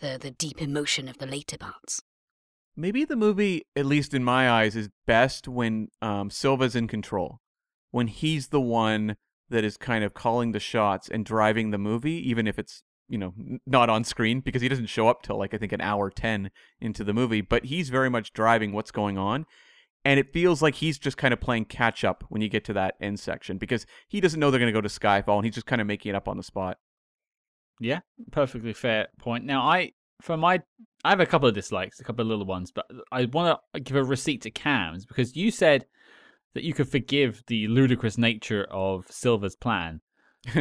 [0.00, 2.02] the, the deep emotion of the later parts.
[2.76, 7.38] maybe the movie, at least in my eyes, is best when um, Silva's in control.
[7.90, 9.16] When he's the one
[9.48, 13.18] that is kind of calling the shots and driving the movie, even if it's you
[13.18, 13.34] know
[13.66, 16.50] not on screen because he doesn't show up till like I think an hour ten
[16.80, 19.46] into the movie, but he's very much driving what's going on.
[20.04, 22.72] And it feels like he's just kind of playing catch up when you get to
[22.74, 25.54] that end section because he doesn't know they're going to go to Skyfall and he's
[25.54, 26.78] just kind of making it up on the spot.
[27.80, 28.00] Yeah,
[28.30, 29.44] perfectly fair point.
[29.44, 30.62] Now, I for my
[31.04, 33.80] I have a couple of dislikes, a couple of little ones, but I want to
[33.80, 35.86] give a receipt to Cam's because you said
[36.54, 40.00] that you could forgive the ludicrous nature of Silva's plan.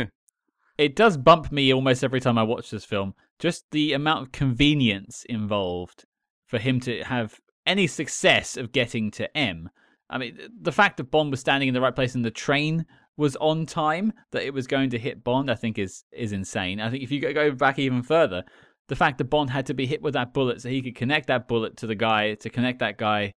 [0.77, 3.13] it does bump me almost every time I watch this film.
[3.39, 6.05] Just the amount of convenience involved
[6.47, 9.69] for him to have any success of getting to M.
[10.09, 12.85] I mean, the fact that Bond was standing in the right place and the train
[13.17, 16.79] was on time, that it was going to hit Bond, I think is is insane.
[16.79, 18.43] I think if you go- go back even further,
[18.87, 21.27] the fact that Bond had to be hit with that bullet so he could connect
[21.27, 23.33] that bullet to the guy, to connect that guy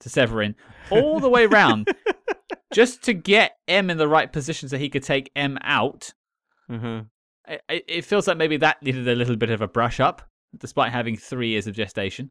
[0.00, 0.54] to Severine,
[0.90, 1.92] all the way around,
[2.72, 6.12] just to get M in the right position so he could take M out.
[6.70, 7.02] Uh-huh.
[7.68, 10.22] It, it feels like maybe that needed a little bit of a brush up,
[10.58, 12.30] despite having three years of gestation.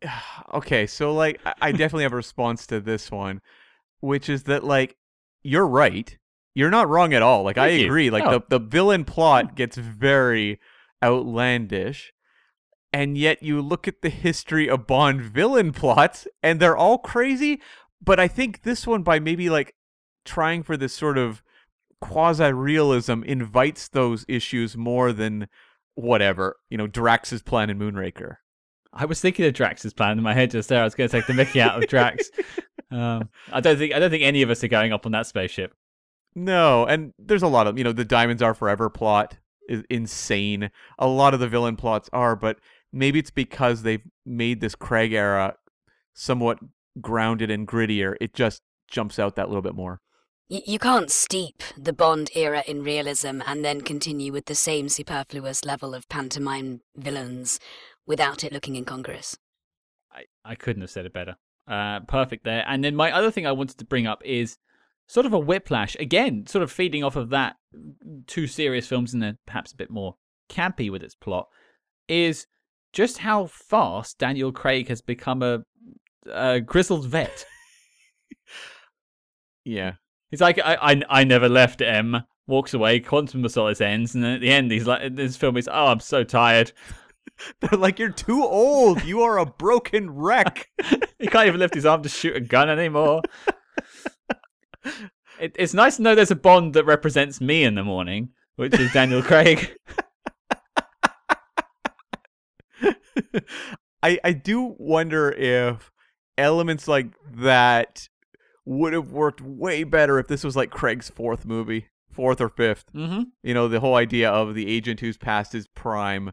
[0.54, 3.40] okay, so like I- I definitely have a response to this one,
[4.00, 4.96] which is that like
[5.42, 6.16] you're right.
[6.54, 7.42] You're not wrong at all.
[7.42, 7.86] Like I Thank you.
[7.86, 8.10] agree.
[8.10, 8.30] Like Oh.
[8.48, 10.60] the the villain plot gets very
[11.02, 12.12] outlandish.
[12.92, 17.60] And yet you look at the history of Bond villain plots and they're all crazy,
[18.00, 19.74] but I think this one by maybe like
[20.24, 21.42] trying for this sort of
[22.04, 25.48] quasi realism invites those issues more than
[25.94, 28.36] whatever, you know, Drax's plan in Moonraker.
[28.92, 30.82] I was thinking of Drax's plan in my head just there.
[30.82, 32.30] I was going to take the Mickey out of Drax.
[32.90, 35.26] Um, I don't think I don't think any of us are going up on that
[35.26, 35.74] spaceship.
[36.36, 39.36] No, and there's a lot of you know the diamonds are forever plot
[39.68, 40.70] is insane.
[40.96, 42.58] A lot of the villain plots are, but
[42.92, 45.56] maybe it's because they've made this Craig era
[46.12, 46.60] somewhat
[47.00, 48.14] grounded and grittier.
[48.20, 50.00] It just jumps out that little bit more.
[50.50, 54.88] Y- you can't steep the Bond era in realism and then continue with the same
[54.88, 57.58] superfluous level of pantomime villains
[58.06, 59.36] without it looking incongruous.
[60.12, 61.36] I, I couldn't have said it better.
[61.66, 62.64] Uh, perfect there.
[62.66, 64.58] And then my other thing I wanted to bring up is
[65.06, 65.96] sort of a whiplash.
[65.98, 67.56] Again, sort of feeding off of that
[68.26, 70.16] two serious films and then perhaps a bit more
[70.50, 71.48] campy with its plot,
[72.06, 72.46] is
[72.92, 75.64] just how fast Daniel Craig has become a,
[76.30, 77.46] a grizzled vet.
[79.64, 79.92] Yeah.
[80.34, 82.24] He's like, I, I, I never left M.
[82.48, 85.56] Walks away, Quantum of Solace ends, and then at the end, he's like, this film
[85.56, 86.72] is, oh, I'm so tired.
[87.60, 89.04] They're like, you're too old.
[89.04, 90.72] You are a broken wreck.
[91.20, 93.22] he can't even lift his arm to shoot a gun anymore.
[95.38, 98.76] it, it's nice to know there's a Bond that represents me in the morning, which
[98.76, 99.72] is Daniel Craig.
[104.02, 105.92] I I do wonder if
[106.36, 108.08] elements like that
[108.64, 112.92] would have worked way better if this was like Craig's fourth movie, fourth or fifth.
[112.92, 113.22] mm-hmm.
[113.42, 116.32] You know, the whole idea of the agent who's past his prime.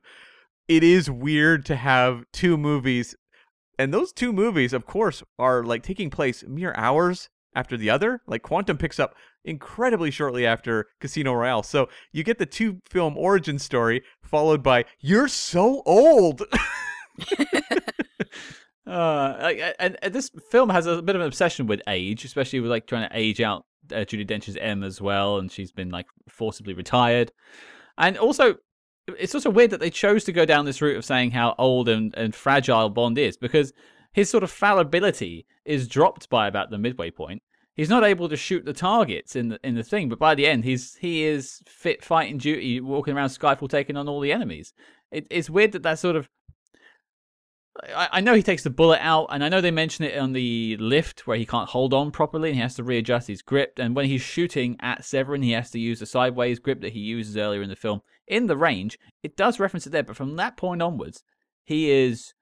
[0.67, 3.15] It is weird to have two movies,
[3.77, 8.21] and those two movies, of course, are like taking place mere hours after the other.
[8.27, 11.63] Like Quantum picks up incredibly shortly after Casino Royale.
[11.63, 16.43] So you get the two film origin story followed by "You're so old."
[18.91, 22.69] Uh, and, and this film has a bit of an obsession with age, especially with
[22.69, 26.07] like trying to age out uh, Judi Dench's M as well, and she's been like
[26.27, 27.31] forcibly retired.
[27.97, 28.55] And also,
[29.17, 31.87] it's also weird that they chose to go down this route of saying how old
[31.87, 33.71] and, and fragile Bond is, because
[34.11, 37.41] his sort of fallibility is dropped by about the midway point.
[37.73, 40.47] He's not able to shoot the targets in the in the thing, but by the
[40.47, 44.73] end, he's he is fit fighting duty, walking around Skyfall, taking on all the enemies.
[45.11, 46.29] It, it's weird that that sort of
[47.83, 50.77] I, know he takes the bullet out, and I know they mention it on the
[50.77, 53.79] lift where he can't hold on properly and he has to readjust his grip.
[53.79, 56.99] And when he's shooting at Severine, he has to use the sideways grip that he
[56.99, 58.01] uses earlier in the film.
[58.27, 61.23] In the range, it does reference it there, but from that point onwards,
[61.63, 62.33] he is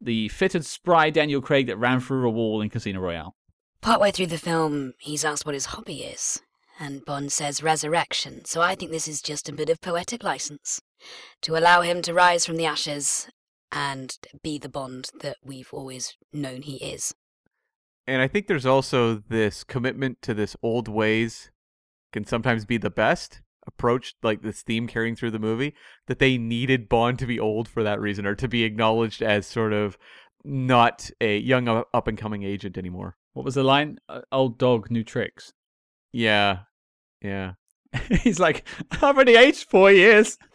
[0.00, 3.34] the fitted, spry Daniel Craig that ran through a wall in Casino Royale.
[3.80, 6.40] Partway through the film, he's asked what his hobby is,
[6.78, 10.80] and Bond says resurrection, so I think this is just a bit of poetic license
[11.42, 13.28] to allow him to rise from the ashes
[13.72, 17.14] and be the Bond that we've always known he is.
[18.06, 21.50] and I think there's also this commitment to this old ways
[22.12, 25.74] can sometimes be the best approach, like this theme carrying through the movie,
[26.06, 29.46] that they needed Bond to be old for that reason, or to be acknowledged as
[29.46, 29.96] sort of
[30.44, 33.16] not a young up and coming agent anymore.
[33.32, 33.98] What was the line?
[34.08, 35.52] Uh, old dog, new tricks.
[36.12, 36.60] Yeah,
[37.22, 37.52] yeah.
[38.22, 40.38] he's like, I've already aged four years.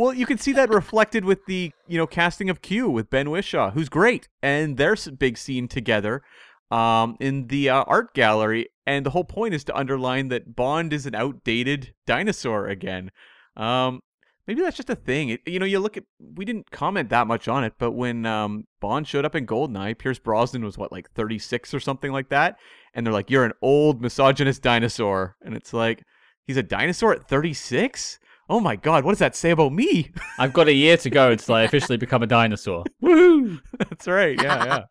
[0.00, 3.26] Well, you can see that reflected with the you know casting of Q with Ben
[3.26, 6.22] Whishaw, who's great, and their big scene together
[6.70, 8.70] um, in the uh, art gallery.
[8.86, 13.10] And the whole point is to underline that Bond is an outdated dinosaur again.
[13.58, 14.00] Um,
[14.46, 15.28] maybe that's just a thing.
[15.28, 16.04] It, you know, you look at
[16.34, 19.98] we didn't comment that much on it, but when um, Bond showed up in Goldeneye,
[19.98, 22.56] Pierce Brosnan was what like 36 or something like that,
[22.94, 26.04] and they're like, "You're an old misogynist dinosaur," and it's like
[26.46, 28.18] he's a dinosaur at 36.
[28.50, 30.10] Oh my god, what does that say about me?
[30.36, 32.82] I've got a year to go until I officially become a dinosaur.
[33.02, 33.60] Woohoo!
[33.78, 34.36] That's right.
[34.42, 34.84] Yeah, yeah.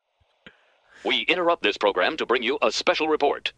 [1.03, 3.51] We interrupt this program to bring you a special report.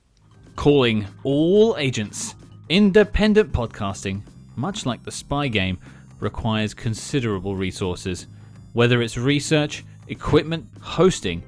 [0.56, 2.34] Calling all agents.
[2.69, 4.23] Independent podcasting,
[4.56, 5.78] much like the spy game,
[6.19, 8.26] requires considerable resources.
[8.73, 11.44] Whether it's research, equipment, hosting,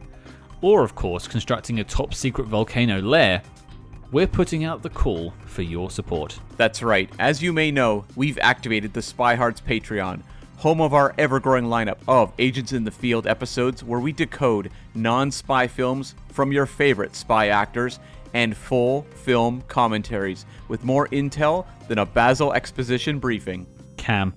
[0.62, 3.42] or of course constructing a top secret volcano lair,
[4.14, 6.40] we're putting out the call for your support.
[6.56, 7.10] That's right.
[7.18, 10.22] As you may know, we've activated the Spy Hearts Patreon.
[10.58, 14.70] home of our ever growing lineup of Agents in the Field episodes where we decode
[14.94, 18.00] non spy films from your favorite spy actors
[18.36, 23.66] and full film commentaries with more intel than a Basil exposition briefing.
[23.98, 24.32] Cam,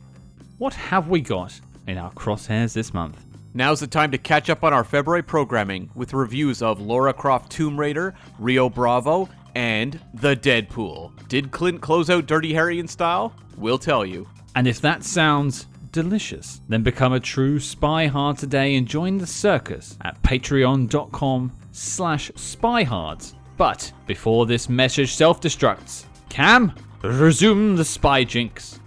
[0.56, 3.22] what have we got in our crosshairs this month?
[3.52, 7.50] Now's the time to catch up on our February programming with reviews of Lara Croft
[7.52, 11.14] Tomb Raider, Rio Bravo, and The Dead Pool.
[11.28, 13.34] Did Clint close out Dirty Harry in style?
[13.56, 14.28] We'll tell you.
[14.54, 19.26] And if that sounds delicious, then become a true spy hard today and join the
[19.26, 23.32] circus at patreon.com slash spyhards.
[23.56, 28.78] But before this message self-destructs, Cam, resume the spy jinx.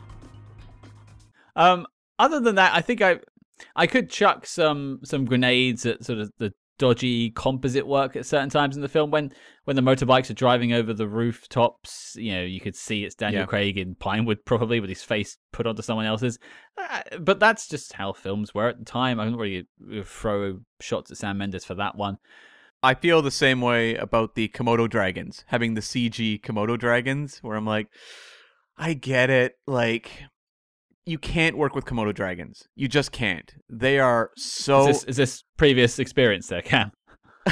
[1.56, 1.88] Um,
[2.20, 3.20] other than that, I think I
[3.76, 8.50] I could chuck some some grenades at sort of the dodgy composite work at certain
[8.50, 9.32] times in the film when
[9.66, 13.42] when the motorbikes are driving over the rooftops you know you could see it's daniel
[13.42, 13.46] Yeah.
[13.46, 16.40] craig in pinewood probably with his face put onto someone else's
[16.78, 19.68] uh, but that's just how films were at the time i'm not really
[20.04, 22.18] throw shots at sam mendes for that one
[22.82, 27.58] I feel the same way about the Komodo dragons, having the CG Komodo dragons, where
[27.58, 27.90] I'm like,
[28.78, 29.56] I get it.
[29.68, 30.24] Like,
[31.10, 32.68] you can't work with Komodo dragons.
[32.76, 33.54] You just can't.
[33.70, 34.82] They are so.
[34.82, 36.92] is, this, is this previous experience there cam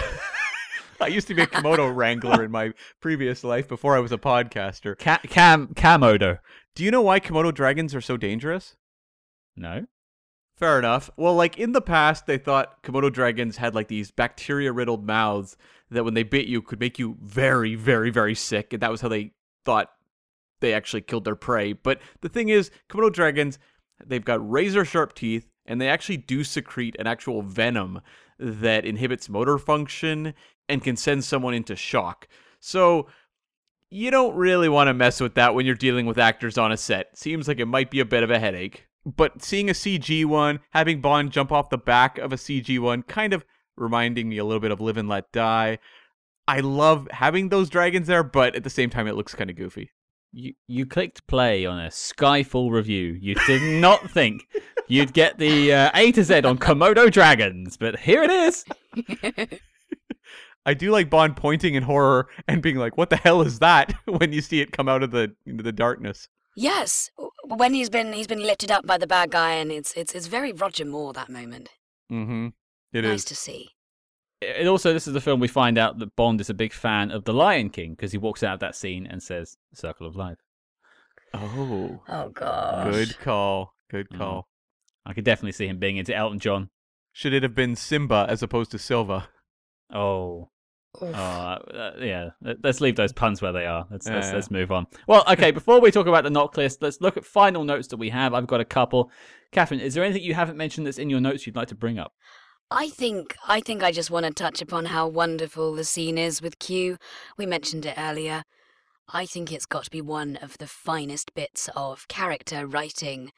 [1.01, 2.71] I used to be a Komodo wrangler in my
[3.01, 4.97] previous life before I was a podcaster.
[4.97, 6.39] Ca- cam camodo
[6.75, 8.75] Do you know why Komodo dragons are so dangerous?
[9.55, 9.85] no
[10.57, 11.11] Fair enough.
[11.17, 15.55] Well, like in the past, they thought Komodo dragons had like these bacteria riddled mouths
[15.91, 18.73] that when they bit you could make you very, very, very sick.
[18.73, 19.33] And that was how they
[19.65, 19.91] thought
[20.59, 21.73] they actually killed their prey.
[21.73, 23.59] But the thing is, Komodo dragons,
[24.05, 28.01] they've got razor sharp teeth and they actually do secrete an actual venom
[28.39, 30.33] that inhibits motor function
[30.69, 32.27] and can send someone into shock.
[32.59, 33.07] So.
[33.89, 36.75] You don't really want to mess with that when you're dealing with actors on a
[36.75, 37.17] set.
[37.17, 40.59] Seems like it might be a bit of a headache but seeing a CG one,
[40.71, 43.45] having Bond jump off the back of a CG one, kind of
[43.77, 45.79] reminding me a little bit of Live and Let Die.
[46.47, 49.55] I love having those dragons there, but at the same time, it looks kind of
[49.55, 49.91] goofy.
[50.37, 53.17] You you clicked play on a Skyfall review.
[53.19, 54.47] You did not think
[54.87, 58.63] you'd get the uh, A to Z on Komodo dragons, but here it is.
[60.65, 63.93] I do like Bond pointing in horror and being like, "What the hell is that?"
[64.05, 66.27] when you see it come out of the into the darkness.
[66.55, 67.09] Yes,
[67.43, 70.27] when he's been he's been lifted up by the bad guy, and it's it's it's
[70.27, 71.69] very Roger Moore that moment.
[72.11, 72.49] Mm-hmm.
[72.93, 73.11] It is.
[73.11, 73.69] nice to see.
[74.41, 77.09] It also, this is the film we find out that Bond is a big fan
[77.11, 80.15] of The Lion King because he walks out of that scene and says, "Circle of
[80.15, 80.37] Life."
[81.33, 82.91] Oh, Oh god.
[82.91, 83.73] good call.
[83.89, 84.17] Good Mm.
[84.17, 84.47] call.
[85.05, 86.69] I could definitely see him being into Elton John.
[87.13, 89.29] Should it have been Simba as opposed to Silva?
[89.91, 90.49] Oh,
[91.01, 91.15] Oof.
[91.15, 92.29] Oh, uh, yeah.
[92.41, 93.87] Let- Let's leave those puns where they are.
[93.91, 94.33] Let's let's, Yeah.
[94.35, 94.87] let's move on.
[95.07, 95.51] Well, okay.
[95.51, 98.33] Before we talk about the NOC list, let's look at final notes that we have.
[98.33, 99.11] I've got a couple.
[99.51, 101.99] Catherine, is there anything you haven't mentioned that's in your notes you'd like to bring
[101.99, 102.13] up?
[102.69, 106.41] I think I think I just want to touch upon how wonderful the scene is
[106.41, 106.97] with Q.
[107.37, 108.43] We mentioned it earlier.
[109.07, 113.31] I think it's got to be one of the finest bits of character writing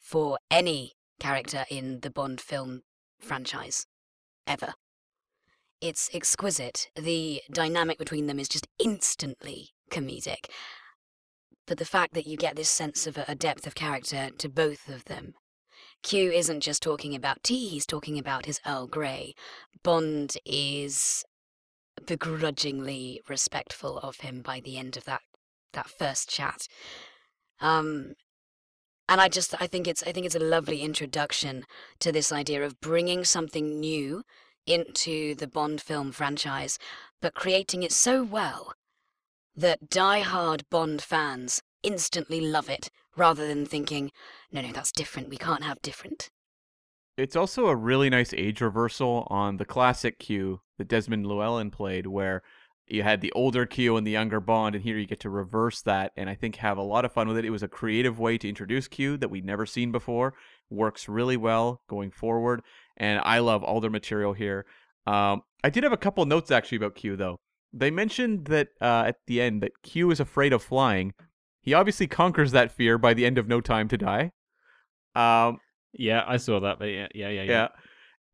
[0.00, 2.80] for any character in the Bond film
[3.20, 3.86] franchise
[4.46, 4.72] ever.
[5.82, 6.88] It's exquisite.
[6.96, 10.46] The dynamic between them is just instantly comedic.
[11.66, 14.88] But the fact that you get this sense of a depth of character to both
[14.88, 15.34] of them
[16.04, 19.34] Q isn't just talking about tea, he's talking about his Earl Grey.
[19.82, 21.24] Bond is
[22.06, 25.22] begrudgingly respectful of him by the end of that
[25.72, 26.68] that first chat.
[27.58, 28.14] Um
[29.08, 31.64] and I just I think it's I think it's a lovely introduction
[32.00, 34.24] to this idea of bringing something new
[34.66, 36.78] into the Bond film franchise,
[37.22, 38.74] but creating it so well
[39.56, 44.10] that die-hard Bond fans instantly love it rather than thinking,
[44.52, 45.28] no, no, that's different.
[45.28, 46.28] We can't have different.
[47.16, 52.08] It's also a really nice age reversal on the classic Q that Desmond Llewellyn played,
[52.08, 52.42] where
[52.86, 55.80] you had the older Q and the younger Bond, and here you get to reverse
[55.82, 57.44] that, and I think have a lot of fun with it.
[57.44, 60.34] It was a creative way to introduce Q that we'd never seen before.
[60.70, 62.62] Works really well going forward,
[62.96, 64.66] and I love all their material here.
[65.06, 67.38] Um, I did have a couple notes actually about Q though.
[67.72, 71.14] They mentioned that uh, at the end that Q is afraid of flying.
[71.64, 74.30] He obviously conquers that fear by the end of No Time to Die.
[75.14, 75.58] Um,
[75.92, 76.78] Yeah, I saw that.
[76.78, 77.50] But yeah, yeah, yeah, yeah.
[77.50, 77.68] yeah.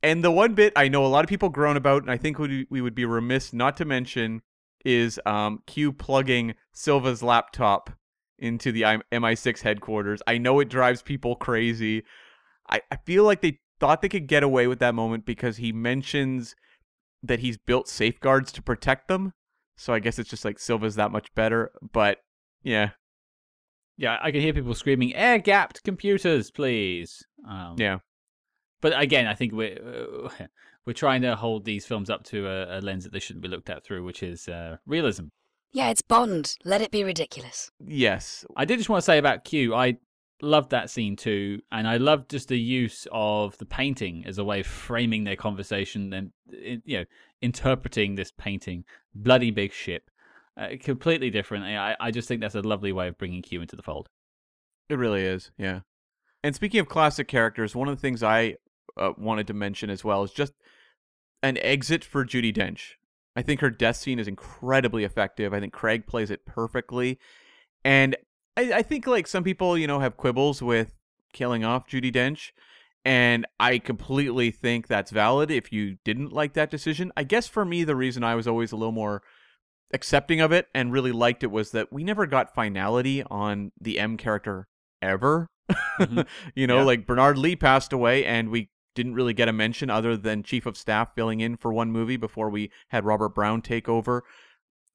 [0.03, 2.39] And the one bit I know a lot of people groan about, and I think
[2.39, 4.43] we we would be remiss not to mention,
[4.85, 7.91] is um, Q plugging Silva's laptop
[8.39, 10.23] into the MI6 headquarters.
[10.27, 12.03] I know it drives people crazy.
[12.69, 15.73] I, I feel like they thought they could get away with that moment because he
[15.73, 16.57] mentions
[17.23, 19.35] that he's built safeguards to protect them.
[19.77, 21.71] So I guess it's just like Silva's that much better.
[21.93, 22.19] But
[22.63, 22.91] yeah,
[24.01, 27.99] Yeah, I can hear people screaming, "Air gapped computers, please." Um, Yeah.
[28.81, 29.77] But again, I think we're
[30.25, 30.47] uh,
[30.87, 33.49] we're trying to hold these films up to a, a lens that they shouldn't be
[33.49, 35.27] looked at through, which is uh, realism.
[35.73, 36.57] Yeah, it's Bond.
[36.65, 37.71] Let it be ridiculous.
[37.79, 38.47] Yes.
[38.57, 39.99] I did just want to say about Q, I
[40.43, 44.45] loved that scene too, and I loved just the use of the painting as a
[44.45, 46.33] way of framing their conversation and
[46.85, 47.05] you know
[47.43, 48.85] interpreting this painting.
[49.15, 50.10] Bloody big ship,
[50.61, 51.65] uh, completely different.
[51.65, 54.09] I I just think that's a lovely way of bringing Q into the fold.
[54.89, 55.81] It really is, yeah.
[56.43, 58.57] And speaking of classic characters, one of the things I
[58.97, 60.53] uh, wanted to mention as well is just
[61.43, 62.93] an exit for Judi Dench.
[63.37, 65.55] I think her death scene is incredibly effective.
[65.55, 67.19] I think Craig plays it perfectly,
[67.85, 68.17] and
[68.57, 70.95] I, I think like some people, you know, have quibbles with
[71.33, 72.51] killing off Judi Dench,
[73.05, 75.51] and I completely think that's valid.
[75.51, 78.73] If you didn't like that decision, I guess for me, the reason I was always
[78.73, 79.23] a little more
[79.93, 83.99] accepting of it and really liked it was that we never got finality on the
[83.99, 84.69] M character
[85.03, 85.49] ever.
[85.99, 86.27] Mhm.
[86.55, 86.85] you know, Yeah.
[86.85, 90.67] like Bernard Lee passed away and we didn't really get a mention other than chief
[90.67, 94.25] of staff filling in for one movie before we had Robert Brown take over.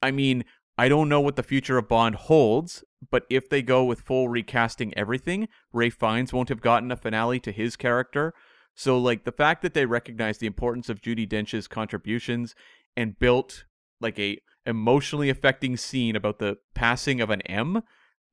[0.01, 0.43] I mean,
[0.77, 4.27] I don't know what the future of Bond holds, but if they go with full
[4.27, 8.33] recasting everything, Ralph Fiennes won't have gotten a finale to his character.
[8.75, 12.53] So like the fact that they recognize the importance of Judi Dench's contributions
[12.97, 13.63] and built
[14.01, 17.81] like a emotionally affecting scene about the passing of an M,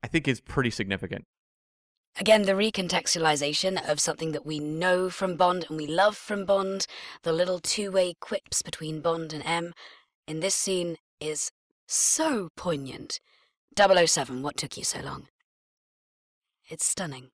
[0.03, 1.25] I think is pretty significant.
[2.19, 6.85] Again, the recontextualization of something that we know from Bond and we love from Bond,
[7.23, 9.73] the little two way quips between Bond and M,
[10.27, 11.51] in this scene is
[11.87, 13.19] so poignant.
[13.75, 15.27] 007, what took you so long?
[16.69, 17.29] It's stunning.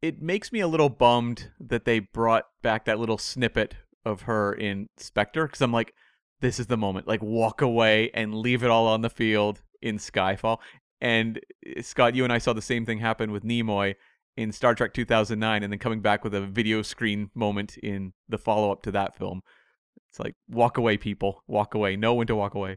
[0.00, 3.74] It makes me a little bummed that they brought back that little snippet
[4.04, 5.94] of her in Spectre because I'm like,
[6.42, 7.08] this is the moment.
[7.08, 10.58] Like, walk away and leave it all on the field in Skyfall.
[11.00, 13.94] And uh, Scott, you and I saw the same thing happen with Nimoy
[14.36, 18.38] in Star Trek 2009, and then coming back with a video screen moment in the
[18.38, 19.40] follow up to that film.
[20.10, 21.42] It's like, walk away, people.
[21.46, 21.96] Walk away.
[21.96, 22.76] Know when to walk away.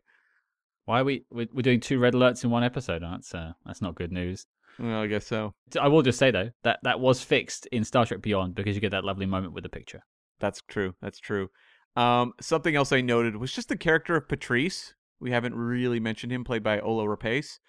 [0.86, 3.02] Why are we we're, we're doing two red alerts in one episode?
[3.02, 4.46] That's uh, that's not good news.
[4.78, 5.54] Well, I guess so.
[5.80, 8.82] I will just say though that that was fixed in Star Trek Beyond because you
[8.82, 10.04] get that lovely moment with the picture.
[10.40, 10.94] That's true.
[11.02, 11.50] That's true.
[11.96, 14.94] Um, something else I noted was just the character of Patrice.
[15.20, 17.60] We haven't really mentioned him, played by Ola Rapace,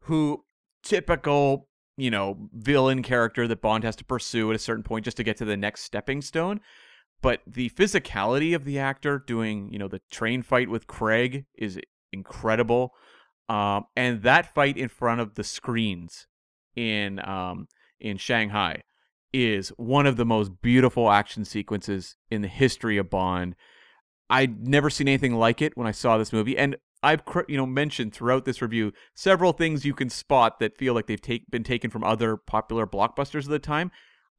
[0.00, 0.44] who
[0.82, 5.16] typical, you know, villain character that Bond has to pursue at a certain point just
[5.16, 6.60] to get to the next stepping stone.
[7.22, 11.78] But the physicality of the actor doing, you know, the train fight with Craig is
[12.12, 12.92] incredible.
[13.48, 16.26] Um, and that fight in front of the screens
[16.74, 17.68] in um,
[18.00, 18.82] in Shanghai
[19.32, 23.54] is one of the most beautiful action sequences in the history of Bond.
[24.28, 27.66] I'd never seen anything like it when I saw this movie, and I've you know
[27.66, 31.64] mentioned throughout this review several things you can spot that feel like they've take- been
[31.64, 33.90] taken from other popular blockbusters of the time.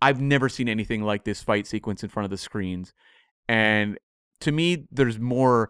[0.02, 2.94] I've never seen anything like this fight sequence in front of the screens,
[3.48, 3.98] and
[4.42, 5.70] to me, there's more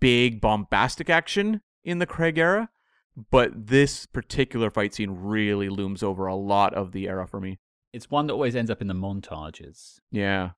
[0.00, 2.68] big bombastic action in the Craig era,
[3.30, 7.58] but this particular fight scene really looms over a lot of the era for me.
[7.92, 9.98] It's one that always ends up in the montages.
[10.10, 10.50] Yeah.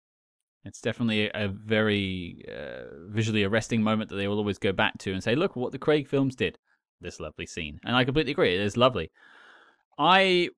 [0.65, 5.13] It's definitely a very uh, visually arresting moment that they will always go back to
[5.13, 6.59] and say, "Look what the Craig films did."
[7.01, 8.55] This lovely scene, and I completely agree.
[8.55, 9.11] It is lovely.
[9.99, 10.51] I,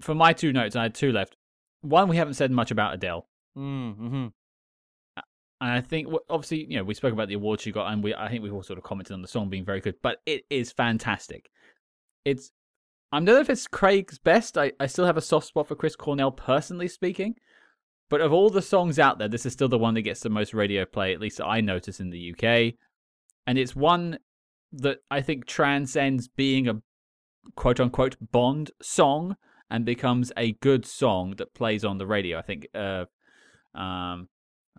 [0.00, 1.36] for my two notes, I had two left.
[1.82, 4.26] One, we haven't said much about Adele, Mm-hmm.
[5.16, 5.22] and
[5.60, 8.28] I think obviously, you know, we spoke about the awards she got, and we I
[8.28, 10.72] think we've all sort of commented on the song being very good, but it is
[10.72, 11.48] fantastic.
[12.24, 12.50] It's
[13.12, 14.56] I don't know if it's Craig's best.
[14.56, 17.34] I, I still have a soft spot for Chris Cornell, personally speaking.
[18.08, 20.30] But of all the songs out there, this is still the one that gets the
[20.30, 22.74] most radio play, at least I notice in the UK.
[23.46, 24.18] And it's one
[24.72, 26.82] that I think transcends being a
[27.54, 29.36] quote unquote Bond song
[29.70, 32.38] and becomes a good song that plays on the radio.
[32.38, 33.04] I think uh,
[33.74, 34.28] um,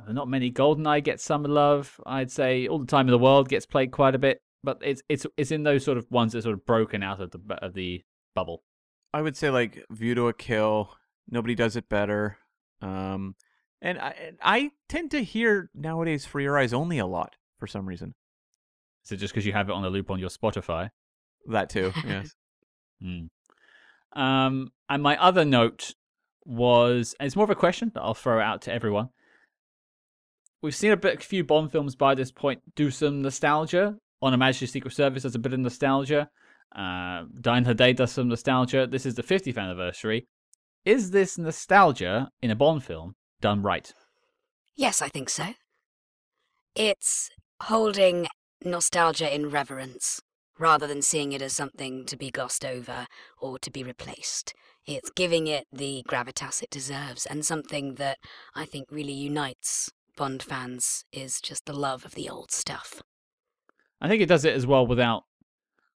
[0.07, 1.99] not many Goldeneye gets some love.
[2.05, 5.01] I'd say All the Time in the World gets played quite a bit, but it's
[5.09, 7.73] it's it's in those sort of ones that sort of broken out of the of
[7.73, 8.03] the
[8.33, 8.63] bubble.
[9.13, 10.95] I would say like View to a Kill.
[11.29, 12.37] Nobody does it better.
[12.81, 13.35] Um,
[13.81, 17.85] and I I tend to hear nowadays For Your Eyes Only a lot for some
[17.85, 18.15] reason.
[19.05, 20.89] Is it just because you have it on a loop on your Spotify?
[21.47, 21.91] That too.
[22.05, 22.33] Yes.
[23.01, 23.25] Hmm.
[24.19, 25.93] Um, and my other note
[26.45, 29.09] was, and it's more of a question that I'll throw out to everyone.
[30.61, 33.97] We've seen a bit, a few Bond films by this point do some nostalgia.
[34.21, 36.29] On a Majesty's Secret Service does a bit of nostalgia.
[36.75, 38.87] Uh, Die Another Day does some nostalgia.
[38.87, 40.27] This is the 50th anniversary.
[40.85, 43.91] Is this nostalgia in a Bond film done right?
[44.75, 45.53] Yes, I think so.
[46.75, 47.29] It's
[47.61, 48.27] holding
[48.63, 50.21] nostalgia in reverence.
[50.59, 53.07] rather than seeing it as something to be glossed over
[53.39, 54.53] or to be replaced.
[54.85, 58.17] It's giving it the gravitas it deserves, and something that
[58.55, 63.01] I think really unites Bond fans is just the love of the old stuff.
[63.99, 65.23] I think it does it as well without.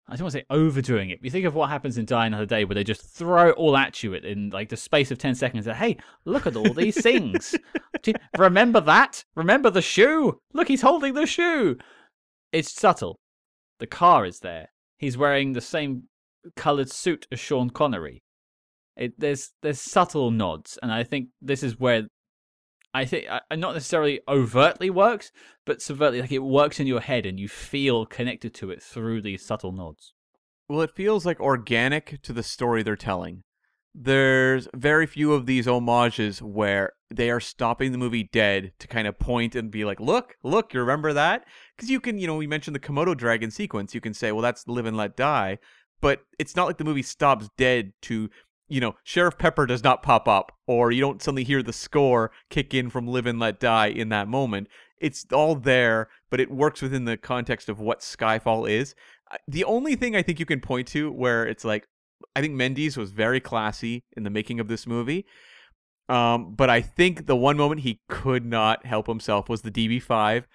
[0.07, 1.19] I don't want to say overdoing it.
[1.19, 3.55] But you think of what happens in Die Another Day, where they just throw it
[3.55, 5.65] all at you in like the space of ten seconds.
[5.65, 7.55] And hey, look at all these things.
[8.37, 9.25] Remember that?
[9.35, 10.39] Remember the shoe?
[10.53, 11.77] Look, he's holding the shoe.
[12.51, 13.17] It's subtle.
[13.79, 14.69] The car is there.
[14.97, 16.03] He's wearing the same
[16.55, 18.21] coloured suit as Sean Connery.
[18.95, 22.07] It, there's there's subtle nods, and I think this is where
[22.95, 25.33] I think uh, not necessarily overtly works,
[25.65, 29.21] but subvertly like it works in your head and you feel connected to it through
[29.21, 30.13] these subtle nods.
[30.69, 33.43] Well, it feels like organic to the story they're telling.
[33.93, 39.09] There's very few of these homages where they are stopping the movie dead to kind
[39.09, 41.45] of point and be like, "Look, look, you remember that?"
[41.75, 43.93] Because you can, you know, we mentioned the Komodo dragon sequence.
[43.93, 45.57] You can say, "Well, that's Live and Let Die,"
[45.99, 48.29] but it's not like the movie stops dead to,
[48.67, 52.31] you know, Sheriff Pepper does not pop up, or you don't suddenly hear the score
[52.49, 54.67] kick in from Live and Let Die in that moment.
[54.99, 58.95] It's all there, but it works within the context of what Skyfall is.
[59.47, 61.87] The only thing I think you can point to where it's like,
[62.35, 65.25] I think Mendes was very classy in the making of this movie.
[66.07, 70.45] Um, but I think the one moment he could not help himself was the DB5.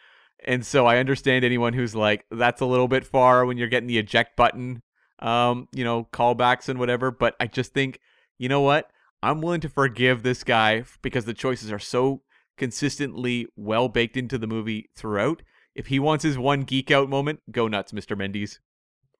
[0.46, 3.88] And so I understand anyone who's like, that's a little bit far when you're getting
[3.88, 4.82] the eject button,
[5.20, 7.10] um, you know, callbacks and whatever.
[7.10, 8.01] But I just think,
[8.38, 8.90] you know what?
[9.22, 12.22] I'm willing to forgive this guy because the choices are so
[12.56, 15.42] consistently well baked into the movie throughout.
[15.74, 18.16] If he wants his one geek out moment, go nuts, Mr.
[18.16, 18.60] Mendes.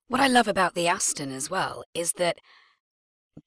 [0.09, 2.39] What I love about the Aston as well is that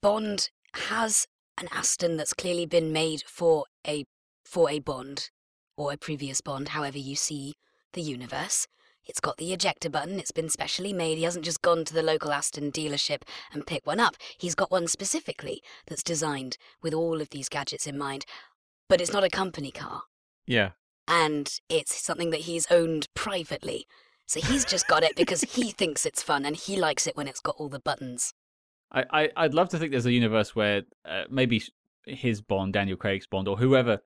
[0.02, 1.28] Bond has
[1.60, 4.06] an Aston that's clearly been made for a
[4.46, 5.30] for a Bond
[5.78, 7.54] or a previous Bond, however you see
[7.94, 8.68] the universe.
[9.06, 11.18] It's got the ejector button, it's been specially made.
[11.18, 14.16] He hasn't just gone to the local Aston dealership and picked one up.
[14.38, 18.26] He's got one specifically that's designed with all of these gadgets in mind.
[18.88, 20.04] But it's not a company car
[20.46, 20.72] Yeah.
[21.08, 23.88] and it's something that he's owned privately.
[24.26, 27.28] So he's just got it because he thinks it's fun and he likes it when
[27.28, 28.34] it's got all the buttons.
[28.92, 31.62] I, I I'd love to think there's a universe where uh, maybe
[32.06, 34.00] his Bond, Daniel Craig's Bond, or whoever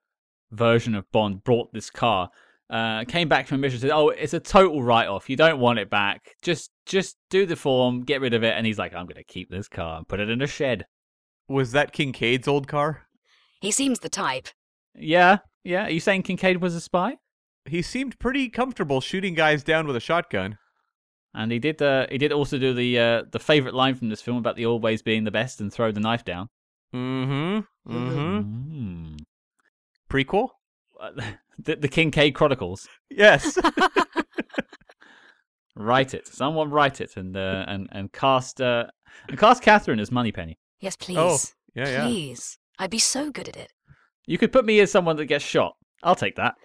[0.52, 2.30] version of Bond brought this car,
[2.70, 5.30] uh, came back from mission said, "Oh, it's a total write-off.
[5.30, 6.36] You don't want it back.
[6.42, 9.24] Just just do the form, get rid of it." And he's like, "I'm going to
[9.24, 10.86] keep this car and put it in a shed."
[11.48, 13.08] Was that Kincaid's old car?
[13.62, 14.50] He seems the type.
[14.94, 15.86] Yeah, yeah.
[15.86, 17.18] Are you saying Kincaid was a spy?
[17.66, 20.58] He seemed pretty comfortable shooting guys down with a shotgun.
[21.34, 21.82] And he did.
[21.82, 24.66] Uh, he did also do the uh, the favorite line from this film about the
[24.66, 26.50] always being the best and throw the knife down.
[26.94, 27.94] Mm-hmm.
[27.94, 28.40] Mm-hmm.
[28.40, 29.16] mm-hmm.
[30.10, 30.50] Prequel?
[31.00, 31.12] Uh,
[31.60, 32.88] the, the Kincaid Chronicles.
[33.10, 33.58] Yes.
[35.76, 36.28] Write it.
[36.28, 38.86] Someone write it and uh, and and cast uh,
[39.30, 40.58] and cast Catherine as Moneypenny.
[40.80, 41.18] Yes, please.
[41.20, 41.38] Oh,
[41.76, 42.04] yeah, yeah.
[42.06, 42.58] Please.
[42.80, 43.72] I'd be so good at it.
[44.26, 45.76] You could put me as someone that gets shot.
[46.02, 46.56] I'll take that.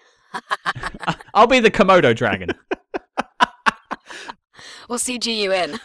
[1.34, 2.48] I'll be the Komodo dragon.
[4.88, 5.78] We'll CG you in.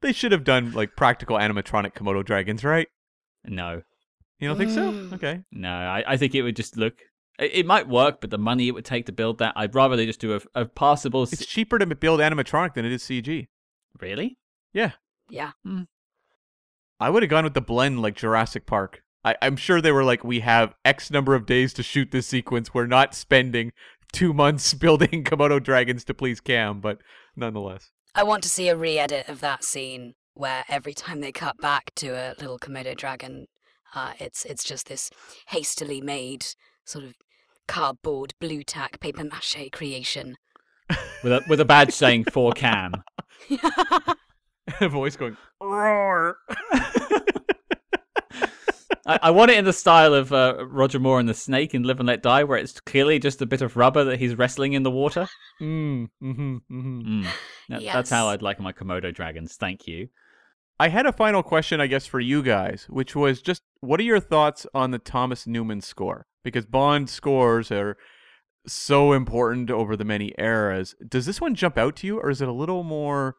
[0.00, 2.88] they should have done like practical animatronic Komodo dragons, right?
[3.44, 3.82] No,
[4.42, 4.92] You don't think so?
[4.92, 5.12] Mm.
[5.14, 5.40] Okay.
[5.52, 5.70] no.
[5.70, 6.94] I, I think it would just look.
[7.38, 9.96] It, it might work, but the money it would take to build that, I'd rather
[9.96, 11.22] they just do a, a passable.
[11.22, 13.46] s- It's cheaper to build animatronic than it is CG.
[14.00, 14.38] Really?
[14.72, 14.92] Yeah.
[15.30, 15.52] Yeah.
[15.66, 15.86] Mm.
[17.00, 19.02] I would have gone with the blend like Jurassic Park.
[19.24, 22.26] I, I'm sure they were like, we have X number of days to shoot this
[22.26, 22.74] sequence.
[22.74, 23.72] We're not spending
[24.12, 26.98] two months building Komodo dragons to please Cam, but
[27.36, 27.90] nonetheless.
[28.14, 31.56] I want to see a re edit of that scene where every time they cut
[31.58, 33.46] back to a little Komodo dragon,
[33.94, 35.10] uh, it's it's just this
[35.48, 36.46] hastily made
[36.84, 37.14] sort of
[37.68, 40.36] cardboard, blue tack, paper mache creation.
[41.22, 42.92] With a with a badge saying for Cam.
[44.80, 46.36] a voice going, roar.
[49.04, 51.82] I, I want it in the style of uh, Roger Moore and the Snake in
[51.82, 54.74] Live and Let Die, where it's clearly just a bit of rubber that he's wrestling
[54.74, 55.26] in the water.
[55.60, 57.00] mm, mm-hmm, mm-hmm.
[57.00, 57.26] Mm.
[57.68, 59.56] That- That's how I'd like my Komodo dragons.
[59.56, 60.08] Thank you.
[60.82, 64.02] I had a final question, I guess, for you guys, which was just what are
[64.02, 66.26] your thoughts on the Thomas Newman score?
[66.42, 67.96] Because Bond scores are
[68.66, 70.96] so important over the many eras.
[71.08, 73.36] Does this one jump out to you, or is it a little more?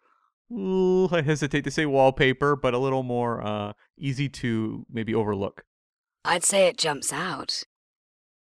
[0.54, 5.66] ooh, I hesitate to say wallpaper, but a little more uh, easy to maybe overlook.
[6.24, 7.64] I'd say it jumps out.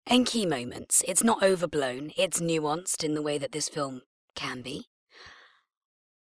[0.07, 4.01] In key moments, it's not overblown, it's nuanced in the way that this film
[4.35, 4.87] can be.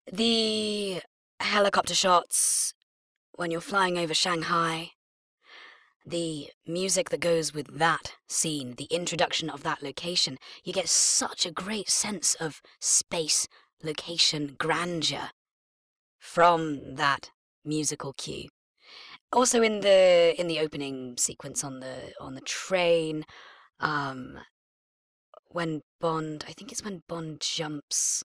[0.10, 1.02] The
[1.46, 2.74] helicopter shots
[3.34, 4.92] when you're flying over Shanghai,
[6.06, 11.46] the music that goes with that scene, the introduction of that location, you get such
[11.46, 13.48] a great sense of space
[13.84, 15.32] location grandeur
[16.20, 17.32] from that
[17.64, 18.50] musical cue.
[19.34, 23.26] Also in the in the opening sequence on the on the train,
[23.80, 24.40] um,
[25.48, 28.24] when Bond, I think it's when Bond jumps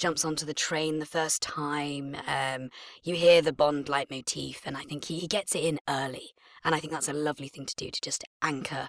[0.00, 2.16] jumps onto the train the first time.
[2.26, 2.70] Um,
[3.04, 6.30] you hear the Bond leitmotif, and I think he, he gets it in early.
[6.64, 8.88] And I think that's a lovely thing to do to just anchor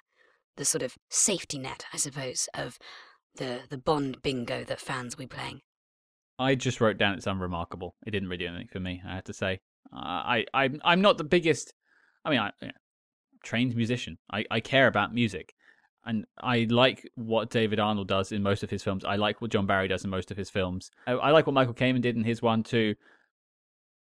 [0.58, 2.80] the sort of safety net, I suppose, of
[3.36, 5.62] the the Bond bingo that fans will be playing.
[6.40, 7.96] I just wrote down it's unremarkable.
[8.06, 9.02] It didn't really do anything for me.
[9.08, 9.60] I have to say,
[9.94, 11.74] uh, I I'm I'm not the biggest.
[12.26, 12.52] I mean, I
[13.44, 14.18] trained musician.
[14.32, 15.54] I I care about music,
[16.06, 19.06] and I like what David Arnold does in most of his films.
[19.06, 20.90] I like what John Barry does in most of his films.
[21.08, 22.96] I, I like what Michael Kamen did in his one too.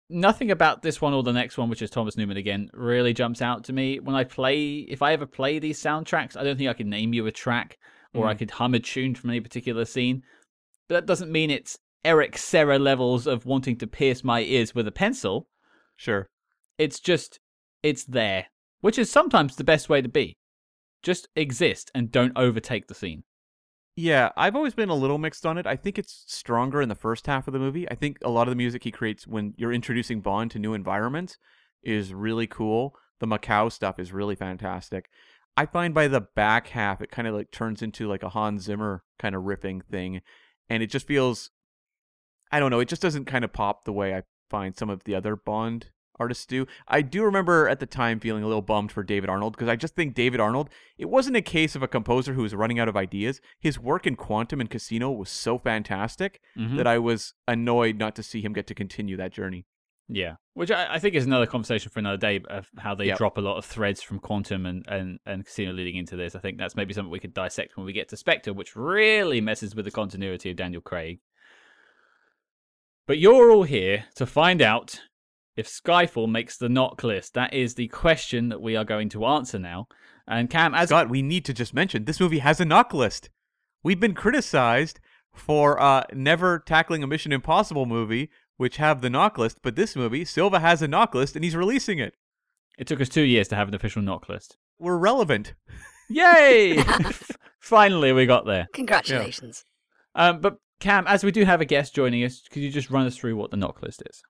[0.10, 3.42] Nothing about this one or the next one, which is Thomas Newman again, really jumps
[3.42, 4.00] out to me.
[4.00, 7.14] When I play, if I ever play these soundtracks, I don't think I can name
[7.14, 7.78] you a track
[8.14, 8.40] or I Mm.
[8.40, 10.24] could hum a tune from any particular scene.
[10.90, 14.86] But that doesn't mean it's Eric Serra levels of wanting to pierce my ears with
[14.86, 15.48] a pencil.
[15.96, 16.28] Sure.
[16.78, 17.40] It's just,
[17.82, 18.48] it's there,
[18.82, 20.36] which is sometimes the best way to be.
[21.04, 23.24] Just exist and don't overtake the scene.
[23.96, 25.68] Yeah, I've always been a little mixed on it.
[25.68, 27.90] I think it's stronger in the first half of the movie.
[27.90, 30.74] I think a lot of the music he creates when you're introducing Bond to new
[30.74, 31.38] environments
[31.84, 32.96] is really cool.
[33.20, 35.10] The Macau stuff is really fantastic.
[35.58, 38.64] I find by the back half it kind of like turns into like a Hans
[38.64, 40.22] Zimmer kind of riffing thing
[40.70, 41.52] and it just feels
[42.52, 45.04] I don't know, it just doesn't kind of pop the way I find some of
[45.04, 45.88] the other Bond
[46.22, 46.66] artists do.
[46.88, 49.76] I do remember at the time feeling a little bummed for David Arnold because I
[49.76, 52.88] just think David Arnold, it wasn't a case of a composer who was running out
[52.88, 53.42] of ideas.
[53.60, 56.78] His work in Quantum and Casino was so fantastic Mhm.
[56.78, 59.66] that I was annoyed not to see him get to continue that journey.
[60.14, 63.18] Yeah, which I, I think is another conversation for another day of how they Yep.
[63.18, 66.36] drop a lot of threads from Quantum and, and, and Casino leading into this.
[66.36, 69.40] I think that's maybe something we could dissect when we get to Spectre, which really
[69.40, 71.20] messes with the continuity of Daniel Craig.
[73.08, 75.02] But you're all here to find out
[75.56, 77.34] if Skyfall makes the NOC list.
[77.34, 79.88] That is the question that we are going to answer now.
[80.28, 83.30] And Cam, as Scott, we need to just mention this movie has a NOC list.
[83.84, 85.00] We've been criticized
[85.34, 89.96] for uh, never tackling a Mission Impossible movie, which have the NOC list, but this
[89.96, 92.14] movie, Silva has a NOC list and he's releasing it.
[92.78, 94.58] it took us two years to have an official NOC list.
[94.80, 95.54] We're relevant.
[96.10, 96.84] Yay!
[97.60, 98.68] Finally, we got there.
[98.74, 99.64] Congratulations.
[100.16, 103.06] Um, but Cam, as we do have a guest joining us, could you just run
[103.06, 104.22] us through what the NOC list is?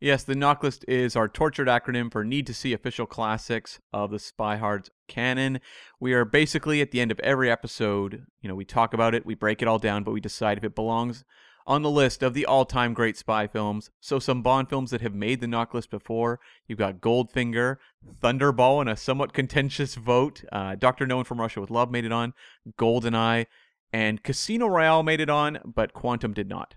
[0.00, 4.12] Yes, the NOC list is our tortured acronym for need to see official classics of
[4.12, 5.60] the Spy Hard's canon.
[5.98, 9.26] We are basically at the end of every episode, you know, we talk about it,
[9.26, 11.24] we break it all down, but we decide if it belongs
[11.66, 13.90] on the list of the all-time great spy films.
[14.00, 16.38] So some Bond films that have made the NOC list before.
[16.68, 17.78] You've got Goldfinger,
[18.22, 20.44] Thunderball in a somewhat contentious vote.
[20.52, 22.34] Uh, Doctor No One from Russia with Love made it on.
[22.78, 23.46] Goldeneye
[23.92, 26.76] and Casino Royale made it on, but Quantum did not.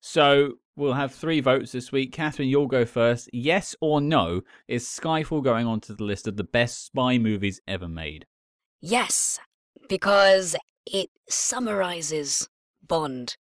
[0.00, 2.12] So we'll have three votes this week.
[2.12, 3.28] Catherine, you'll go first.
[3.32, 4.42] Yes or no?
[4.68, 8.26] Is Skyfall going onto the list of the best spy movies ever made?
[8.80, 9.40] Yes,
[9.88, 10.54] because
[10.86, 12.48] it summarizes
[12.86, 13.36] Bond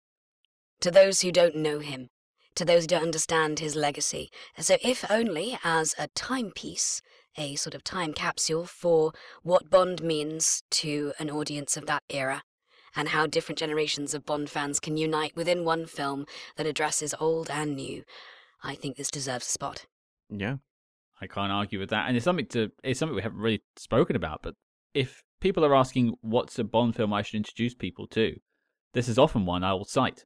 [0.80, 2.10] to those who don't know him,
[2.54, 4.30] to those who don't understand his legacy.
[4.59, 7.00] So, if only as a timepiece,
[7.38, 12.42] a sort of time capsule for what Bond means to an audience of that era,
[12.94, 17.51] and how different generations of Bond fans can unite within one film that addresses old
[17.51, 18.05] and new,
[18.62, 19.86] I think this deserves a spot.
[20.28, 20.56] Yeah.
[21.20, 24.16] I can't argue with that, and it's something to it's something we haven't really spoken
[24.16, 24.43] about.
[24.43, 24.55] But
[24.93, 28.35] if people are asking what's a Bond film I should introduce people to,
[28.93, 30.24] this is often one I will cite.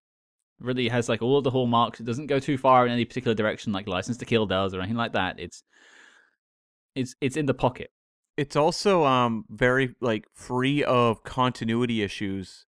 [0.58, 2.00] It really has like all of the hallmarks.
[2.00, 4.78] It doesn't go too far in any particular direction, like License to Kill does or
[4.80, 5.38] anything like that.
[5.38, 5.62] It's
[6.94, 7.90] it's it's in the pocket.
[8.36, 12.66] It's also um very like free of continuity issues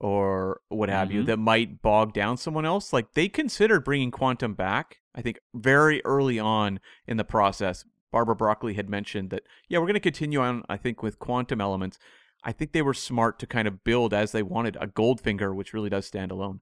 [0.00, 1.26] or what have you Mhm.
[1.26, 6.00] that might bog down someone else like they considered bringing quantum back i think very
[6.04, 10.40] early on in the process barbara broccoli had mentioned that yeah we're going to continue
[10.40, 11.98] on i think with quantum elements
[12.44, 15.72] i think they were smart to kind of build as they wanted a goldfinger which
[15.74, 16.60] really does stand alone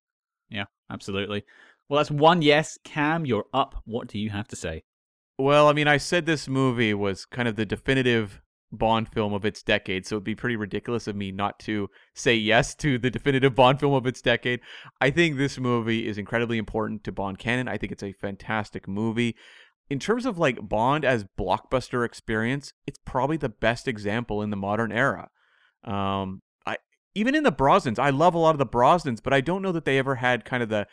[0.49, 1.45] Yeah, absolutely.
[1.89, 2.79] Well, that's one yes.
[2.85, 3.83] Cam, you're up.
[3.85, 4.85] What do you have to say?
[5.39, 8.41] Well, I mean, I said this movie was kind of the definitive
[8.73, 12.35] Bond film of its decade, so it'd be pretty ridiculous of me not to say
[12.35, 14.61] yes to the definitive Bond film of its decade.
[15.01, 17.69] I think this movie is incredibly important to Bond canon.
[17.69, 19.37] I think it's a fantastic movie.
[19.89, 24.57] In terms of like Bond as blockbuster experience, it's probably the best example in the
[24.57, 25.29] modern era.
[25.85, 26.79] Um, I
[27.15, 29.73] even in the Brosnans, I love a lot of the Brosnans, but I don't know
[29.73, 30.89] that they ever had kind of the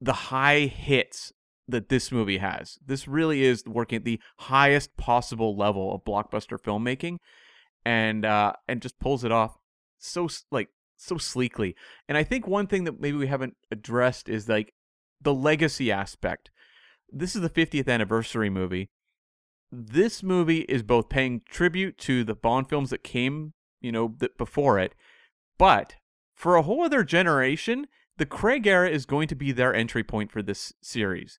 [0.00, 1.32] the high hits
[1.70, 2.78] that this movie has.
[2.84, 7.18] This really is working at the highest possible level of blockbuster filmmaking,
[7.84, 9.56] and uh, and just pulls it off
[9.98, 11.74] so like so sleekly.
[12.08, 14.74] And I think one thing that maybe we haven't addressed is like
[15.20, 16.50] the legacy aspect.
[17.10, 18.90] This is the 50th anniversary movie.
[19.72, 24.32] This movie is both paying tribute to the Bond films that came, you know, th-
[24.36, 24.94] before it,
[25.58, 25.96] but
[26.34, 27.86] for a whole other generation,
[28.16, 31.38] the Craig era is going to be their entry point for this series.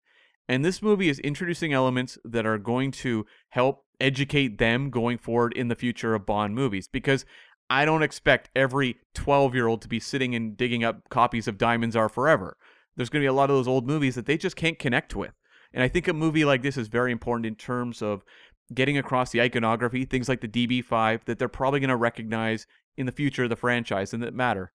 [0.52, 5.54] And this movie is introducing elements that are going to help educate them going forward
[5.54, 7.24] in the future of Bond movies because
[7.70, 11.58] I don't expect every 12 year old to be sitting and digging up copies of
[11.58, 12.58] Diamonds Are Forever.
[12.98, 15.16] There's going to be a lot of those old movies that they just can't connect
[15.16, 15.32] with.
[15.74, 18.26] And I think a movie like this is very important in terms of
[18.74, 22.68] getting across the iconography, things like the DB5 that they're probably going to recognize
[22.98, 24.74] in the future of the franchise and that matter.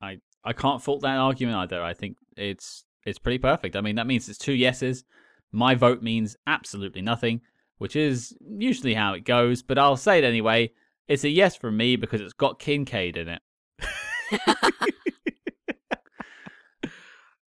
[0.00, 1.82] I I can't fault that argument either.
[1.82, 3.76] I think it's it's pretty perfect.
[3.76, 5.04] I mean, that means it's two yeses.
[5.52, 7.40] My vote means absolutely nothing,
[7.78, 10.72] which is usually how it goes, but I'll say it anyway.
[11.06, 13.42] It's a yes from me because it's got Kincaid in it.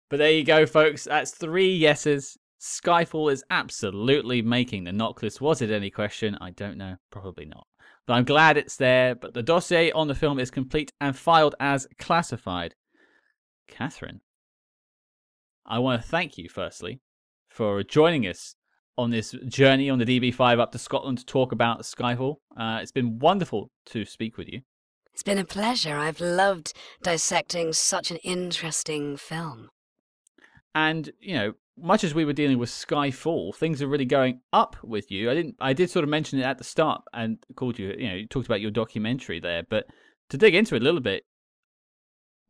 [0.10, 1.04] but there you go, folks.
[1.04, 2.38] That's three yeses.
[2.60, 5.42] Skyfall is absolutely making the NOC list.
[5.42, 6.38] Was it any question?
[6.42, 6.96] I don't know.
[7.12, 7.68] Probably not.
[8.08, 9.16] But I'm glad it's there.
[9.16, 12.76] But the dossier on the film is complete and filed as classified.
[13.68, 14.22] Catherine,
[15.66, 17.02] I want to thank you, firstly,
[17.50, 18.56] for joining us
[18.98, 22.36] on this journey on the DB5 up to Scotland to talk about Skyfall.
[22.58, 24.62] Uh, it's been wonderful to speak with you.
[25.14, 25.96] It's been a pleasure.
[25.98, 26.74] I've loved
[27.04, 29.70] dissecting such an interesting film.
[30.74, 34.78] And, you know, much as we were dealing with Skyfall, things are really going up
[34.84, 35.30] with you.
[35.30, 38.08] I didn't I did sort of mention it at the start and called you, you
[38.08, 39.86] know, you talked about your documentary there, but
[40.30, 41.24] to dig into it a little bit,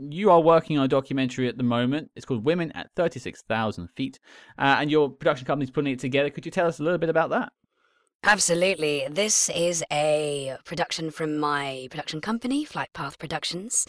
[0.10, 2.11] you are working on a documentary at the moment.
[2.15, 4.19] It's called Women at 36,000 Feet,
[4.57, 6.30] uh, and your production company's putting it together.
[6.30, 7.52] Could you tell us a little bit about that?
[8.23, 9.07] Absolutely.
[9.10, 13.88] This is a production from my production company, Flight Path Productions.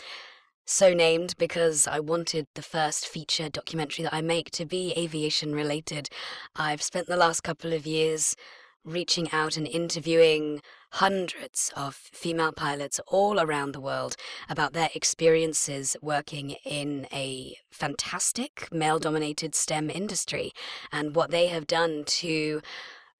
[0.64, 5.54] So named because I wanted the first feature documentary that I make to be aviation
[5.54, 6.08] related.
[6.56, 8.36] I've spent the last couple of years
[8.84, 10.60] reaching out and interviewing
[10.92, 14.14] hundreds of female pilots all around the world
[14.48, 20.52] about their experiences working in a fantastic male dominated STEM industry
[20.90, 22.60] and what they have done to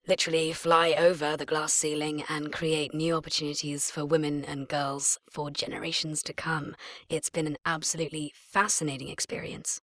[0.07, 5.49] literally fly over the glass ceiling and create new opportunities for women and girls for
[5.49, 6.75] generations to come.
[7.09, 9.81] It's been an absolutely fascinating experience.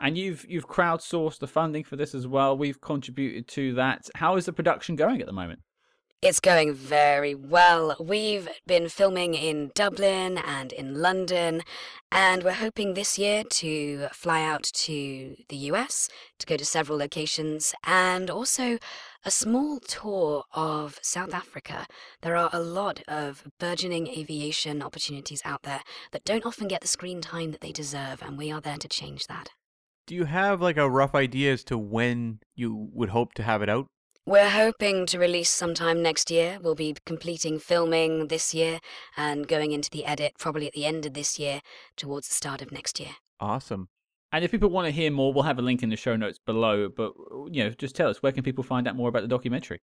[0.00, 2.56] And you've you've crowdsourced the funding for this as well.
[2.56, 4.08] We've contributed to that.
[4.16, 5.60] How is the production going at the moment?
[6.20, 7.94] It's going very well.
[8.00, 11.62] We've been filming in Dublin and in London,
[12.10, 16.08] and we're hoping this year to fly out to the US
[16.40, 18.78] to go to several locations and also
[19.24, 21.86] a small tour of South Africa.
[22.22, 26.88] There are a lot of burgeoning aviation opportunities out there that don't often get the
[26.88, 29.50] screen time that they deserve, and we are there to change that.
[30.08, 33.60] Do you have like a rough idea as to when you would hope to have
[33.60, 33.88] it out?
[34.24, 36.58] We're hoping to release sometime next year.
[36.62, 38.80] We'll be completing filming this year
[39.18, 41.60] and going into the edit probably at the end of this year
[41.94, 43.16] towards the start of next year.
[43.38, 43.90] Awesome.
[44.32, 46.38] And if people want to hear more, we'll have a link in the show notes
[46.38, 46.88] below.
[46.88, 49.28] But uh, you know, just tell us where can people find out more about the
[49.28, 49.78] documentary?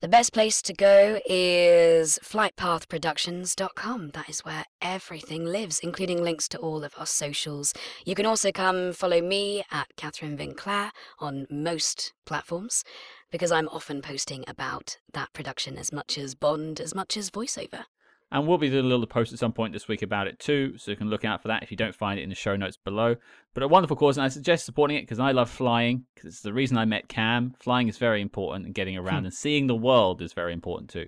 [0.00, 4.10] The best place to go is flightpathproductions.com.
[4.10, 7.74] That is where everything lives, including links to all of our socials.
[8.04, 12.84] You can also come follow me at Catherine Vinclair on most platforms
[13.32, 17.86] because I'm often posting about that production as much as Bond, as much as voiceover.
[18.30, 20.76] And we'll be doing a little post at some point this week about it too,
[20.76, 22.56] so you can look out for that if you don't find it in the show
[22.56, 23.16] notes below.
[23.54, 26.42] But a wonderful cause, and I suggest supporting it because I love flying, because it's
[26.42, 27.54] the reason I met Cam.
[27.58, 31.06] Flying is very important, and getting around and seeing the world is very important too.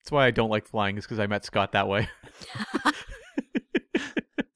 [0.00, 2.08] That's why I don't like flying, is because I met Scott that way.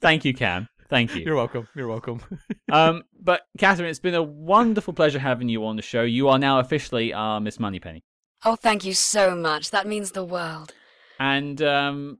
[0.01, 0.69] Thank you, Cam.
[0.89, 1.25] Thank you.
[1.25, 1.69] You're welcome.
[1.75, 2.21] You're welcome.
[2.73, 6.03] um, but Catherine, it's been a wonderful pleasure having you on the show.
[6.03, 8.05] You are now officially our Miss Moneypenny.
[8.45, 9.71] Oh, thank you so much.
[9.71, 10.73] That means the world.
[11.19, 12.19] And um,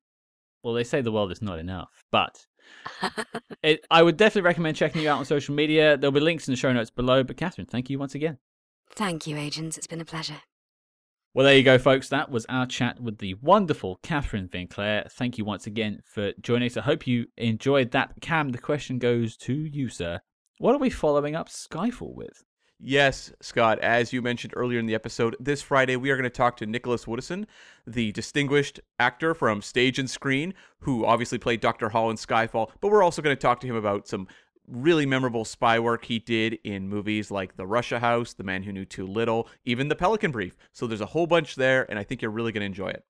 [0.63, 2.47] well, they say the world is not enough, but
[3.63, 5.97] it, I would definitely recommend checking you out on social media.
[5.97, 7.23] There'll be links in the show notes below.
[7.23, 8.39] But Catherine, thank you once again.
[8.91, 9.77] Thank you, agents.
[9.77, 10.43] It's been a pleasure.
[11.35, 12.09] Well, there you go, folks.
[12.09, 15.07] That was our chat with the wonderful Catherine Vinclair.
[15.11, 16.79] Thank you once again for joining us.
[16.79, 18.15] I hope you enjoyed that.
[18.23, 20.21] Cam, the question goes to you, sir.
[20.59, 22.43] What are we following up Skyfall with?
[22.79, 26.31] Yes, Scott, as you mentioned earlier in the episode, this Friday we are going to
[26.31, 27.47] talk to Nicholas Woodeson,
[27.87, 31.89] the distinguished actor from stage and screen, who obviously played Dr.
[31.89, 34.29] Hall in Skyfall, but we're also going to talk to him about some
[34.69, 38.73] really memorable spy work he did in movies like The Russia House, The Man Who
[38.73, 40.55] Knew Too Little, even The Pelican Brief.
[40.73, 43.05] So there's a whole bunch there, and I think you're really going to enjoy it.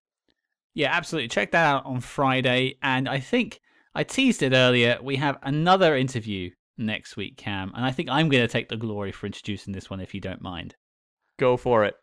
[0.74, 1.28] Yeah, absolutely.
[1.28, 2.76] Check that out on Friday.
[2.82, 3.60] And I think
[3.94, 4.98] I teased it earlier.
[5.02, 8.76] We have another interview next week, Cam, and I think I'm going to take the
[8.76, 10.76] glory for introducing this one if you don't mind.
[11.38, 11.94] Go for it.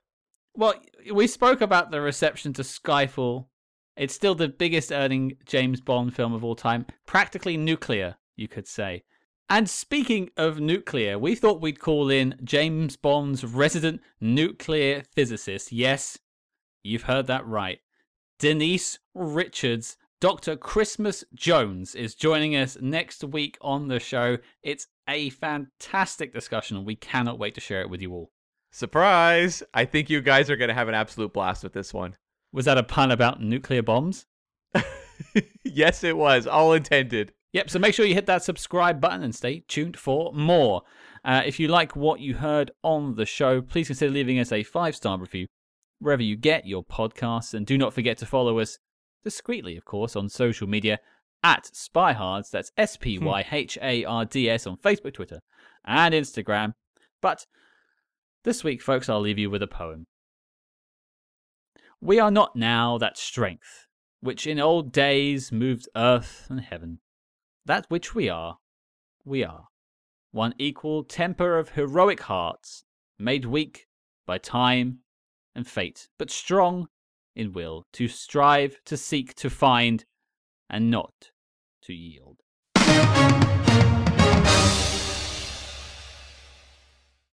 [0.56, 0.76] Well,
[1.12, 3.48] we spoke about the reception to Skyfall.
[3.96, 8.68] It's still the biggest earning James Bond film of all time, practically nuclear, you could
[8.68, 9.04] say.
[9.50, 15.72] And speaking of nuclear, we thought we'd call in James Bond's resident nuclear physicist.
[15.72, 16.18] Yes,
[16.82, 17.80] you've heard that right.
[18.40, 20.56] Denise Richards, Dr.
[20.56, 24.38] Christmas Jones, is joining us next week on the show.
[24.62, 28.32] It's a fantastic discussion, and we cannot wait to share it with you all.
[28.72, 29.64] Surprise!
[29.74, 32.16] I think you guys are going to have an absolute blast with this one.
[32.54, 34.26] Was that a pun about nuclear bombs?
[35.66, 36.48] yes, it was.
[36.48, 37.34] All intended.
[37.52, 40.84] Yep, so make sure you hit that subscribe button and stay tuned for more.
[41.26, 44.64] Uh, if you like what you heard on the show, please consider leaving us a
[44.64, 45.48] five star review
[46.00, 47.54] wherever you get your podcasts.
[47.54, 48.80] And do not forget to follow us
[49.24, 51.00] discreetly, of course, on social media
[51.44, 52.50] at Spyhards.
[52.52, 52.82] That's hmm.
[52.82, 55.42] S P Y H A R D S on Facebook, Twitter,
[55.86, 56.74] and Instagram.
[57.22, 57.46] But
[58.44, 60.08] this week, folks, I'll leave you with a poem.
[62.02, 63.88] We are not now that strength
[64.24, 67.00] which in old days moved earth and heaven.
[67.66, 68.58] That which we are,
[69.26, 69.66] we are.
[70.32, 72.86] One equal temper of heroic hearts,
[73.20, 73.86] made weak
[74.26, 75.00] by time
[75.54, 76.88] and fate, but strong
[77.36, 80.06] in will to strive, to seek, to find,
[80.70, 81.32] and not
[81.84, 82.38] to yield.